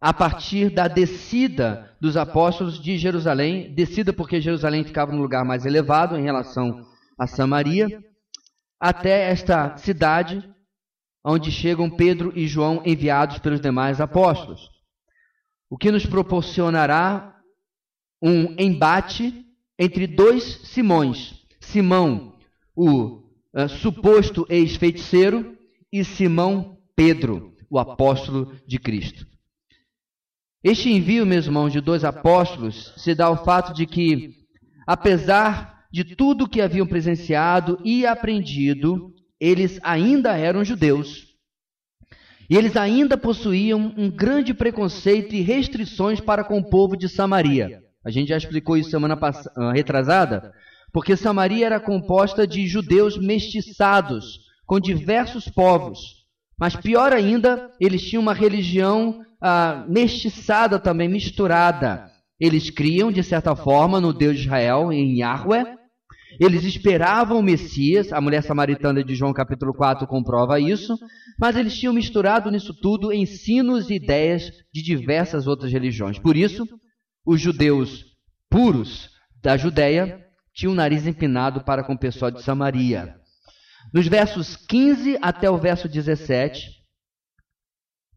a 0.00 0.14
partir 0.14 0.70
da 0.70 0.88
descida 0.88 1.94
dos 2.00 2.16
apóstolos 2.16 2.80
de 2.80 2.96
Jerusalém, 2.96 3.74
descida 3.74 4.10
porque 4.10 4.40
Jerusalém 4.40 4.82
ficava 4.82 5.12
no 5.12 5.20
lugar 5.20 5.44
mais 5.44 5.66
elevado 5.66 6.16
em 6.16 6.22
relação 6.22 6.86
a 7.18 7.26
Samaria, 7.26 8.02
até 8.80 9.30
esta 9.30 9.76
cidade 9.76 10.42
onde 11.22 11.52
chegam 11.52 11.90
Pedro 11.90 12.32
e 12.34 12.46
João 12.46 12.80
enviados 12.82 13.38
pelos 13.40 13.60
demais 13.60 14.00
apóstolos. 14.00 14.73
O 15.74 15.76
que 15.76 15.90
nos 15.90 16.06
proporcionará 16.06 17.36
um 18.22 18.54
embate 18.56 19.44
entre 19.76 20.06
dois 20.06 20.60
Simões. 20.62 21.34
Simão, 21.60 22.36
o 22.76 23.24
uh, 23.52 23.68
suposto 23.68 24.46
ex-feiticeiro, 24.48 25.58
e 25.92 26.04
Simão 26.04 26.78
Pedro, 26.94 27.56
o 27.68 27.76
apóstolo 27.76 28.54
de 28.64 28.78
Cristo. 28.78 29.26
Este 30.62 30.90
envio, 30.90 31.26
meus 31.26 31.46
irmãos, 31.46 31.72
de 31.72 31.80
dois 31.80 32.04
apóstolos 32.04 32.94
se 32.96 33.12
dá 33.12 33.24
ao 33.24 33.44
fato 33.44 33.74
de 33.74 33.84
que, 33.84 34.46
apesar 34.86 35.86
de 35.92 36.04
tudo 36.04 36.48
que 36.48 36.60
haviam 36.60 36.86
presenciado 36.86 37.80
e 37.84 38.06
aprendido, 38.06 39.12
eles 39.40 39.80
ainda 39.82 40.36
eram 40.36 40.64
judeus. 40.64 41.33
E 42.48 42.56
eles 42.56 42.76
ainda 42.76 43.16
possuíam 43.16 43.92
um 43.96 44.10
grande 44.10 44.52
preconceito 44.52 45.34
e 45.34 45.40
restrições 45.40 46.20
para 46.20 46.44
com 46.44 46.58
o 46.58 46.68
povo 46.68 46.96
de 46.96 47.08
Samaria. 47.08 47.82
A 48.04 48.10
gente 48.10 48.28
já 48.28 48.36
explicou 48.36 48.76
isso 48.76 48.90
semana 48.90 49.18
ah, 49.56 49.72
retrasada, 49.72 50.52
porque 50.92 51.16
Samaria 51.16 51.66
era 51.66 51.80
composta 51.80 52.46
de 52.46 52.66
judeus 52.66 53.16
mestiçados 53.16 54.40
com 54.66 54.78
diversos 54.78 55.48
povos. 55.48 56.24
Mas 56.58 56.76
pior 56.76 57.12
ainda, 57.12 57.70
eles 57.80 58.02
tinham 58.02 58.22
uma 58.22 58.34
religião 58.34 59.24
ah, 59.40 59.84
mestiçada 59.88 60.78
também, 60.78 61.08
misturada. 61.08 62.10
Eles 62.38 62.68
criam, 62.70 63.10
de 63.10 63.22
certa 63.22 63.56
forma, 63.56 64.00
no 64.00 64.12
Deus 64.12 64.36
de 64.36 64.42
Israel, 64.42 64.92
em 64.92 65.18
Yahweh. 65.18 65.76
Eles 66.40 66.64
esperavam 66.64 67.38
o 67.38 67.42
Messias, 67.42 68.12
a 68.12 68.20
mulher 68.20 68.42
samaritana 68.42 69.02
de 69.02 69.14
João 69.14 69.32
capítulo 69.32 69.72
4 69.72 70.06
comprova 70.06 70.58
isso, 70.58 70.96
mas 71.38 71.56
eles 71.56 71.76
tinham 71.78 71.94
misturado 71.94 72.50
nisso 72.50 72.74
tudo 72.74 73.12
ensinos 73.12 73.90
e 73.90 73.94
ideias 73.94 74.50
de 74.72 74.82
diversas 74.82 75.46
outras 75.46 75.72
religiões. 75.72 76.18
Por 76.18 76.36
isso, 76.36 76.66
os 77.26 77.40
judeus 77.40 78.04
puros 78.50 79.10
da 79.42 79.56
Judéia 79.56 80.24
tinham 80.54 80.72
o 80.72 80.76
nariz 80.76 81.06
empinado 81.06 81.64
para 81.64 81.82
com 81.82 81.94
o 81.94 81.98
pessoal 81.98 82.30
de 82.30 82.42
Samaria. 82.42 83.16
Nos 83.92 84.06
versos 84.06 84.56
15 84.56 85.18
até 85.20 85.50
o 85.50 85.58
verso 85.58 85.88
17, 85.88 86.70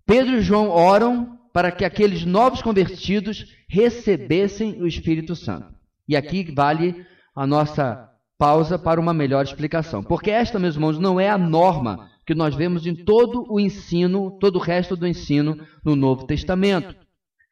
Pedro 0.06 0.38
e 0.38 0.42
João 0.42 0.70
oram 0.70 1.38
para 1.54 1.72
que 1.72 1.84
aqueles 1.84 2.24
novos 2.24 2.62
convertidos 2.62 3.46
recebessem 3.70 4.82
o 4.82 4.88
Espírito 4.88 5.36
Santo. 5.36 5.76
E 6.08 6.16
aqui 6.16 6.54
vale 6.54 7.06
a 7.38 7.46
nossa 7.46 8.10
pausa 8.36 8.80
para 8.80 9.00
uma 9.00 9.14
melhor 9.14 9.46
explicação. 9.46 10.04
Porque 10.04 10.32
esta, 10.32 10.58
meus 10.58 10.74
irmãos, 10.74 10.98
não 10.98 11.20
é 11.20 11.30
a 11.30 11.38
norma 11.38 12.10
que 12.26 12.34
nós 12.34 12.56
vemos 12.56 12.88
em 12.88 12.96
todo 12.96 13.46
o 13.48 13.60
ensino, 13.60 14.36
todo 14.40 14.56
o 14.56 14.62
resto 14.62 14.96
do 14.96 15.06
ensino 15.06 15.56
no 15.86 15.96
Novo 15.96 16.26
Testamento. 16.26 16.96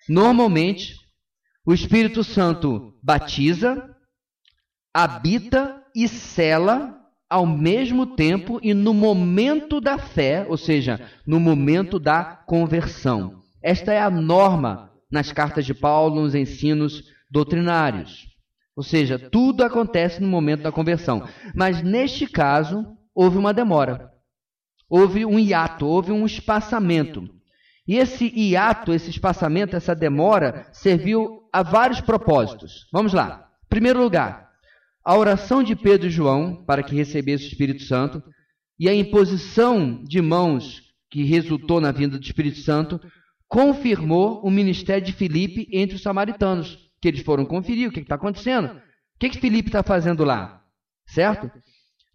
Normalmente, 0.09 0.95
o 1.63 1.71
Espírito 1.71 2.23
Santo 2.23 2.95
batiza, 3.01 3.95
habita 4.91 5.83
e 5.95 6.07
cela 6.07 6.99
ao 7.29 7.45
mesmo 7.45 8.15
tempo 8.15 8.59
e 8.63 8.73
no 8.73 8.93
momento 8.93 9.79
da 9.79 9.99
fé, 9.99 10.47
ou 10.49 10.57
seja, 10.57 10.99
no 11.27 11.39
momento 11.39 11.99
da 11.99 12.23
conversão. 12.23 13.39
Esta 13.61 13.93
é 13.93 13.99
a 13.99 14.09
norma 14.09 14.91
nas 15.11 15.31
cartas 15.31 15.63
de 15.63 15.75
Paulo, 15.75 16.21
nos 16.21 16.33
ensinos 16.33 17.03
doutrinários. 17.29 18.34
Ou 18.75 18.83
seja, 18.83 19.17
tudo 19.17 19.63
acontece 19.63 20.21
no 20.21 20.27
momento 20.27 20.63
da 20.63 20.71
conversão. 20.71 21.27
Mas 21.53 21.81
neste 21.81 22.27
caso, 22.27 22.85
houve 23.13 23.37
uma 23.37 23.53
demora. 23.53 24.11
Houve 24.89 25.25
um 25.25 25.39
hiato, 25.39 25.85
houve 25.85 26.11
um 26.11 26.25
espaçamento. 26.25 27.23
E 27.87 27.97
esse 27.97 28.27
hiato, 28.35 28.93
esse 28.93 29.09
espaçamento, 29.09 29.75
essa 29.75 29.95
demora, 29.95 30.67
serviu 30.73 31.43
a 31.53 31.63
vários 31.63 32.01
propósitos. 32.01 32.87
Vamos 32.91 33.13
lá. 33.13 33.47
Em 33.65 33.69
primeiro 33.69 34.01
lugar, 34.01 34.49
a 35.03 35.15
oração 35.15 35.63
de 35.63 35.75
Pedro 35.75 36.07
e 36.07 36.11
João 36.11 36.63
para 36.65 36.83
que 36.83 36.95
recebesse 36.95 37.45
o 37.45 37.47
Espírito 37.47 37.83
Santo 37.83 38.21
e 38.79 38.89
a 38.89 38.95
imposição 38.95 40.03
de 40.03 40.21
mãos 40.21 40.81
que 41.09 41.23
resultou 41.23 41.79
na 41.79 41.91
vinda 41.91 42.17
do 42.17 42.23
Espírito 42.23 42.59
Santo 42.59 42.99
confirmou 43.47 44.41
o 44.41 44.49
ministério 44.49 45.05
de 45.05 45.13
Filipe 45.13 45.67
entre 45.71 45.95
os 45.95 46.01
samaritanos, 46.01 46.84
que 47.05 47.09
eles 47.09 47.21
foram 47.21 47.45
conferir 47.45 47.87
o 47.87 47.91
que 47.91 47.99
está 47.99 48.15
acontecendo. 48.15 48.65
O 48.65 49.19
que, 49.19 49.29
que 49.29 49.39
Filipe 49.39 49.69
está 49.69 49.83
fazendo 49.83 50.23
lá? 50.23 50.63
Certo? 51.07 51.51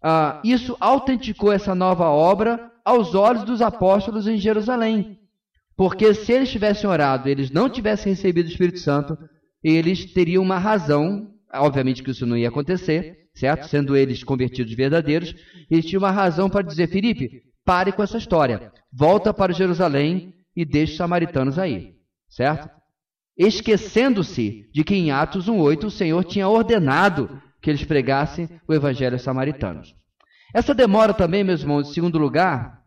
Ah, 0.03 0.41
isso 0.43 0.75
autenticou 0.81 1.49
essa 1.49 1.73
nova 1.73 2.09
obra 2.09 2.69
aos 2.83 3.15
olhos 3.15 3.45
dos 3.45 3.61
apóstolos 3.61 4.27
em 4.27 4.35
Jerusalém. 4.35 5.17
Porque 5.77 6.13
se 6.13 6.33
eles 6.33 6.51
tivessem 6.51 6.89
orado 6.89 7.29
eles 7.29 7.49
não 7.49 7.69
tivessem 7.69 8.11
recebido 8.11 8.47
o 8.47 8.49
Espírito 8.49 8.79
Santo, 8.79 9.17
eles 9.63 10.11
teriam 10.11 10.43
uma 10.43 10.57
razão 10.57 11.31
obviamente 11.53 12.03
que 12.03 12.11
isso 12.11 12.25
não 12.25 12.37
ia 12.37 12.49
acontecer, 12.49 13.29
certo? 13.33 13.67
Sendo 13.67 13.95
eles 13.95 14.23
convertidos 14.23 14.73
verdadeiros, 14.73 15.33
eles 15.69 15.85
tinham 15.85 16.01
uma 16.01 16.11
razão 16.11 16.49
para 16.49 16.61
dizer: 16.61 16.87
Felipe, 16.87 17.43
pare 17.63 17.93
com 17.93 18.03
essa 18.03 18.17
história, 18.17 18.71
volta 18.91 19.33
para 19.33 19.53
Jerusalém 19.53 20.33
e 20.55 20.65
deixe 20.65 20.93
os 20.93 20.97
samaritanos 20.97 21.57
aí, 21.57 21.93
certo? 22.29 22.80
Esquecendo-se 23.43 24.69
de 24.71 24.83
que 24.83 24.93
em 24.93 25.09
Atos 25.09 25.47
1,8 25.47 25.85
o 25.85 25.89
Senhor 25.89 26.23
tinha 26.23 26.47
ordenado 26.47 27.41
que 27.59 27.71
eles 27.71 27.83
pregassem 27.83 28.47
o 28.67 28.73
evangelho 28.73 29.15
aos 29.15 29.23
samaritanos. 29.23 29.95
Essa 30.53 30.75
demora 30.75 31.11
também, 31.11 31.43
meus 31.43 31.61
irmãos, 31.61 31.89
em 31.89 31.93
segundo 31.93 32.19
lugar, 32.19 32.83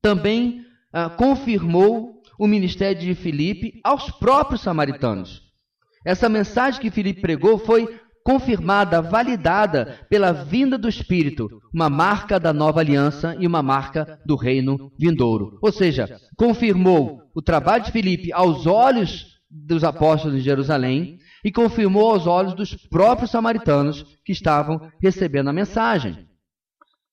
também 0.00 0.64
ah, 0.94 1.10
confirmou 1.10 2.22
o 2.38 2.46
ministério 2.46 3.02
de 3.02 3.14
Filipe 3.14 3.80
aos 3.84 4.10
próprios 4.10 4.62
samaritanos. 4.62 5.42
Essa 6.06 6.26
mensagem 6.26 6.80
que 6.80 6.90
Filipe 6.90 7.20
pregou 7.20 7.58
foi 7.58 7.86
confirmada, 8.24 9.02
validada 9.02 10.06
pela 10.08 10.32
vinda 10.32 10.78
do 10.78 10.88
Espírito, 10.88 11.48
uma 11.74 11.90
marca 11.90 12.40
da 12.40 12.52
nova 12.52 12.80
aliança 12.80 13.36
e 13.38 13.46
uma 13.46 13.62
marca 13.62 14.18
do 14.24 14.36
reino 14.36 14.90
vindouro. 14.98 15.58
Ou 15.60 15.70
seja, 15.70 16.18
confirmou 16.36 17.20
o 17.34 17.42
trabalho 17.42 17.84
de 17.84 17.92
Filipe 17.92 18.32
aos 18.32 18.66
olhos 18.66 19.31
dos 19.52 19.84
apóstolos 19.84 20.38
de 20.38 20.44
Jerusalém 20.44 21.18
e 21.44 21.52
confirmou 21.52 22.10
aos 22.10 22.26
olhos 22.26 22.54
dos 22.54 22.74
próprios 22.74 23.30
samaritanos 23.30 24.02
que 24.24 24.32
estavam 24.32 24.90
recebendo 25.00 25.48
a 25.48 25.52
mensagem. 25.52 26.26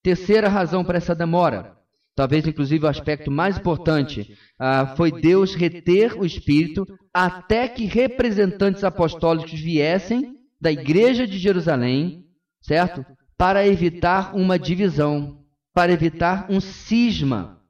Terceira 0.01 0.47
razão 0.47 0.85
para 0.85 0.97
essa 0.97 1.13
demora, 1.13 1.75
talvez 2.15 2.47
inclusive 2.47 2.85
o 2.85 2.89
aspecto 2.89 3.29
mais 3.29 3.57
importante, 3.57 4.37
ah, 4.57 4.93
foi 4.95 5.11
Deus 5.11 5.53
reter 5.53 6.17
o 6.17 6.25
Espírito 6.25 6.85
até 7.13 7.67
que 7.67 7.85
representantes 7.85 8.85
apostólicos 8.85 9.59
viessem 9.59 10.35
da 10.61 10.71
igreja 10.71 11.27
de 11.27 11.37
Jerusalém, 11.37 12.23
certo? 12.61 13.05
Para 13.37 13.67
evitar 13.67 14.33
uma 14.35 14.57
divisão, 14.57 15.43
para 15.73 15.91
evitar 15.91 16.47
um 16.49 16.61
cisma. 16.61 17.61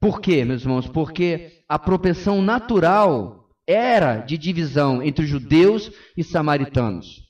Por 0.00 0.20
quê, 0.20 0.44
meus 0.44 0.62
irmãos? 0.62 0.88
Porque 0.88 1.62
a 1.68 1.78
propensão 1.78 2.42
natural 2.42 3.41
era 3.66 4.18
de 4.18 4.36
divisão 4.36 5.02
entre 5.02 5.26
judeus 5.26 5.90
e 6.16 6.22
samaritanos. 6.22 7.22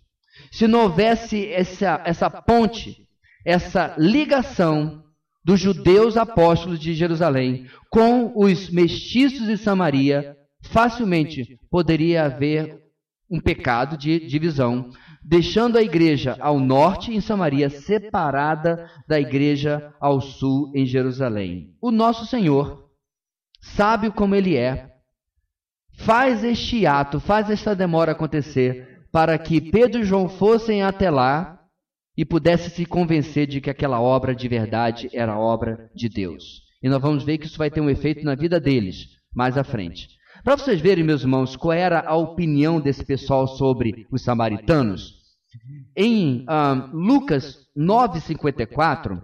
Se 0.50 0.66
não 0.66 0.82
houvesse 0.82 1.46
essa, 1.46 2.02
essa 2.04 2.30
ponte 2.30 3.02
essa 3.44 3.94
ligação 3.98 5.02
dos 5.44 5.60
judeus 5.60 6.16
apóstolos 6.16 6.78
de 6.78 6.94
Jerusalém 6.94 7.66
com 7.90 8.32
os 8.36 8.70
mestiços 8.70 9.46
de 9.46 9.56
Samaria, 9.56 10.36
facilmente 10.62 11.58
poderia 11.70 12.24
haver 12.24 12.80
um 13.28 13.40
pecado 13.40 13.96
de 13.96 14.20
divisão, 14.26 14.90
deixando 15.24 15.78
a 15.78 15.82
igreja 15.82 16.36
ao 16.38 16.60
norte 16.60 17.12
em 17.12 17.20
Samaria 17.20 17.68
separada 17.70 18.88
da 19.08 19.18
igreja 19.18 19.92
ao 20.00 20.20
sul 20.20 20.70
em 20.74 20.86
Jerusalém. 20.86 21.74
O 21.80 21.90
nosso 21.90 22.26
Senhor, 22.26 22.88
sábio 23.60 24.12
como 24.12 24.34
ele 24.34 24.56
é, 24.56 24.91
faz 26.02 26.42
este 26.42 26.84
ato, 26.86 27.20
faz 27.20 27.48
esta 27.48 27.74
demora 27.74 28.12
acontecer 28.12 29.06
para 29.12 29.38
que 29.38 29.60
Pedro 29.60 30.00
e 30.00 30.04
João 30.04 30.28
fossem 30.28 30.82
até 30.82 31.10
lá 31.10 31.60
e 32.16 32.24
pudesse 32.24 32.70
se 32.70 32.84
convencer 32.84 33.46
de 33.46 33.60
que 33.60 33.70
aquela 33.70 34.00
obra 34.00 34.34
de 34.34 34.48
verdade 34.48 35.08
era 35.12 35.38
obra 35.38 35.90
de 35.94 36.08
Deus. 36.08 36.62
E 36.82 36.88
nós 36.88 37.00
vamos 37.00 37.24
ver 37.24 37.38
que 37.38 37.46
isso 37.46 37.58
vai 37.58 37.70
ter 37.70 37.80
um 37.80 37.90
efeito 37.90 38.24
na 38.24 38.34
vida 38.34 38.58
deles 38.58 39.06
mais 39.34 39.56
à 39.56 39.64
frente. 39.64 40.08
Para 40.44 40.56
vocês 40.56 40.80
verem, 40.80 41.04
meus 41.04 41.22
irmãos, 41.22 41.56
qual 41.56 41.72
era 41.72 42.00
a 42.00 42.16
opinião 42.16 42.80
desse 42.80 43.04
pessoal 43.04 43.46
sobre 43.46 44.06
os 44.10 44.22
samaritanos, 44.22 45.14
em 45.96 46.44
uh, 46.48 46.90
Lucas 46.92 47.58
9,54, 47.76 49.22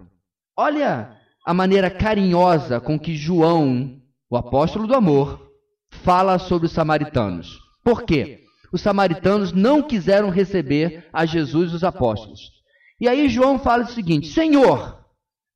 olha 0.57 1.17
a 1.45 1.53
maneira 1.53 1.89
carinhosa 1.89 2.79
com 2.79 2.97
que 2.97 3.15
João, 3.15 3.99
o 4.29 4.37
apóstolo 4.37 4.87
do 4.87 4.95
amor, 4.95 5.48
fala 5.91 6.39
sobre 6.39 6.67
os 6.67 6.71
samaritanos. 6.71 7.59
Por 7.83 8.03
quê? 8.03 8.45
Os 8.71 8.81
samaritanos 8.81 9.51
não 9.51 9.81
quiseram 9.81 10.29
receber 10.29 11.09
a 11.11 11.25
Jesus 11.25 11.71
e 11.71 11.75
os 11.75 11.83
apóstolos. 11.83 12.51
E 12.99 13.07
aí 13.07 13.27
João 13.29 13.57
fala 13.57 13.83
o 13.83 13.87
seguinte: 13.87 14.27
Senhor, 14.27 15.03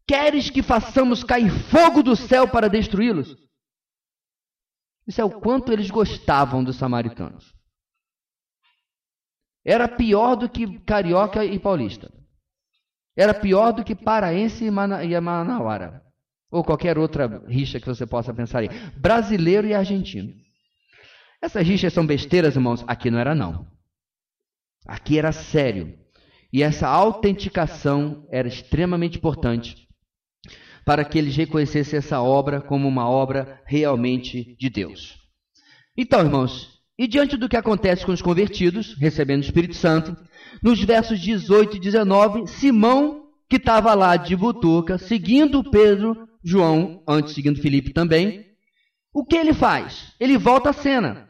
queres 0.07 0.49
que 0.49 0.63
façamos 0.63 1.23
cair 1.23 1.51
fogo 1.51 2.01
do 2.01 2.15
céu 2.15 2.47
para 2.47 2.69
destruí-los? 2.69 3.35
Isso 5.07 5.21
é 5.21 5.23
o 5.23 5.29
quanto 5.29 5.71
eles 5.71 5.91
gostavam 5.91 6.63
dos 6.63 6.77
samaritanos. 6.77 7.53
Era 9.65 9.87
pior 9.87 10.35
do 10.35 10.49
que 10.49 10.79
carioca 10.79 11.45
e 11.45 11.59
paulista. 11.59 12.11
Era 13.15 13.33
pior 13.33 13.71
do 13.71 13.83
que 13.83 13.95
paraense 13.95 14.65
e, 14.65 14.71
manauara. 14.71 16.02
Ou 16.53 16.63
qualquer 16.63 16.99
outra 16.99 17.43
rixa 17.47 17.79
que 17.79 17.87
você 17.87 18.05
possa 18.05 18.31
pensar 18.31 18.59
aí. 18.59 18.69
Brasileiro 18.95 19.65
e 19.65 19.73
argentino. 19.73 20.31
Essas 21.41 21.67
rixas 21.67 21.91
são 21.91 22.05
besteiras, 22.05 22.55
irmãos? 22.55 22.85
Aqui 22.87 23.09
não 23.09 23.17
era, 23.17 23.33
não. 23.33 23.65
Aqui 24.85 25.17
era 25.17 25.31
sério. 25.31 25.97
E 26.53 26.61
essa 26.61 26.87
autenticação 26.87 28.27
era 28.31 28.47
extremamente 28.47 29.17
importante 29.17 29.87
para 30.85 31.03
que 31.03 31.17
eles 31.17 31.35
reconhecessem 31.35 31.97
essa 31.97 32.21
obra 32.21 32.61
como 32.61 32.87
uma 32.87 33.09
obra 33.09 33.59
realmente 33.65 34.55
de 34.59 34.69
Deus. 34.69 35.17
Então, 35.97 36.19
irmãos, 36.19 36.69
e 36.99 37.07
diante 37.07 37.35
do 37.35 37.49
que 37.49 37.57
acontece 37.57 38.05
com 38.05 38.11
os 38.11 38.21
convertidos, 38.21 38.95
recebendo 38.99 39.41
o 39.41 39.45
Espírito 39.45 39.75
Santo, 39.75 40.15
nos 40.61 40.79
versos 40.83 41.19
18 41.19 41.77
e 41.77 41.79
19, 41.79 42.45
Simão, 42.45 43.23
que 43.49 43.55
estava 43.55 43.95
lá 43.95 44.15
de 44.15 44.35
butuca, 44.35 44.99
seguindo 44.99 45.63
Pedro, 45.63 46.27
João, 46.43 47.03
antes 47.07 47.33
seguindo 47.33 47.61
Filipe 47.61 47.93
também, 47.93 48.45
o 49.13 49.23
que 49.23 49.35
ele 49.35 49.53
faz? 49.53 50.13
Ele 50.19 50.37
volta 50.37 50.71
à 50.71 50.73
cena. 50.73 51.29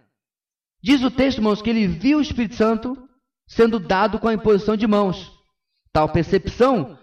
Diz 0.82 1.03
o 1.03 1.11
texto, 1.11 1.38
irmãos, 1.38 1.61
que 1.61 1.70
ele 1.70 1.88
viu 1.88 2.18
o 2.18 2.22
Espírito 2.22 2.55
Santo 2.55 2.97
sendo 3.47 3.80
dado 3.80 4.20
com 4.20 4.28
a 4.28 4.34
imposição 4.34 4.76
de 4.76 4.88
mãos. 4.88 5.32
Tal 5.91 6.09
percepção, 6.09 6.97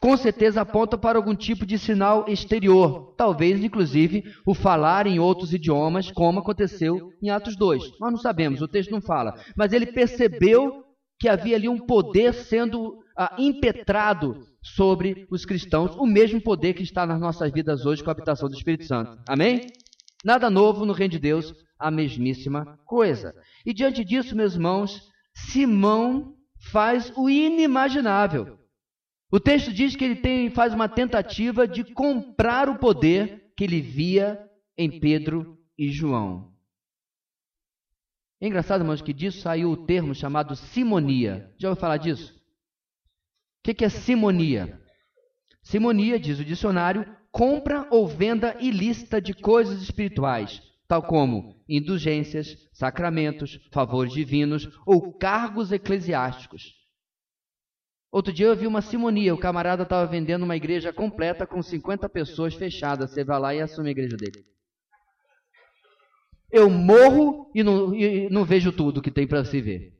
com 0.00 0.16
certeza, 0.16 0.60
aponta 0.60 0.98
para 0.98 1.18
algum 1.18 1.34
tipo 1.34 1.64
de 1.64 1.78
sinal 1.78 2.26
exterior, 2.28 3.14
talvez, 3.16 3.62
inclusive, 3.64 4.24
o 4.44 4.54
falar 4.54 5.06
em 5.06 5.18
outros 5.18 5.54
idiomas, 5.54 6.10
como 6.10 6.40
aconteceu 6.40 7.10
em 7.22 7.30
Atos 7.30 7.56
2. 7.56 7.98
Nós 7.98 8.12
não 8.12 8.18
sabemos, 8.18 8.60
o 8.60 8.68
texto 8.68 8.90
não 8.90 9.00
fala, 9.00 9.34
mas 9.56 9.72
ele 9.72 9.86
percebeu 9.86 10.84
que 11.18 11.28
havia 11.28 11.56
ali 11.56 11.68
um 11.68 11.78
poder 11.78 12.34
sendo 12.34 12.98
ah, 13.16 13.34
impetrado 13.38 14.46
sobre 14.62 15.26
os 15.30 15.44
cristãos, 15.44 15.96
o 15.96 16.06
mesmo 16.06 16.40
poder 16.40 16.74
que 16.74 16.82
está 16.82 17.06
nas 17.06 17.20
nossas 17.20 17.50
vidas 17.52 17.86
hoje 17.86 18.02
com 18.02 18.10
a 18.10 18.12
habitação 18.12 18.48
do 18.48 18.54
Espírito 18.54 18.84
Santo. 18.84 19.18
Amém? 19.28 19.66
Nada 20.24 20.50
novo 20.50 20.84
no 20.84 20.92
reino 20.92 21.12
de 21.12 21.18
Deus, 21.18 21.54
a 21.78 21.90
mesmíssima 21.90 22.78
coisa. 22.84 23.34
E 23.64 23.72
diante 23.72 24.04
disso, 24.04 24.36
meus 24.36 24.54
irmãos, 24.54 25.08
Simão 25.34 26.34
faz 26.70 27.12
o 27.16 27.30
inimaginável. 27.30 28.58
O 29.30 29.40
texto 29.40 29.72
diz 29.72 29.96
que 29.96 30.04
ele 30.04 30.16
tem, 30.16 30.50
faz 30.50 30.72
uma 30.72 30.88
tentativa 30.88 31.66
de 31.66 31.84
comprar 31.84 32.68
o 32.68 32.78
poder 32.78 33.52
que 33.56 33.64
ele 33.64 33.80
via 33.80 34.38
em 34.76 35.00
Pedro 35.00 35.58
e 35.78 35.90
João. 35.90 36.52
É 38.40 38.46
engraçado, 38.46 38.82
irmãos, 38.82 39.00
que 39.00 39.12
disso 39.12 39.40
saiu 39.40 39.70
o 39.70 39.86
termo 39.86 40.14
chamado 40.14 40.54
simonia. 40.54 41.52
Já 41.58 41.68
ouviu 41.68 41.80
falar 41.80 41.96
disso? 41.96 42.34
O 43.66 43.74
que 43.74 43.84
é 43.84 43.88
simonia? 43.88 44.80
Simonia, 45.60 46.20
diz 46.20 46.38
o 46.38 46.44
dicionário, 46.44 47.04
compra 47.32 47.88
ou 47.90 48.06
venda 48.06 48.56
ilícita 48.60 49.20
de 49.20 49.34
coisas 49.34 49.82
espirituais, 49.82 50.62
tal 50.86 51.02
como 51.02 51.56
indulgências, 51.68 52.56
sacramentos, 52.72 53.58
favores 53.72 54.12
divinos 54.12 54.68
ou 54.86 55.12
cargos 55.12 55.72
eclesiásticos. 55.72 56.76
Outro 58.12 58.32
dia 58.32 58.46
eu 58.46 58.56
vi 58.56 58.68
uma 58.68 58.80
simonia, 58.80 59.34
o 59.34 59.38
camarada 59.38 59.82
estava 59.82 60.06
vendendo 60.06 60.44
uma 60.44 60.56
igreja 60.56 60.92
completa 60.92 61.44
com 61.44 61.60
50 61.60 62.08
pessoas 62.08 62.54
fechadas. 62.54 63.10
Você 63.10 63.24
vai 63.24 63.40
lá 63.40 63.52
e 63.52 63.60
assume 63.60 63.88
a 63.88 63.90
igreja 63.90 64.16
dele. 64.16 64.46
Eu 66.52 66.70
morro 66.70 67.50
e 67.52 67.64
não, 67.64 67.92
e 67.92 68.30
não 68.30 68.44
vejo 68.44 68.70
tudo 68.70 69.02
que 69.02 69.10
tem 69.10 69.26
para 69.26 69.44
se 69.44 69.60
ver. 69.60 69.95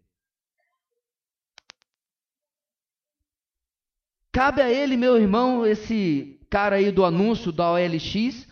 Cabe 4.36 4.60
a 4.60 4.70
ele, 4.70 4.98
meu 4.98 5.16
irmão, 5.16 5.64
esse 5.64 6.38
cara 6.50 6.76
aí 6.76 6.92
do 6.92 7.06
anúncio 7.06 7.50
da 7.50 7.72
OLX, 7.72 8.46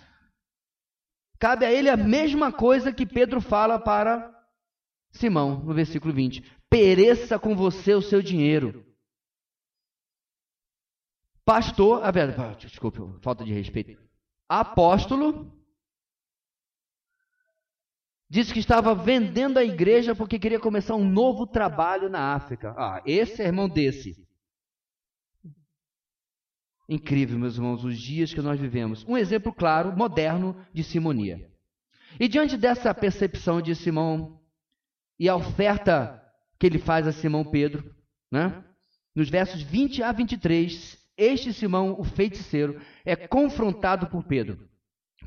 Cabe 1.38 1.66
a 1.66 1.70
ele 1.70 1.90
a 1.90 1.96
mesma 1.96 2.50
coisa 2.50 2.90
que 2.90 3.04
Pedro 3.04 3.38
fala 3.38 3.78
para 3.78 4.34
Simão, 5.12 5.62
no 5.62 5.74
versículo 5.74 6.14
20: 6.14 6.42
pereça 6.70 7.38
com 7.38 7.54
você 7.54 7.92
o 7.92 8.00
seu 8.00 8.22
dinheiro. 8.22 8.82
Pastor, 11.44 12.02
a 12.02 12.10
verdade, 12.10 12.66
desculpe, 12.66 12.98
falta 13.20 13.44
de 13.44 13.52
respeito. 13.52 14.02
Apóstolo, 14.48 15.52
Disse 18.26 18.54
que 18.54 18.58
estava 18.58 18.94
vendendo 18.94 19.58
a 19.58 19.64
igreja 19.64 20.14
porque 20.14 20.38
queria 20.38 20.58
começar 20.58 20.94
um 20.94 21.04
novo 21.04 21.46
trabalho 21.46 22.08
na 22.08 22.34
África. 22.34 22.74
Ah, 22.76 23.02
esse 23.04 23.42
é 23.42 23.46
irmão 23.46 23.68
desse. 23.68 24.26
Incrível, 26.88 27.38
meus 27.38 27.56
irmãos, 27.56 27.84
os 27.84 27.98
dias 27.98 28.34
que 28.34 28.42
nós 28.42 28.60
vivemos. 28.60 29.04
Um 29.08 29.16
exemplo 29.16 29.52
claro, 29.52 29.96
moderno, 29.96 30.56
de 30.72 30.84
simonia. 30.84 31.48
E 32.20 32.28
diante 32.28 32.56
dessa 32.56 32.94
percepção 32.94 33.60
de 33.60 33.74
Simão 33.74 34.40
e 35.18 35.28
a 35.28 35.36
oferta 35.36 36.22
que 36.58 36.66
ele 36.66 36.78
faz 36.78 37.06
a 37.06 37.12
Simão 37.12 37.44
Pedro, 37.44 37.94
né? 38.30 38.62
nos 39.14 39.28
versos 39.28 39.62
20 39.62 40.02
a 40.02 40.12
23, 40.12 40.98
este 41.16 41.52
Simão, 41.52 41.98
o 41.98 42.04
feiticeiro, 42.04 42.80
é 43.04 43.16
confrontado 43.16 44.06
por 44.08 44.24
Pedro. 44.24 44.68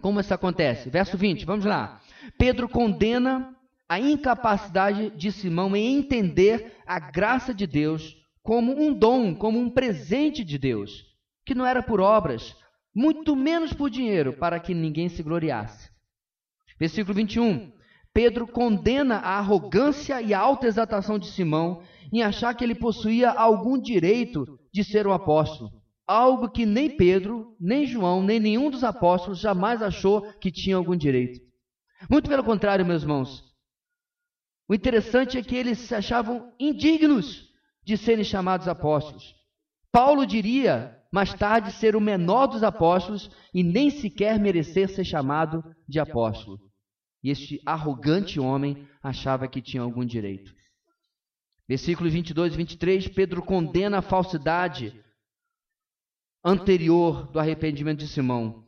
Como 0.02 0.20
isso 0.20 0.34
acontece? 0.34 0.90
Verso 0.90 1.18
20, 1.18 1.46
vamos 1.46 1.66
lá. 1.66 2.02
Pedro 2.38 2.70
condena 2.70 3.56
a 3.90 4.00
incapacidade 4.00 5.10
de 5.12 5.32
Simão 5.32 5.76
em 5.76 5.98
entender 5.98 6.74
a 6.86 7.00
graça 7.00 7.54
de 7.54 7.66
Deus 7.66 8.16
como 8.44 8.80
um 8.80 8.94
dom, 8.94 9.34
como 9.34 9.60
um 9.60 9.70
presente 9.70 10.44
de 10.44 10.58
Deus, 10.58 11.06
que 11.48 11.56
não 11.56 11.66
era 11.66 11.82
por 11.82 12.02
obras, 12.02 12.54
muito 12.94 13.34
menos 13.34 13.72
por 13.72 13.90
dinheiro, 13.90 14.34
para 14.34 14.60
que 14.60 14.74
ninguém 14.74 15.08
se 15.08 15.24
gloriasse. 15.24 15.90
Versículo 16.78 17.16
21. 17.16 17.72
Pedro 18.14 18.46
condena 18.46 19.16
a 19.20 19.38
arrogância 19.38 20.22
e 20.22 20.34
a 20.34 20.40
alta 20.40 20.68
exaltação 20.68 21.18
de 21.18 21.28
Simão 21.28 21.82
em 22.12 22.22
achar 22.22 22.54
que 22.54 22.66
ele 22.66 22.76
possuía 22.76 23.32
algum 23.32 23.80
direito 23.80 24.60
de 24.74 24.84
ser 24.84 25.08
um 25.08 25.14
apóstolo. 25.14 25.72
Algo 26.06 26.50
que 26.50 26.66
nem 26.66 26.98
Pedro, 26.98 27.56
nem 27.60 27.86
João, 27.86 28.22
nem 28.22 28.40
nenhum 28.40 28.70
dos 28.70 28.84
apóstolos 28.84 29.40
jamais 29.40 29.82
achou 29.82 30.34
que 30.40 30.52
tinha 30.52 30.76
algum 30.76 30.98
direito. 30.98 31.40
Muito 32.10 32.30
pelo 32.30 32.44
contrário, 32.44 32.86
meus 32.86 33.04
irmãos. 33.04 33.44
O 34.68 34.76
interessante 34.76 35.38
é 35.38 35.42
que 35.42 35.56
eles 35.56 35.78
se 35.80 35.96
achavam 35.96 36.52
indignos 36.60 37.48
de 37.86 37.96
serem 37.96 38.24
chamados 38.24 38.68
apóstolos. 38.68 39.34
Paulo 39.92 40.26
diria 40.26 40.97
mais 41.18 41.34
tarde 41.34 41.72
ser 41.72 41.96
o 41.96 42.00
menor 42.00 42.46
dos 42.46 42.62
apóstolos 42.62 43.32
e 43.52 43.64
nem 43.64 43.90
sequer 43.90 44.40
merecer 44.40 44.88
ser 44.88 45.04
chamado 45.04 45.64
de 45.90 46.00
apóstolo. 46.00 46.60
E 47.24 47.32
este 47.32 47.60
arrogante 47.66 48.40
homem 48.40 48.88
achava 49.02 49.48
que 49.48 49.60
tinha 49.60 49.82
algum 49.82 50.06
direito. 50.06 50.54
Versículos 51.68 52.14
22 52.14 52.54
e 52.54 52.58
23, 52.58 53.08
Pedro 53.08 53.42
condena 53.42 53.98
a 53.98 54.02
falsidade 54.04 54.94
anterior 56.46 57.32
do 57.32 57.40
arrependimento 57.40 58.02
de 58.02 58.08
Simão, 58.08 58.64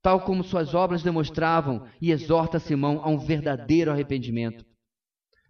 tal 0.00 0.22
como 0.22 0.42
suas 0.42 0.72
obras 0.72 1.02
demonstravam, 1.02 1.86
e 2.00 2.12
exorta 2.12 2.58
Simão 2.58 3.02
a 3.04 3.10
um 3.10 3.18
verdadeiro 3.18 3.90
arrependimento. 3.90 4.64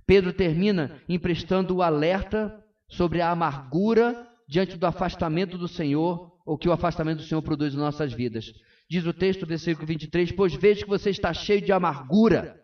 Pedro 0.04 0.32
termina 0.32 1.00
emprestando 1.08 1.76
o 1.76 1.82
alerta 1.82 2.60
sobre 2.88 3.20
a 3.20 3.30
amargura 3.30 4.28
diante 4.48 4.76
do 4.76 4.84
afastamento 4.84 5.56
do 5.56 5.68
Senhor, 5.68 6.29
ou 6.44 6.58
que 6.58 6.68
o 6.68 6.72
afastamento 6.72 7.18
do 7.18 7.24
Senhor 7.24 7.42
produz 7.42 7.74
em 7.74 7.78
nossas 7.78 8.12
vidas. 8.12 8.52
Diz 8.88 9.06
o 9.06 9.12
texto, 9.12 9.46
versículo 9.46 9.86
23, 9.86 10.32
pois 10.32 10.54
vejo 10.54 10.84
que 10.84 10.88
você 10.88 11.10
está 11.10 11.32
cheio 11.32 11.60
de 11.60 11.72
amargura 11.72 12.60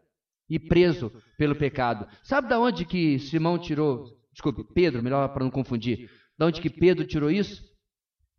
e 0.49 0.59
preso 0.59 1.13
pelo 1.39 1.55
pecado. 1.55 2.07
Sabe 2.23 2.49
da 2.49 2.59
onde 2.59 2.85
que 2.85 3.19
Simão 3.19 3.59
tirou, 3.59 4.07
desculpe, 4.33 4.65
Pedro, 4.75 5.03
melhor 5.03 5.29
para 5.29 5.45
não 5.45 5.51
confundir, 5.51 6.11
da 6.39 6.47
onde 6.47 6.61
que 6.61 6.71
Pedro 6.71 7.07
tirou 7.07 7.31
isso? 7.31 7.63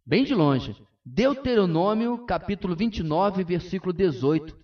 Bem 0.06 0.24
de 0.24 0.34
longe. 0.34 0.76
Deuteronômio, 1.06 2.26
capítulo 2.26 2.76
29, 2.76 3.44
versículo 3.44 3.94
18. 3.94 4.58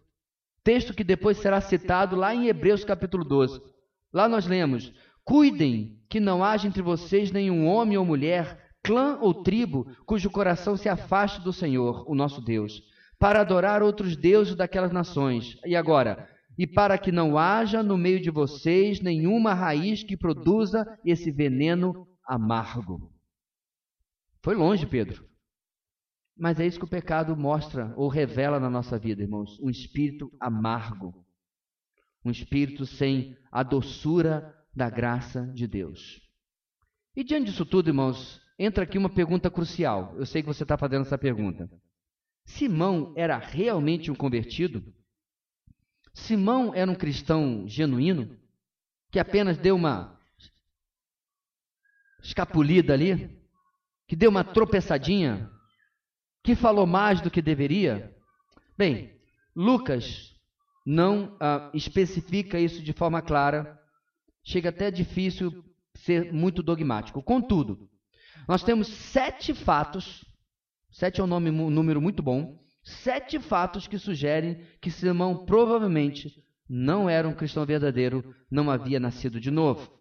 Texto 0.63 0.93
que 0.93 1.03
depois 1.03 1.37
será 1.37 1.59
citado 1.59 2.15
lá 2.15 2.33
em 2.33 2.47
Hebreus, 2.47 2.83
capítulo 2.83 3.23
12. 3.23 3.61
Lá 4.13 4.29
nós 4.29 4.45
lemos: 4.45 4.93
Cuidem 5.23 5.99
que 6.09 6.19
não 6.19 6.43
haja 6.43 6.67
entre 6.67 6.81
vocês 6.81 7.31
nenhum 7.31 7.65
homem 7.65 7.97
ou 7.97 8.05
mulher, 8.05 8.62
clã 8.83 9.17
ou 9.21 9.43
tribo, 9.43 9.85
cujo 10.05 10.29
coração 10.29 10.75
se 10.75 10.89
afaste 10.89 11.41
do 11.41 11.53
Senhor, 11.53 12.03
o 12.07 12.13
nosso 12.13 12.41
Deus, 12.41 12.83
para 13.17 13.39
adorar 13.39 13.81
outros 13.81 14.17
deuses 14.17 14.55
daquelas 14.55 14.91
nações. 14.91 15.57
E 15.65 15.75
agora, 15.75 16.29
e 16.57 16.67
para 16.67 16.97
que 16.97 17.11
não 17.11 17.37
haja 17.37 17.81
no 17.81 17.97
meio 17.97 18.19
de 18.19 18.29
vocês 18.29 18.99
nenhuma 18.99 19.53
raiz 19.53 20.03
que 20.03 20.17
produza 20.17 20.85
esse 21.03 21.31
veneno 21.31 22.07
amargo. 22.25 23.11
Foi 24.43 24.55
longe, 24.55 24.85
Pedro. 24.85 25.25
Mas 26.37 26.59
é 26.59 26.65
isso 26.65 26.79
que 26.79 26.85
o 26.85 26.89
pecado 26.89 27.35
mostra 27.37 27.93
ou 27.95 28.09
revela 28.09 28.59
na 28.59 28.69
nossa 28.69 28.99
vida, 28.99 29.21
irmãos: 29.21 29.57
um 29.61 29.69
espírito 29.69 30.31
amargo, 30.39 31.25
um 32.25 32.31
espírito 32.31 32.85
sem 32.85 33.37
a 33.51 33.63
doçura 33.63 34.53
da 34.75 34.89
graça 34.89 35.45
de 35.53 35.67
Deus. 35.67 36.21
E 37.15 37.23
diante 37.23 37.51
disso 37.51 37.65
tudo, 37.65 37.89
irmãos, 37.89 38.42
entra 38.57 38.83
aqui 38.83 38.97
uma 38.97 39.09
pergunta 39.09 39.49
crucial. 39.49 40.13
Eu 40.17 40.25
sei 40.25 40.41
que 40.41 40.47
você 40.47 40.63
está 40.63 40.77
fazendo 40.77 41.01
essa 41.01 41.17
pergunta. 41.17 41.69
Simão 42.45 43.13
era 43.15 43.37
realmente 43.37 44.11
um 44.11 44.15
convertido? 44.15 44.83
Simão 46.13 46.73
era 46.75 46.89
um 46.89 46.95
cristão 46.95 47.67
genuíno? 47.67 48.37
Que 49.11 49.19
apenas 49.19 49.57
deu 49.57 49.75
uma 49.75 50.19
escapulida 52.21 52.93
ali? 52.93 53.39
Que 54.07 54.15
deu 54.15 54.29
uma 54.29 54.43
tropeçadinha? 54.43 55.49
Que 56.43 56.55
falou 56.55 56.85
mais 56.85 57.21
do 57.21 57.31
que 57.31 57.41
deveria? 57.41 58.15
Bem, 58.77 59.17
Lucas 59.55 60.35
não 60.85 61.37
ah, 61.39 61.71
especifica 61.73 62.59
isso 62.59 62.83
de 62.83 62.91
forma 62.91 63.21
clara. 63.21 63.79
Chega 64.43 64.69
até 64.69 64.91
difícil 64.91 65.63
ser 65.95 66.33
muito 66.33 66.61
dogmático. 66.61 67.23
Contudo, 67.23 67.89
nós 68.47 68.63
temos 68.63 68.87
sete 68.87 69.53
fatos, 69.53 70.25
sete 70.91 71.21
é 71.21 71.23
um, 71.23 71.27
nome, 71.27 71.49
um 71.49 71.69
número 71.69 72.01
muito 72.01 72.21
bom, 72.21 72.59
sete 72.83 73.39
fatos 73.39 73.87
que 73.87 73.97
sugerem 73.97 74.61
que 74.81 74.91
Simão 74.91 75.45
provavelmente 75.45 76.43
não 76.67 77.09
era 77.09 77.27
um 77.27 77.33
cristão 77.33 77.65
verdadeiro, 77.65 78.35
não 78.49 78.69
havia 78.69 78.99
nascido 78.99 79.39
de 79.39 79.51
novo. 79.51 79.91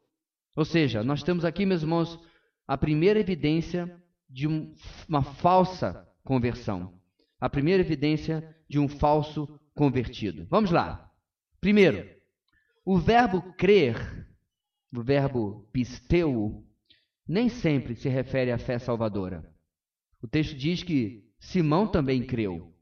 Ou 0.56 0.64
seja, 0.64 1.02
nós 1.02 1.22
temos 1.22 1.44
aqui, 1.44 1.64
meus 1.64 1.82
irmãos, 1.82 2.18
a 2.66 2.76
primeira 2.76 3.20
evidência 3.20 3.94
de 4.28 4.48
um, 4.48 4.74
uma 5.08 5.22
falsa 5.22 6.08
conversão. 6.24 6.94
A 7.40 7.48
primeira 7.48 7.82
evidência 7.82 8.56
de 8.68 8.78
um 8.78 8.88
falso 8.88 9.60
convertido. 9.74 10.46
Vamos 10.48 10.70
lá. 10.70 11.10
Primeiro, 11.60 12.08
o 12.84 12.98
verbo 12.98 13.42
crer, 13.54 14.26
o 14.94 15.02
verbo 15.02 15.68
pisteu, 15.72 16.64
nem 17.26 17.48
sempre 17.48 17.94
se 17.94 18.08
refere 18.08 18.50
à 18.50 18.58
fé 18.58 18.78
salvadora. 18.78 19.48
O 20.22 20.28
texto 20.28 20.56
diz 20.56 20.82
que 20.82 21.24
Simão 21.38 21.86
também 21.86 22.24
creu. 22.24 22.72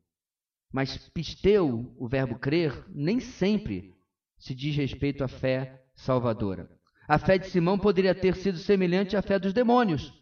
Mas 0.72 0.96
pisteu, 1.08 1.94
o 1.98 2.08
verbo 2.08 2.38
crer, 2.38 2.84
nem 2.88 3.18
sempre 3.18 3.94
se 4.38 4.54
diz 4.54 4.76
respeito 4.76 5.24
à 5.24 5.28
fé 5.28 5.82
salvadora. 5.94 6.70
A 7.08 7.18
fé 7.18 7.38
de 7.38 7.48
Simão 7.48 7.78
poderia 7.78 8.14
ter 8.14 8.36
sido 8.36 8.58
semelhante 8.58 9.16
à 9.16 9.22
fé 9.22 9.38
dos 9.38 9.52
demônios. 9.52 10.12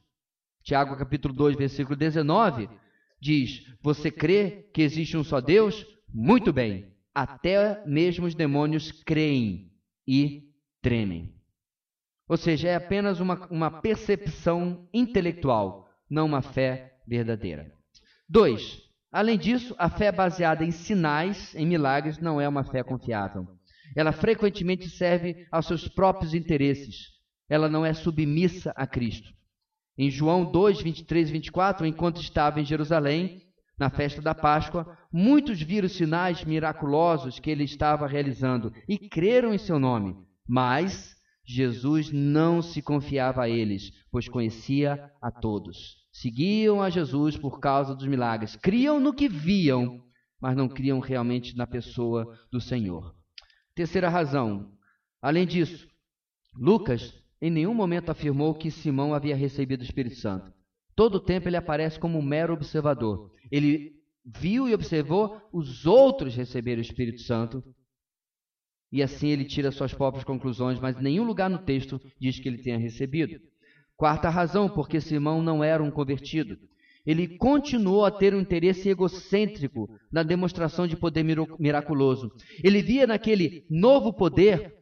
Tiago 0.62 0.97
capítulo 0.97 1.35
2, 1.35 1.57
versículo 1.57 1.97
19, 1.97 2.69
diz: 3.21 3.62
Você 3.83 4.11
crê 4.11 4.69
que 4.73 4.83
existe 4.83 5.16
um 5.16 5.25
só 5.25 5.41
Deus? 5.41 5.87
Muito 6.12 6.53
bem. 6.53 6.95
Até 7.14 7.85
mesmo 7.87 8.27
os 8.27 8.35
demônios 8.35 8.93
creem 9.05 9.71
e 10.07 10.51
tremem. 10.81 11.38
Ou 12.29 12.37
seja, 12.37 12.68
é 12.68 12.74
apenas 12.74 13.20
uma, 13.20 13.47
uma 13.51 13.70
percepção 13.70 14.87
intelectual, 14.93 15.89
não 16.11 16.26
uma 16.26 16.43
fé 16.43 16.99
verdadeira. 17.07 17.72
Dois, 18.29 18.83
além 19.11 19.39
disso, 19.39 19.74
a 19.79 19.89
fé 19.89 20.12
baseada 20.12 20.64
em 20.64 20.70
sinais, 20.70 21.55
em 21.55 21.66
milagres, 21.66 22.18
não 22.18 22.41
é 22.41 22.47
uma 22.47 22.64
fé 22.64 22.83
confiável. 22.83 23.47
Ela 23.97 24.12
frequentemente 24.12 24.91
serve 24.91 25.47
aos 25.51 25.66
seus 25.66 25.89
próprios 25.89 26.35
interesses. 26.35 27.07
Ela 27.49 27.68
não 27.68 27.87
é 27.87 27.95
submissa 27.95 28.72
a 28.76 28.87
Cristo. 28.87 29.33
Em 29.97 30.11
João 30.11 30.45
2, 30.45 30.83
23 30.83 31.31
e 31.31 31.33
24, 31.33 31.87
enquanto 31.87 32.20
estava 32.20 32.61
em 32.61 32.64
Jerusalém, 32.64 33.43
na 33.79 33.89
festa 33.89 34.20
da 34.20 34.35
Páscoa, 34.35 34.99
muitos 35.11 35.62
viram 35.62 35.87
os 35.87 35.93
sinais 35.93 36.45
miraculosos 36.45 37.39
que 37.39 37.51
ele 37.51 37.64
estava 37.64 38.07
realizando 38.07 38.72
e 38.89 38.99
creram 38.99 39.55
em 39.55 39.59
seu 39.59 39.79
nome. 39.79 40.16
Mas 40.47 41.18
Jesus 41.51 42.12
não 42.12 42.61
se 42.61 42.82
confiava 42.82 43.42
a 43.42 43.49
eles, 43.49 43.90
pois 44.11 44.28
conhecia 44.28 45.11
a 45.18 45.30
todos. 45.30 45.96
Seguiam 46.12 46.82
a 46.82 46.90
Jesus 46.90 47.38
por 47.38 47.59
causa 47.59 47.94
dos 47.94 48.07
milagres. 48.07 48.55
Criam 48.57 49.01
no 49.01 49.14
que 49.14 49.30
viam, 49.30 50.05
mas 50.38 50.55
não 50.55 50.68
criam 50.68 51.01
realmente 51.01 51.57
na 51.57 51.66
pessoa 51.66 52.38
do 52.53 52.61
Senhor. 52.61 53.16
Terceira 53.74 54.11
razão. 54.11 54.74
Além 55.22 55.46
disso, 55.46 55.88
Lucas 56.55 57.14
em 57.40 57.51
nenhum 57.51 57.72
momento 57.72 58.11
afirmou 58.11 58.55
que 58.55 58.70
Simão 58.70 59.14
havia 59.14 59.34
recebido 59.34 59.80
o 59.80 59.84
Espírito 59.84 60.16
Santo. 60.16 60.53
Todo 60.94 61.14
o 61.14 61.20
tempo 61.20 61.49
ele 61.49 61.57
aparece 61.57 61.99
como 61.99 62.18
um 62.18 62.22
mero 62.22 62.53
observador. 62.53 63.32
Ele 63.51 63.94
viu 64.22 64.68
e 64.68 64.74
observou 64.74 65.40
os 65.51 65.86
outros 65.86 66.36
receberem 66.36 66.80
o 66.80 66.82
Espírito 66.82 67.22
Santo 67.22 67.64
E 68.91 69.03
assim 69.03 69.28
ele 69.28 69.45
tira 69.45 69.70
suas 69.70 69.93
próprias 69.93 70.24
conclusões, 70.24 70.80
mas 70.80 71.01
nenhum 71.01 71.24
lugar 71.24 71.51
no 71.51 71.59
texto 71.59 72.01
diz 72.20 72.39
que 72.39 72.49
ele 72.49 72.62
tenha 72.62 72.78
recebido. 72.78 73.39
Quarta 73.97 74.28
razão, 74.28 74.68
porque 74.68 75.01
Simão 75.01 75.43
não 75.43 75.62
era 75.62 75.82
um 75.82 75.91
convertido. 75.91 76.57
Ele 77.05 77.39
continuou 77.39 78.05
a 78.05 78.11
ter 78.11 78.34
um 78.34 78.41
interesse 78.41 78.89
egocêntrico 78.89 79.89
na 80.12 80.22
demonstração 80.22 80.86
de 80.86 80.97
poder 80.97 81.24
miraculoso. 81.59 82.30
Ele 82.62 82.82
via 82.82 83.07
naquele 83.07 83.64
novo 83.70 84.12
poder 84.12 84.74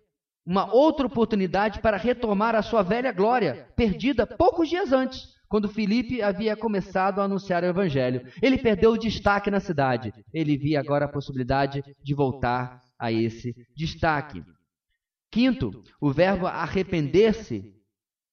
uma 0.45 0.73
outra 0.73 1.07
oportunidade 1.07 1.81
para 1.81 1.97
retomar 1.97 2.55
a 2.55 2.63
sua 2.63 2.83
velha 2.83 3.11
glória, 3.11 3.69
perdida 3.77 4.27
poucos 4.27 4.69
dias 4.69 4.93
antes, 4.93 5.27
quando 5.49 5.69
Filipe 5.69 6.23
havia 6.23 6.57
começado 6.57 7.21
a 7.21 7.25
anunciar 7.25 7.63
o 7.63 7.67
evangelho. 7.67 8.23
Ele 8.41 8.59
perdeu 8.59 8.93
o 8.93 8.99
destaque 8.99 9.51
na 9.51 9.61
cidade. 9.61 10.13
Ele 10.33 10.57
via 10.57 10.81
agora 10.81 11.07
a 11.07 11.13
possibilidade 11.13 11.83
de 12.03 12.15
voltar 12.15 12.81
a 12.99 13.13
esse 13.13 13.55
destaque. 13.75 14.43
Quinto, 15.31 15.83
o 16.01 16.11
verbo 16.11 16.47
arrepender-se, 16.47 17.75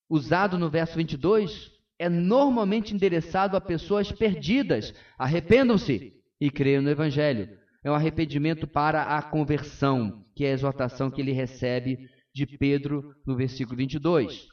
usado 0.09 0.57
no 0.57 0.69
verso 0.69 0.95
22, 0.95 1.71
é 1.99 2.09
normalmente 2.09 2.93
endereçado 2.93 3.57
a 3.57 3.61
pessoas 3.61 4.11
perdidas. 4.11 4.93
Arrependam-se 5.17 6.13
e 6.39 6.49
creiam 6.49 6.81
no 6.81 6.89
Evangelho. 6.89 7.49
É 7.83 7.91
um 7.91 7.95
arrependimento 7.95 8.67
para 8.67 9.17
a 9.17 9.21
conversão, 9.21 10.25
que 10.35 10.45
é 10.45 10.51
a 10.51 10.53
exortação 10.53 11.11
que 11.11 11.21
ele 11.21 11.31
recebe 11.31 12.09
de 12.33 12.45
Pedro 12.45 13.13
no 13.25 13.35
versículo 13.35 13.77
22. 13.77 14.47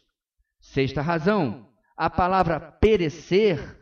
Sexta 0.60 1.00
razão, 1.00 1.68
a 1.96 2.10
palavra 2.10 2.60
perecer, 2.60 3.78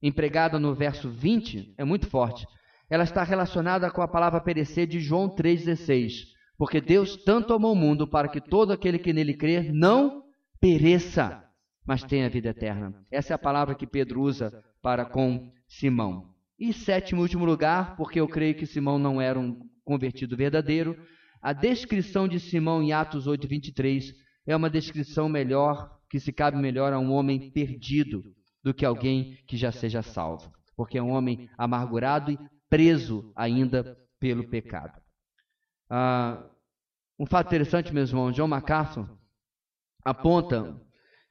empregada 0.00 0.58
no 0.58 0.74
verso 0.74 1.10
20, 1.10 1.74
é 1.76 1.84
muito 1.84 2.06
forte 2.06 2.46
ela 2.92 3.04
está 3.04 3.22
relacionada 3.22 3.90
com 3.90 4.02
a 4.02 4.06
palavra 4.06 4.38
perecer 4.38 4.86
de 4.86 5.00
João 5.00 5.26
3,16. 5.34 6.26
Porque 6.58 6.78
Deus 6.78 7.16
tanto 7.16 7.54
amou 7.54 7.72
o 7.72 7.74
mundo 7.74 8.06
para 8.06 8.28
que 8.28 8.38
todo 8.38 8.70
aquele 8.70 8.98
que 8.98 9.14
nele 9.14 9.32
crer 9.32 9.72
não 9.72 10.24
pereça, 10.60 11.42
mas 11.86 12.04
tenha 12.04 12.28
vida 12.28 12.50
eterna. 12.50 12.94
Essa 13.10 13.32
é 13.32 13.34
a 13.34 13.38
palavra 13.38 13.74
que 13.74 13.86
Pedro 13.86 14.20
usa 14.20 14.62
para 14.82 15.06
com 15.06 15.50
Simão. 15.66 16.34
E 16.58 16.70
sétimo 16.70 17.22
último 17.22 17.46
lugar, 17.46 17.96
porque 17.96 18.20
eu 18.20 18.28
creio 18.28 18.54
que 18.54 18.66
Simão 18.66 18.98
não 18.98 19.18
era 19.18 19.40
um 19.40 19.58
convertido 19.82 20.36
verdadeiro, 20.36 20.94
a 21.40 21.54
descrição 21.54 22.28
de 22.28 22.38
Simão 22.38 22.82
em 22.82 22.92
Atos 22.92 23.26
8, 23.26 23.48
23 23.48 24.12
é 24.46 24.54
uma 24.54 24.68
descrição 24.68 25.30
melhor, 25.30 25.98
que 26.10 26.20
se 26.20 26.30
cabe 26.30 26.58
melhor 26.58 26.92
a 26.92 26.98
um 26.98 27.10
homem 27.12 27.50
perdido 27.52 28.22
do 28.62 28.74
que 28.74 28.84
alguém 28.84 29.38
que 29.46 29.56
já 29.56 29.72
seja 29.72 30.02
salvo. 30.02 30.52
Porque 30.76 30.98
é 30.98 31.02
um 31.02 31.12
homem 31.12 31.48
amargurado 31.56 32.32
e 32.32 32.38
preso 32.72 33.30
ainda 33.36 33.98
pelo 34.18 34.48
pecado. 34.48 34.98
Ah, 35.90 36.42
um 37.18 37.26
fato 37.26 37.48
interessante, 37.48 37.92
meus 37.92 38.08
irmãos, 38.08 38.34
John 38.34 38.48
MacArthur 38.48 39.06
aponta 40.02 40.80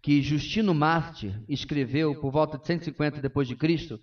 que 0.04 0.22
Justino 0.22 0.72
Mártir 0.76 1.44
escreveu 1.50 2.22
por 2.22 2.32
volta 2.32 2.60
de 2.60 2.68
150 2.68 3.20
depois 3.20 3.48
de 3.48 3.56
Cristo 3.56 4.00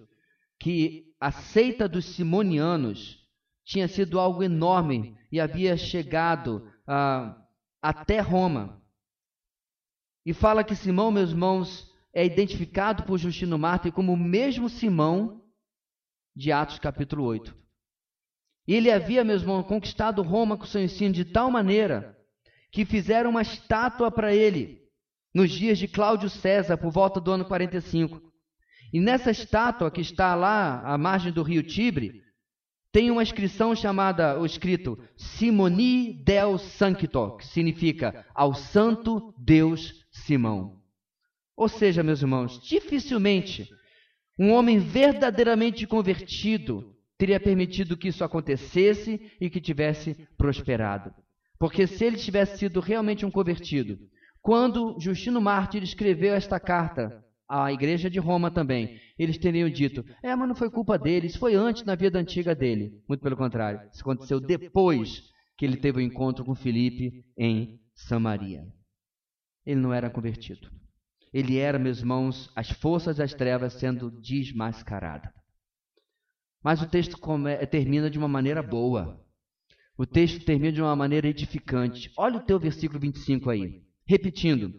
que 0.59 1.15
a 1.21 1.31
seita 1.31 1.89
dos 1.89 2.07
simonianos 2.07 3.25
tinha 3.65 3.87
sido 3.87 4.19
algo 4.19 4.43
enorme 4.43 5.17
e 5.31 5.39
havia 5.39 5.77
chegado 5.77 6.69
ah, 6.89 7.41
até 7.81 8.19
Roma. 8.19 8.83
E 10.27 10.35
fala 10.35 10.65
que 10.65 10.75
Simão, 10.75 11.13
meus 11.13 11.31
irmãos, 11.31 11.89
é 12.13 12.27
identificado 12.27 13.05
por 13.05 13.17
Justino 13.17 13.57
Mártir 13.57 13.93
como 13.93 14.13
o 14.13 14.17
mesmo 14.17 14.69
Simão 14.69 15.48
de 16.39 16.53
Atos 16.53 16.79
capítulo 16.79 17.25
8. 17.25 17.53
E 18.69 18.73
ele 18.73 18.93
havia, 18.93 19.25
meu 19.25 19.35
irmão, 19.35 19.61
conquistado 19.61 20.23
Roma 20.23 20.57
com 20.57 20.65
seu 20.65 20.81
ensino 20.81 21.13
de 21.13 21.25
tal 21.25 21.51
maneira 21.51 22.17
que 22.71 22.85
fizeram 22.85 23.31
uma 23.31 23.43
estátua 23.43 24.09
para 24.09 24.33
ele 24.33 24.79
nos 25.35 25.51
dias 25.51 25.79
de 25.79 25.89
Cláudio 25.89 26.31
César, 26.31 26.77
por 26.77 26.93
volta 26.93 27.21
do 27.21 27.33
ano 27.33 27.45
45. 27.45 28.23
E 28.93 29.01
nessa 29.01 29.33
estátua 29.33 29.91
que 29.91 30.01
está 30.01 30.37
lá 30.37 30.81
à 30.83 30.97
margem 30.97 31.33
do 31.33 31.43
rio 31.43 31.61
Tibre, 31.61 32.23
tem 32.93 33.11
uma 33.11 33.23
inscrição 33.23 33.75
chamada, 33.75 34.39
o 34.39 34.47
escrito 34.47 34.97
Simoni 35.17 36.23
del 36.23 36.57
Sancto, 36.57 37.37
que 37.37 37.47
significa 37.49 38.25
ao 38.33 38.55
Santo 38.55 39.35
Deus 39.37 40.07
Simão. 40.13 40.81
Ou 41.57 41.69
seja, 41.69 42.05
meus 42.05 42.23
irmãos, 42.23 42.63
dificilmente 42.63 43.69
um 44.39 44.53
homem 44.53 44.79
verdadeiramente 44.79 45.87
convertido 45.87 46.95
teria 47.19 47.41
permitido 47.41 47.97
que 47.97 48.09
isso 48.09 48.23
acontecesse 48.23 49.21
e 49.41 49.51
que 49.51 49.61
tivesse 49.61 50.15
prosperado. 50.37 51.13
Porque 51.59 51.87
se 51.87 52.05
ele 52.05 52.17
tivesse 52.17 52.59
sido 52.59 52.79
realmente 52.79 53.27
um 53.27 53.31
convertido, 53.31 53.99
quando 54.41 54.97
Justino 55.01 55.41
Mártir 55.41 55.83
escreveu 55.83 56.35
esta 56.35 56.61
carta 56.61 57.25
à 57.49 57.73
igreja 57.73 58.09
de 58.09 58.21
Roma 58.21 58.51
também, 58.51 59.01
eles 59.19 59.37
teriam 59.37 59.69
dito: 59.69 60.05
é, 60.23 60.35
mas 60.37 60.49
não 60.49 60.55
foi 60.55 60.71
culpa 60.71 60.97
dele, 60.97 61.27
isso 61.27 61.41
foi 61.41 61.57
antes 61.57 61.85
na 61.85 61.97
vida 61.97 62.19
antiga 62.19 62.55
dele. 62.55 62.93
Muito 63.09 63.21
pelo 63.21 63.37
contrário, 63.37 63.81
isso 63.93 64.03
aconteceu 64.03 64.39
depois 64.39 65.23
que 65.57 65.65
ele 65.65 65.77
teve 65.77 65.99
o 65.99 66.01
um 66.01 66.05
encontro 66.05 66.45
com 66.45 66.55
Filipe 66.55 67.25
em 67.37 67.81
Samaria. 67.93 68.63
Ele 69.67 69.81
não 69.81 69.93
era 69.93 70.09
convertido. 70.09 70.78
Ele 71.33 71.59
era, 71.59 71.79
meus 71.79 71.99
irmãos, 71.99 72.51
as 72.55 72.71
forças 72.71 73.17
das 73.17 73.35
trevas 73.35 73.75
sendo 73.75 74.11
desmascarada. 74.11 75.33
Mas 76.63 76.83
o 76.83 76.87
texto 76.87 77.19
termina 77.71 78.11
de 78.11 78.19
uma 78.19 78.29
maneira 78.29 78.63
boa. 78.63 79.21
O 79.97 80.07
texto 80.07 80.45
termina 80.45 80.73
de 80.73 80.81
uma 80.81 80.95
maneira 80.95 81.29
edificante. 81.29 82.11
Olha 82.17 82.37
o 82.37 82.43
teu 82.43 82.59
versículo 82.59 83.01
25 83.01 83.51
aí. 83.51 83.83
Repetindo: 84.07 84.73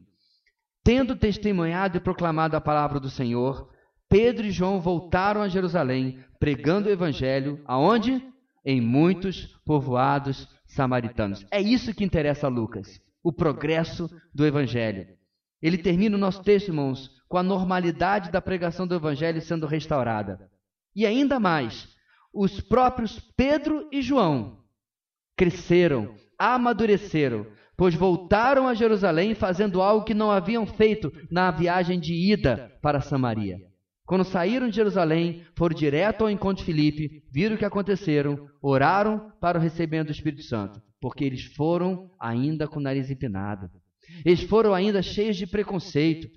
Tendo 0.84 1.16
testemunhado 1.16 1.97
e 1.97 2.02
proclamado 2.02 2.56
a 2.56 2.62
palavra 2.62 3.00
do 3.00 3.10
Senhor, 3.10 3.70
Pedro 4.08 4.47
e 4.47 4.52
João 4.52 4.80
voltaram 4.80 5.41
a 5.41 5.47
Jerusalém, 5.47 6.20
pregando 6.39 6.89
o 6.89 6.91
evangelho, 6.91 7.62
aonde? 7.66 8.24
Em 8.66 8.82
muitos 8.82 9.47
povoados 9.66 10.47
samaritanos. 10.66 11.45
É 11.52 11.62
isso 11.62 11.93
que 11.93 12.04
interessa 12.04 12.47
a 12.47 12.50
Lucas, 12.50 13.00
o 13.24 13.32
progresso 13.32 14.10
do 14.34 14.45
evangelho. 14.45 15.18
Ele 15.62 15.78
termina 15.78 16.16
o 16.16 16.20
nosso 16.20 16.41
texto, 16.43 16.70
irmãos, 16.70 17.10
com 17.28 17.38
a 17.38 17.43
normalidade 17.43 18.32
da 18.32 18.41
pregação 18.41 18.88
do 18.88 18.95
Evangelho 18.95 19.41
sendo 19.41 19.68
restaurada. 19.68 20.49
E 20.95 21.05
ainda 21.05 21.39
mais, 21.39 21.88
os 22.34 22.60
próprios 22.62 23.20
Pedro 23.36 23.88
e 23.91 24.01
João 24.01 24.60
cresceram, 25.38 26.16
amadureceram, 26.38 27.45
pois 27.78 27.95
voltaram 27.95 28.68
a 28.68 28.74
Jerusalém 28.74 29.34
fazendo 29.34 29.82
algo 29.82 30.05
que 30.05 30.14
não 30.14 30.32
haviam 30.32 30.66
feito 30.66 31.12
na 31.32 31.49
viagem 31.51 31.99
de 31.99 32.14
ida 32.14 32.78
para 32.82 32.99
Samaria. 32.99 33.57
Quando 34.05 34.24
saíram 34.24 34.68
de 34.68 34.76
Jerusalém, 34.76 35.45
foram 35.55 35.76
direto 35.76 36.24
ao 36.24 36.32
encontro 36.32 36.57
de 36.57 36.66
Filipe, 36.66 37.24
viram 37.32 37.55
o 37.55 37.57
que 37.60 37.64
aconteceram, 37.64 38.49
oraram 38.62 39.32
para 39.39 39.60
o 39.60 39.62
recebimento 39.62 40.07
do 40.07 40.14
Espírito 40.14 40.41
Santo, 40.41 40.82
porque 40.99 41.24
eles 41.24 41.43
foram 41.55 42.10
ainda 42.20 42.68
com 42.68 42.80
o 42.80 42.84
nariz 42.84 43.10
empinado. 43.12 43.70
Eles 44.26 44.43
foram 44.43 44.74
ainda 44.74 45.01
cheios 45.01 45.38
de 45.38 45.47
preconceito. 45.47 46.30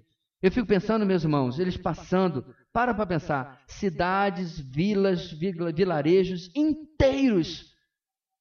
Eu 0.43 0.51
fico 0.51 0.67
pensando, 0.67 1.07
meus 1.07 1.23
irmãos, 1.23 1.59
eles 1.59 1.77
passando, 1.77 2.45
para 2.73 2.93
para 2.93 3.07
pensar, 3.07 3.63
cidades, 3.67 4.59
vilas, 4.59 5.31
vilarejos 5.31 6.51
inteiros, 6.55 7.73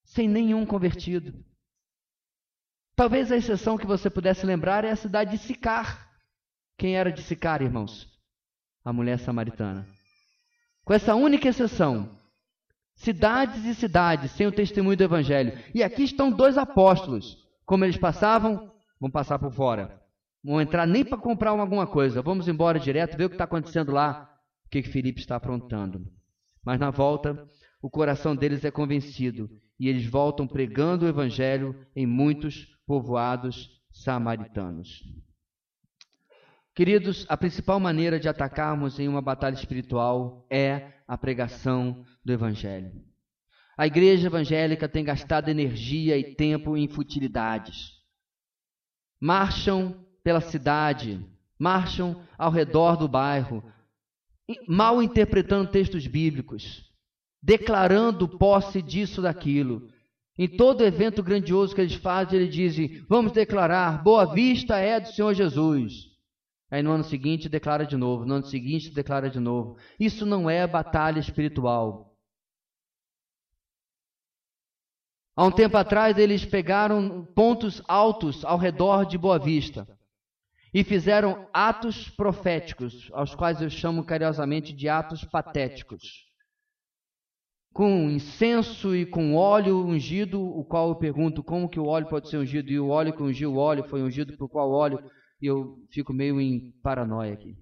sem 0.03 0.27
nenhum 0.27 0.65
convertido. 0.65 1.33
Talvez 2.95 3.31
a 3.31 3.37
exceção 3.37 3.77
que 3.77 3.85
você 3.85 4.09
pudesse 4.09 4.45
lembrar 4.45 4.83
é 4.83 4.91
a 4.91 4.95
cidade 4.95 5.31
de 5.31 5.37
Sicar. 5.37 6.09
Quem 6.77 6.97
era 6.97 7.11
de 7.11 7.21
Sicar, 7.21 7.61
irmãos? 7.61 8.07
A 8.83 8.91
mulher 8.91 9.19
samaritana. 9.19 9.87
Com 10.83 10.93
essa 10.93 11.13
única 11.13 11.47
exceção, 11.47 12.09
cidades 12.95 13.63
e 13.65 13.75
cidades 13.75 14.31
sem 14.31 14.47
o 14.47 14.51
testemunho 14.51 14.97
do 14.97 15.03
Evangelho. 15.03 15.57
E 15.73 15.83
aqui 15.83 16.03
estão 16.03 16.31
dois 16.31 16.57
apóstolos. 16.57 17.37
Como 17.65 17.85
eles 17.85 17.97
passavam, 17.97 18.70
vão 19.01 19.09
passar 19.09 19.39
por 19.39 19.51
fora. 19.51 19.99
Vão 20.43 20.61
entrar 20.61 20.85
nem 20.85 21.03
para 21.03 21.17
comprar 21.17 21.49
alguma 21.49 21.87
coisa. 21.87 22.21
Vamos 22.21 22.47
embora 22.47 22.79
direto, 22.79 23.17
ver 23.17 23.25
o 23.25 23.29
que 23.29 23.35
está 23.35 23.45
acontecendo 23.45 23.91
lá, 23.91 24.31
o 24.65 24.69
que, 24.69 24.83
que 24.83 24.89
Felipe 24.89 25.19
está 25.19 25.35
aprontando. 25.35 26.05
Mas 26.63 26.79
na 26.79 26.91
volta, 26.91 27.47
o 27.81 27.89
coração 27.89 28.35
deles 28.35 28.63
é 28.63 28.69
convencido 28.69 29.49
e 29.79 29.89
eles 29.89 30.05
voltam 30.05 30.47
pregando 30.47 31.05
o 31.05 31.07
evangelho 31.09 31.75
em 31.95 32.05
muitos 32.05 32.67
povoados 32.85 33.81
samaritanos. 33.91 35.03
Queridos, 36.75 37.25
a 37.27 37.35
principal 37.35 37.79
maneira 37.79 38.19
de 38.19 38.29
atacarmos 38.29 38.99
em 38.99 39.07
uma 39.07 39.21
batalha 39.21 39.55
espiritual 39.55 40.45
é 40.49 40.93
a 41.07 41.17
pregação 41.17 42.05
do 42.23 42.31
evangelho. 42.31 42.91
A 43.75 43.87
igreja 43.87 44.27
evangélica 44.27 44.87
tem 44.87 45.03
gastado 45.03 45.49
energia 45.49 46.17
e 46.17 46.35
tempo 46.35 46.77
em 46.77 46.87
futilidades 46.87 48.00
marcham 49.21 49.95
pela 50.23 50.41
cidade, 50.41 51.23
marcham 51.59 52.23
ao 52.37 52.49
redor 52.51 52.97
do 52.97 53.07
bairro, 53.07 53.63
mal 54.67 55.01
interpretando 55.01 55.69
textos 55.69 56.07
bíblicos, 56.07 56.91
declarando 57.41 58.27
posse 58.27 58.81
disso, 58.81 59.21
daquilo, 59.21 59.87
Em 60.37 60.47
todo 60.47 60.83
evento 60.83 61.21
grandioso 61.21 61.75
que 61.75 61.81
eles 61.81 61.93
fazem, 61.93 62.39
eles 62.39 62.53
dizem: 62.53 63.05
Vamos 63.07 63.31
declarar, 63.31 64.01
Boa 64.01 64.25
Vista 64.25 64.77
é 64.77 64.99
do 64.99 65.09
Senhor 65.09 65.33
Jesus. 65.33 66.09
Aí 66.71 66.81
no 66.81 66.91
ano 66.91 67.03
seguinte 67.03 67.49
declara 67.49 67.85
de 67.85 67.97
novo, 67.97 68.25
no 68.25 68.35
ano 68.35 68.45
seguinte 68.45 68.89
declara 68.89 69.29
de 69.29 69.39
novo. 69.39 69.77
Isso 69.99 70.25
não 70.25 70.49
é 70.49 70.65
batalha 70.65 71.19
espiritual. 71.19 72.10
Há 75.35 75.45
um 75.45 75.51
tempo 75.51 75.77
atrás 75.77 76.17
eles 76.17 76.45
pegaram 76.45 77.25
pontos 77.33 77.81
altos 77.87 78.43
ao 78.43 78.57
redor 78.57 79.05
de 79.05 79.17
Boa 79.17 79.39
Vista 79.39 79.87
e 80.73 80.83
fizeram 80.83 81.47
atos 81.53 82.09
proféticos, 82.09 83.09
aos 83.13 83.33
quais 83.35 83.61
eu 83.61 83.69
chamo 83.69 84.05
carinhosamente 84.05 84.73
de 84.73 84.87
atos 84.89 85.23
patéticos. 85.23 86.29
Com 87.73 88.09
incenso 88.09 88.93
e 88.95 89.05
com 89.05 89.35
óleo 89.35 89.85
ungido, 89.85 90.41
o 90.41 90.65
qual 90.65 90.89
eu 90.89 90.95
pergunto 90.95 91.41
como 91.41 91.69
que 91.69 91.79
o 91.79 91.85
óleo 91.85 92.07
pode 92.07 92.29
ser 92.29 92.37
ungido, 92.37 92.69
e 92.69 92.79
o 92.79 92.89
óleo 92.89 93.15
que 93.15 93.23
ungiu 93.23 93.53
o 93.53 93.57
óleo 93.57 93.85
foi 93.85 94.01
ungido 94.01 94.35
por 94.37 94.49
qual 94.49 94.69
óleo, 94.71 94.99
e 95.41 95.45
eu 95.45 95.77
fico 95.89 96.13
meio 96.13 96.39
em 96.39 96.71
paranoia 96.83 97.33
aqui. 97.33 97.55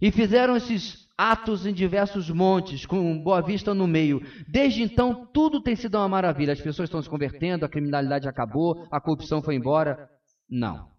E 0.00 0.10
fizeram 0.10 0.56
esses 0.56 1.03
atos 1.16 1.66
em 1.66 1.72
diversos 1.72 2.28
montes, 2.30 2.84
com 2.84 3.22
Boa 3.22 3.40
Vista 3.40 3.72
no 3.72 3.86
meio. 3.86 4.20
Desde 4.48 4.82
então, 4.82 5.26
tudo 5.26 5.62
tem 5.62 5.76
sido 5.76 5.96
uma 5.96 6.08
maravilha. 6.08 6.52
As 6.52 6.60
pessoas 6.60 6.88
estão 6.88 7.02
se 7.02 7.08
convertendo, 7.08 7.64
a 7.64 7.68
criminalidade 7.68 8.28
acabou, 8.28 8.86
a 8.90 9.00
corrupção 9.00 9.40
foi 9.40 9.54
embora. 9.54 10.10
Não. 10.48 10.92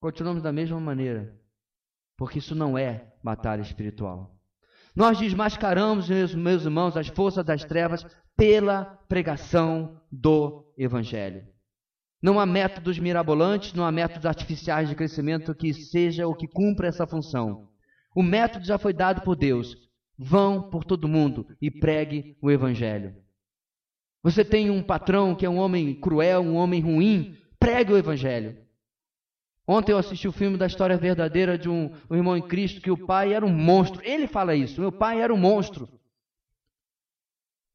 Continuamos 0.00 0.42
da 0.42 0.52
mesma 0.52 0.78
maneira, 0.78 1.34
porque 2.16 2.38
isso 2.38 2.54
não 2.54 2.76
é 2.76 3.12
batalha 3.22 3.62
espiritual. 3.62 4.36
Nós 4.94 5.18
desmascaramos, 5.18 6.08
meus, 6.08 6.64
irmãos, 6.64 6.96
as 6.96 7.08
forças 7.08 7.44
das 7.44 7.64
trevas 7.64 8.06
pela 8.36 8.84
pregação 9.08 10.00
do 10.10 10.72
Evangelho. 10.76 11.46
Não 12.22 12.40
há 12.40 12.46
métodos 12.46 12.98
mirabolantes, 12.98 13.72
não 13.74 13.84
há 13.84 13.92
métodos 13.92 14.24
artificiais 14.26 14.88
de 14.88 14.94
crescimento 14.94 15.54
que 15.54 15.72
seja 15.74 16.26
o 16.26 16.34
que 16.34 16.48
cumpra 16.48 16.88
essa 16.88 17.06
função. 17.06 17.68
O 18.16 18.22
método 18.22 18.64
já 18.64 18.78
foi 18.78 18.94
dado 18.94 19.20
por 19.20 19.36
Deus. 19.36 19.76
Vão 20.16 20.70
por 20.70 20.84
todo 20.84 21.06
mundo 21.06 21.46
e 21.60 21.70
pregue 21.70 22.34
o 22.40 22.50
Evangelho. 22.50 23.14
Você 24.22 24.42
tem 24.42 24.70
um 24.70 24.82
patrão 24.82 25.34
que 25.34 25.44
é 25.44 25.50
um 25.50 25.58
homem 25.58 25.94
cruel, 25.94 26.40
um 26.40 26.54
homem 26.54 26.80
ruim, 26.80 27.36
pregue 27.60 27.92
o 27.92 27.98
Evangelho. 27.98 28.56
Ontem 29.68 29.92
eu 29.92 29.98
assisti 29.98 30.26
o 30.26 30.32
filme 30.32 30.56
da 30.56 30.66
história 30.66 30.96
verdadeira 30.96 31.58
de 31.58 31.68
um, 31.68 31.92
um, 32.08 32.16
irmão 32.16 32.34
em 32.34 32.40
Cristo 32.40 32.80
que 32.80 32.90
o 32.90 33.06
pai 33.06 33.34
era 33.34 33.44
um 33.44 33.52
monstro. 33.52 34.00
Ele 34.02 34.26
fala 34.26 34.54
isso: 34.54 34.80
meu 34.80 34.90
pai 34.90 35.20
era 35.20 35.34
um 35.34 35.36
monstro. 35.36 35.86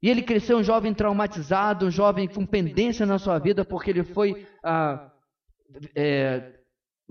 E 0.01 0.09
ele 0.09 0.23
cresceu 0.23 0.57
um 0.57 0.63
jovem 0.63 0.91
traumatizado, 0.91 1.85
um 1.85 1.91
jovem 1.91 2.27
com 2.27 2.47
pendência 2.47 3.05
na 3.05 3.19
sua 3.19 3.37
vida, 3.37 3.63
porque 3.63 3.91
ele 3.91 4.03
foi 4.03 4.47
ah, 4.63 5.11
é, 5.93 6.61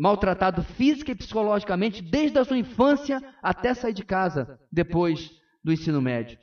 maltratado 0.01 0.63
física 0.63 1.13
e 1.13 1.15
psicologicamente 1.15 2.01
desde 2.01 2.39
a 2.39 2.45
sua 2.45 2.57
infância 2.57 3.23
até 3.43 3.75
sair 3.75 3.93
de 3.93 4.03
casa 4.03 4.59
depois 4.73 5.31
do 5.63 5.71
ensino 5.71 6.01
médio. 6.01 6.39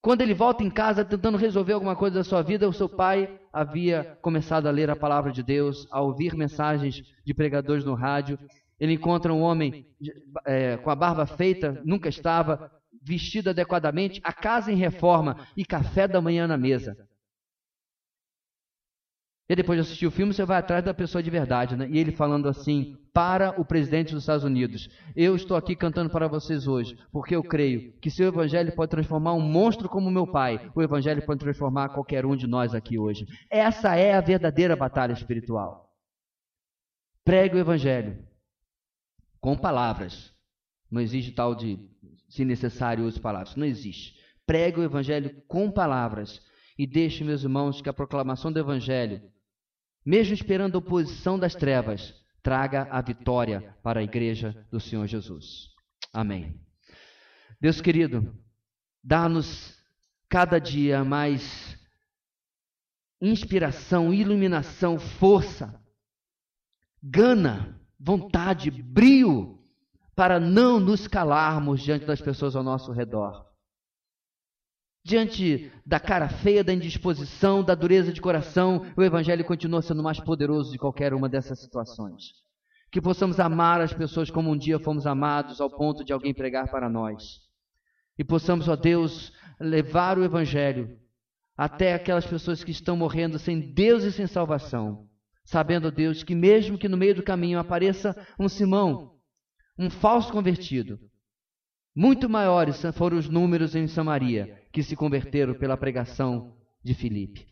Quando 0.00 0.22
ele 0.22 0.32
volta 0.32 0.64
em 0.64 0.70
casa 0.70 1.04
tentando 1.04 1.36
resolver 1.36 1.74
alguma 1.74 1.94
coisa 1.94 2.16
da 2.16 2.24
sua 2.24 2.40
vida, 2.40 2.66
o 2.66 2.72
seu 2.72 2.88
pai 2.88 3.38
havia 3.52 4.16
começado 4.22 4.66
a 4.66 4.70
ler 4.70 4.88
a 4.88 4.96
palavra 4.96 5.30
de 5.30 5.42
Deus, 5.42 5.86
a 5.90 6.00
ouvir 6.00 6.34
mensagens 6.34 7.02
de 7.22 7.34
pregadores 7.34 7.84
no 7.84 7.92
rádio. 7.92 8.38
Ele 8.78 8.94
encontra 8.94 9.30
um 9.30 9.42
homem 9.42 9.86
é, 10.46 10.78
com 10.78 10.88
a 10.88 10.96
barba 10.96 11.26
feita, 11.26 11.82
nunca 11.84 12.08
estava, 12.08 12.72
vestido 13.02 13.50
adequadamente, 13.50 14.22
a 14.24 14.32
casa 14.32 14.72
em 14.72 14.76
reforma 14.76 15.46
e 15.54 15.66
café 15.66 16.08
da 16.08 16.18
manhã 16.22 16.46
na 16.46 16.56
mesa. 16.56 16.96
E 19.50 19.56
depois 19.56 19.76
de 19.76 19.80
assistir 19.80 20.06
o 20.06 20.12
filme, 20.12 20.32
você 20.32 20.44
vai 20.44 20.58
atrás 20.58 20.84
da 20.84 20.94
pessoa 20.94 21.20
de 21.20 21.28
verdade, 21.28 21.74
né? 21.74 21.88
E 21.90 21.98
ele 21.98 22.12
falando 22.12 22.48
assim 22.48 22.96
para 23.12 23.60
o 23.60 23.64
presidente 23.64 24.14
dos 24.14 24.22
Estados 24.22 24.44
Unidos: 24.44 24.88
Eu 25.16 25.34
estou 25.34 25.56
aqui 25.56 25.74
cantando 25.74 26.08
para 26.08 26.28
vocês 26.28 26.68
hoje, 26.68 26.96
porque 27.10 27.34
eu 27.34 27.42
creio 27.42 27.92
que 27.94 28.12
se 28.12 28.22
o 28.22 28.28
evangelho 28.28 28.72
pode 28.76 28.92
transformar 28.92 29.34
um 29.34 29.40
monstro 29.40 29.88
como 29.88 30.08
meu 30.08 30.24
pai, 30.24 30.70
o 30.72 30.80
evangelho 30.80 31.26
pode 31.26 31.40
transformar 31.40 31.88
qualquer 31.88 32.24
um 32.24 32.36
de 32.36 32.46
nós 32.46 32.76
aqui 32.76 32.96
hoje. 32.96 33.26
Essa 33.50 33.96
é 33.96 34.14
a 34.14 34.20
verdadeira 34.20 34.76
batalha 34.76 35.14
espiritual. 35.14 35.90
Pregue 37.24 37.56
o 37.56 37.58
evangelho 37.58 38.24
com 39.40 39.58
palavras. 39.58 40.32
Não 40.88 41.00
existe 41.00 41.32
tal 41.32 41.56
de, 41.56 41.76
se 42.28 42.44
necessário, 42.44 43.04
use 43.04 43.18
palavras. 43.18 43.56
Não 43.56 43.66
existe. 43.66 44.14
Pregue 44.46 44.78
o 44.78 44.84
evangelho 44.84 45.42
com 45.48 45.68
palavras. 45.72 46.40
E 46.78 46.86
deixe, 46.86 47.24
meus 47.24 47.42
irmãos, 47.42 47.82
que 47.82 47.88
a 47.88 47.92
proclamação 47.92 48.52
do 48.52 48.60
evangelho 48.60 49.20
mesmo 50.04 50.34
esperando 50.34 50.76
a 50.76 50.78
oposição 50.78 51.38
das 51.38 51.54
trevas, 51.54 52.14
traga 52.42 52.88
a 52.90 53.00
vitória 53.00 53.76
para 53.82 54.00
a 54.00 54.02
igreja 54.02 54.66
do 54.70 54.80
Senhor 54.80 55.06
Jesus. 55.06 55.68
Amém. 56.12 56.60
Deus 57.60 57.80
querido, 57.80 58.34
dá-nos 59.04 59.78
cada 60.28 60.58
dia 60.58 61.04
mais 61.04 61.78
inspiração, 63.20 64.14
iluminação, 64.14 64.98
força, 64.98 65.78
gana, 67.02 67.78
vontade, 67.98 68.70
brio 68.70 69.58
para 70.16 70.40
não 70.40 70.80
nos 70.80 71.06
calarmos 71.06 71.82
diante 71.82 72.06
das 72.06 72.20
pessoas 72.20 72.56
ao 72.56 72.62
nosso 72.62 72.92
redor. 72.92 73.49
Diante 75.02 75.72
da 75.84 75.98
cara 75.98 76.28
feia, 76.28 76.62
da 76.62 76.72
indisposição, 76.72 77.64
da 77.64 77.74
dureza 77.74 78.12
de 78.12 78.20
coração, 78.20 78.84
o 78.96 79.02
Evangelho 79.02 79.44
continua 79.44 79.80
sendo 79.80 80.02
mais 80.02 80.20
poderoso 80.20 80.70
de 80.70 80.78
qualquer 80.78 81.14
uma 81.14 81.28
dessas 81.28 81.58
situações. 81.58 82.32
Que 82.92 83.00
possamos 83.00 83.40
amar 83.40 83.80
as 83.80 83.94
pessoas 83.94 84.30
como 84.30 84.50
um 84.50 84.56
dia 84.56 84.78
fomos 84.78 85.06
amados, 85.06 85.60
ao 85.60 85.70
ponto 85.70 86.04
de 86.04 86.12
alguém 86.12 86.34
pregar 86.34 86.70
para 86.70 86.88
nós. 86.88 87.40
E 88.18 88.24
possamos, 88.24 88.68
ó 88.68 88.76
Deus, 88.76 89.32
levar 89.58 90.18
o 90.18 90.24
Evangelho 90.24 90.98
até 91.56 91.94
aquelas 91.94 92.26
pessoas 92.26 92.62
que 92.62 92.70
estão 92.70 92.96
morrendo 92.96 93.38
sem 93.38 93.72
Deus 93.72 94.02
e 94.02 94.12
sem 94.12 94.26
salvação. 94.26 95.08
Sabendo, 95.44 95.90
Deus, 95.90 96.22
que 96.22 96.34
mesmo 96.34 96.76
que 96.76 96.88
no 96.88 96.96
meio 96.96 97.14
do 97.14 97.22
caminho 97.22 97.58
apareça 97.58 98.14
um 98.38 98.48
Simão, 98.48 99.14
um 99.78 99.88
falso 99.88 100.30
convertido, 100.30 100.98
muito 101.94 102.28
maiores 102.28 102.82
foram 102.94 103.18
os 103.18 103.28
números 103.28 103.74
em 103.74 103.86
Samaria 103.86 104.62
que 104.72 104.82
se 104.82 104.94
converteram 104.94 105.54
pela 105.54 105.76
pregação 105.76 106.56
de 106.82 106.94
Filipe. 106.94 107.46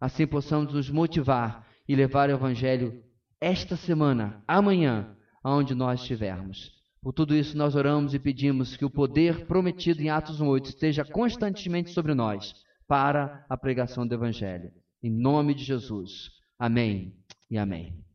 Assim 0.00 0.26
possamos 0.26 0.72
nos 0.72 0.90
motivar 0.90 1.66
e 1.88 1.94
levar 1.94 2.28
o 2.28 2.32
Evangelho 2.32 3.02
esta 3.40 3.76
semana, 3.76 4.42
amanhã, 4.46 5.14
aonde 5.42 5.74
nós 5.74 6.00
estivermos. 6.00 6.74
Por 7.02 7.12
tudo 7.12 7.36
isso, 7.36 7.56
nós 7.56 7.76
oramos 7.76 8.14
e 8.14 8.18
pedimos 8.18 8.76
que 8.76 8.84
o 8.84 8.90
poder 8.90 9.46
prometido 9.46 10.02
em 10.02 10.08
Atos 10.08 10.40
1,8 10.40 10.66
esteja 10.66 11.04
constantemente 11.04 11.90
sobre 11.90 12.14
nós 12.14 12.54
para 12.88 13.44
a 13.48 13.56
pregação 13.56 14.06
do 14.06 14.14
Evangelho. 14.14 14.72
Em 15.02 15.10
nome 15.10 15.54
de 15.54 15.62
Jesus. 15.62 16.30
Amém 16.58 17.14
e 17.50 17.58
amém. 17.58 18.05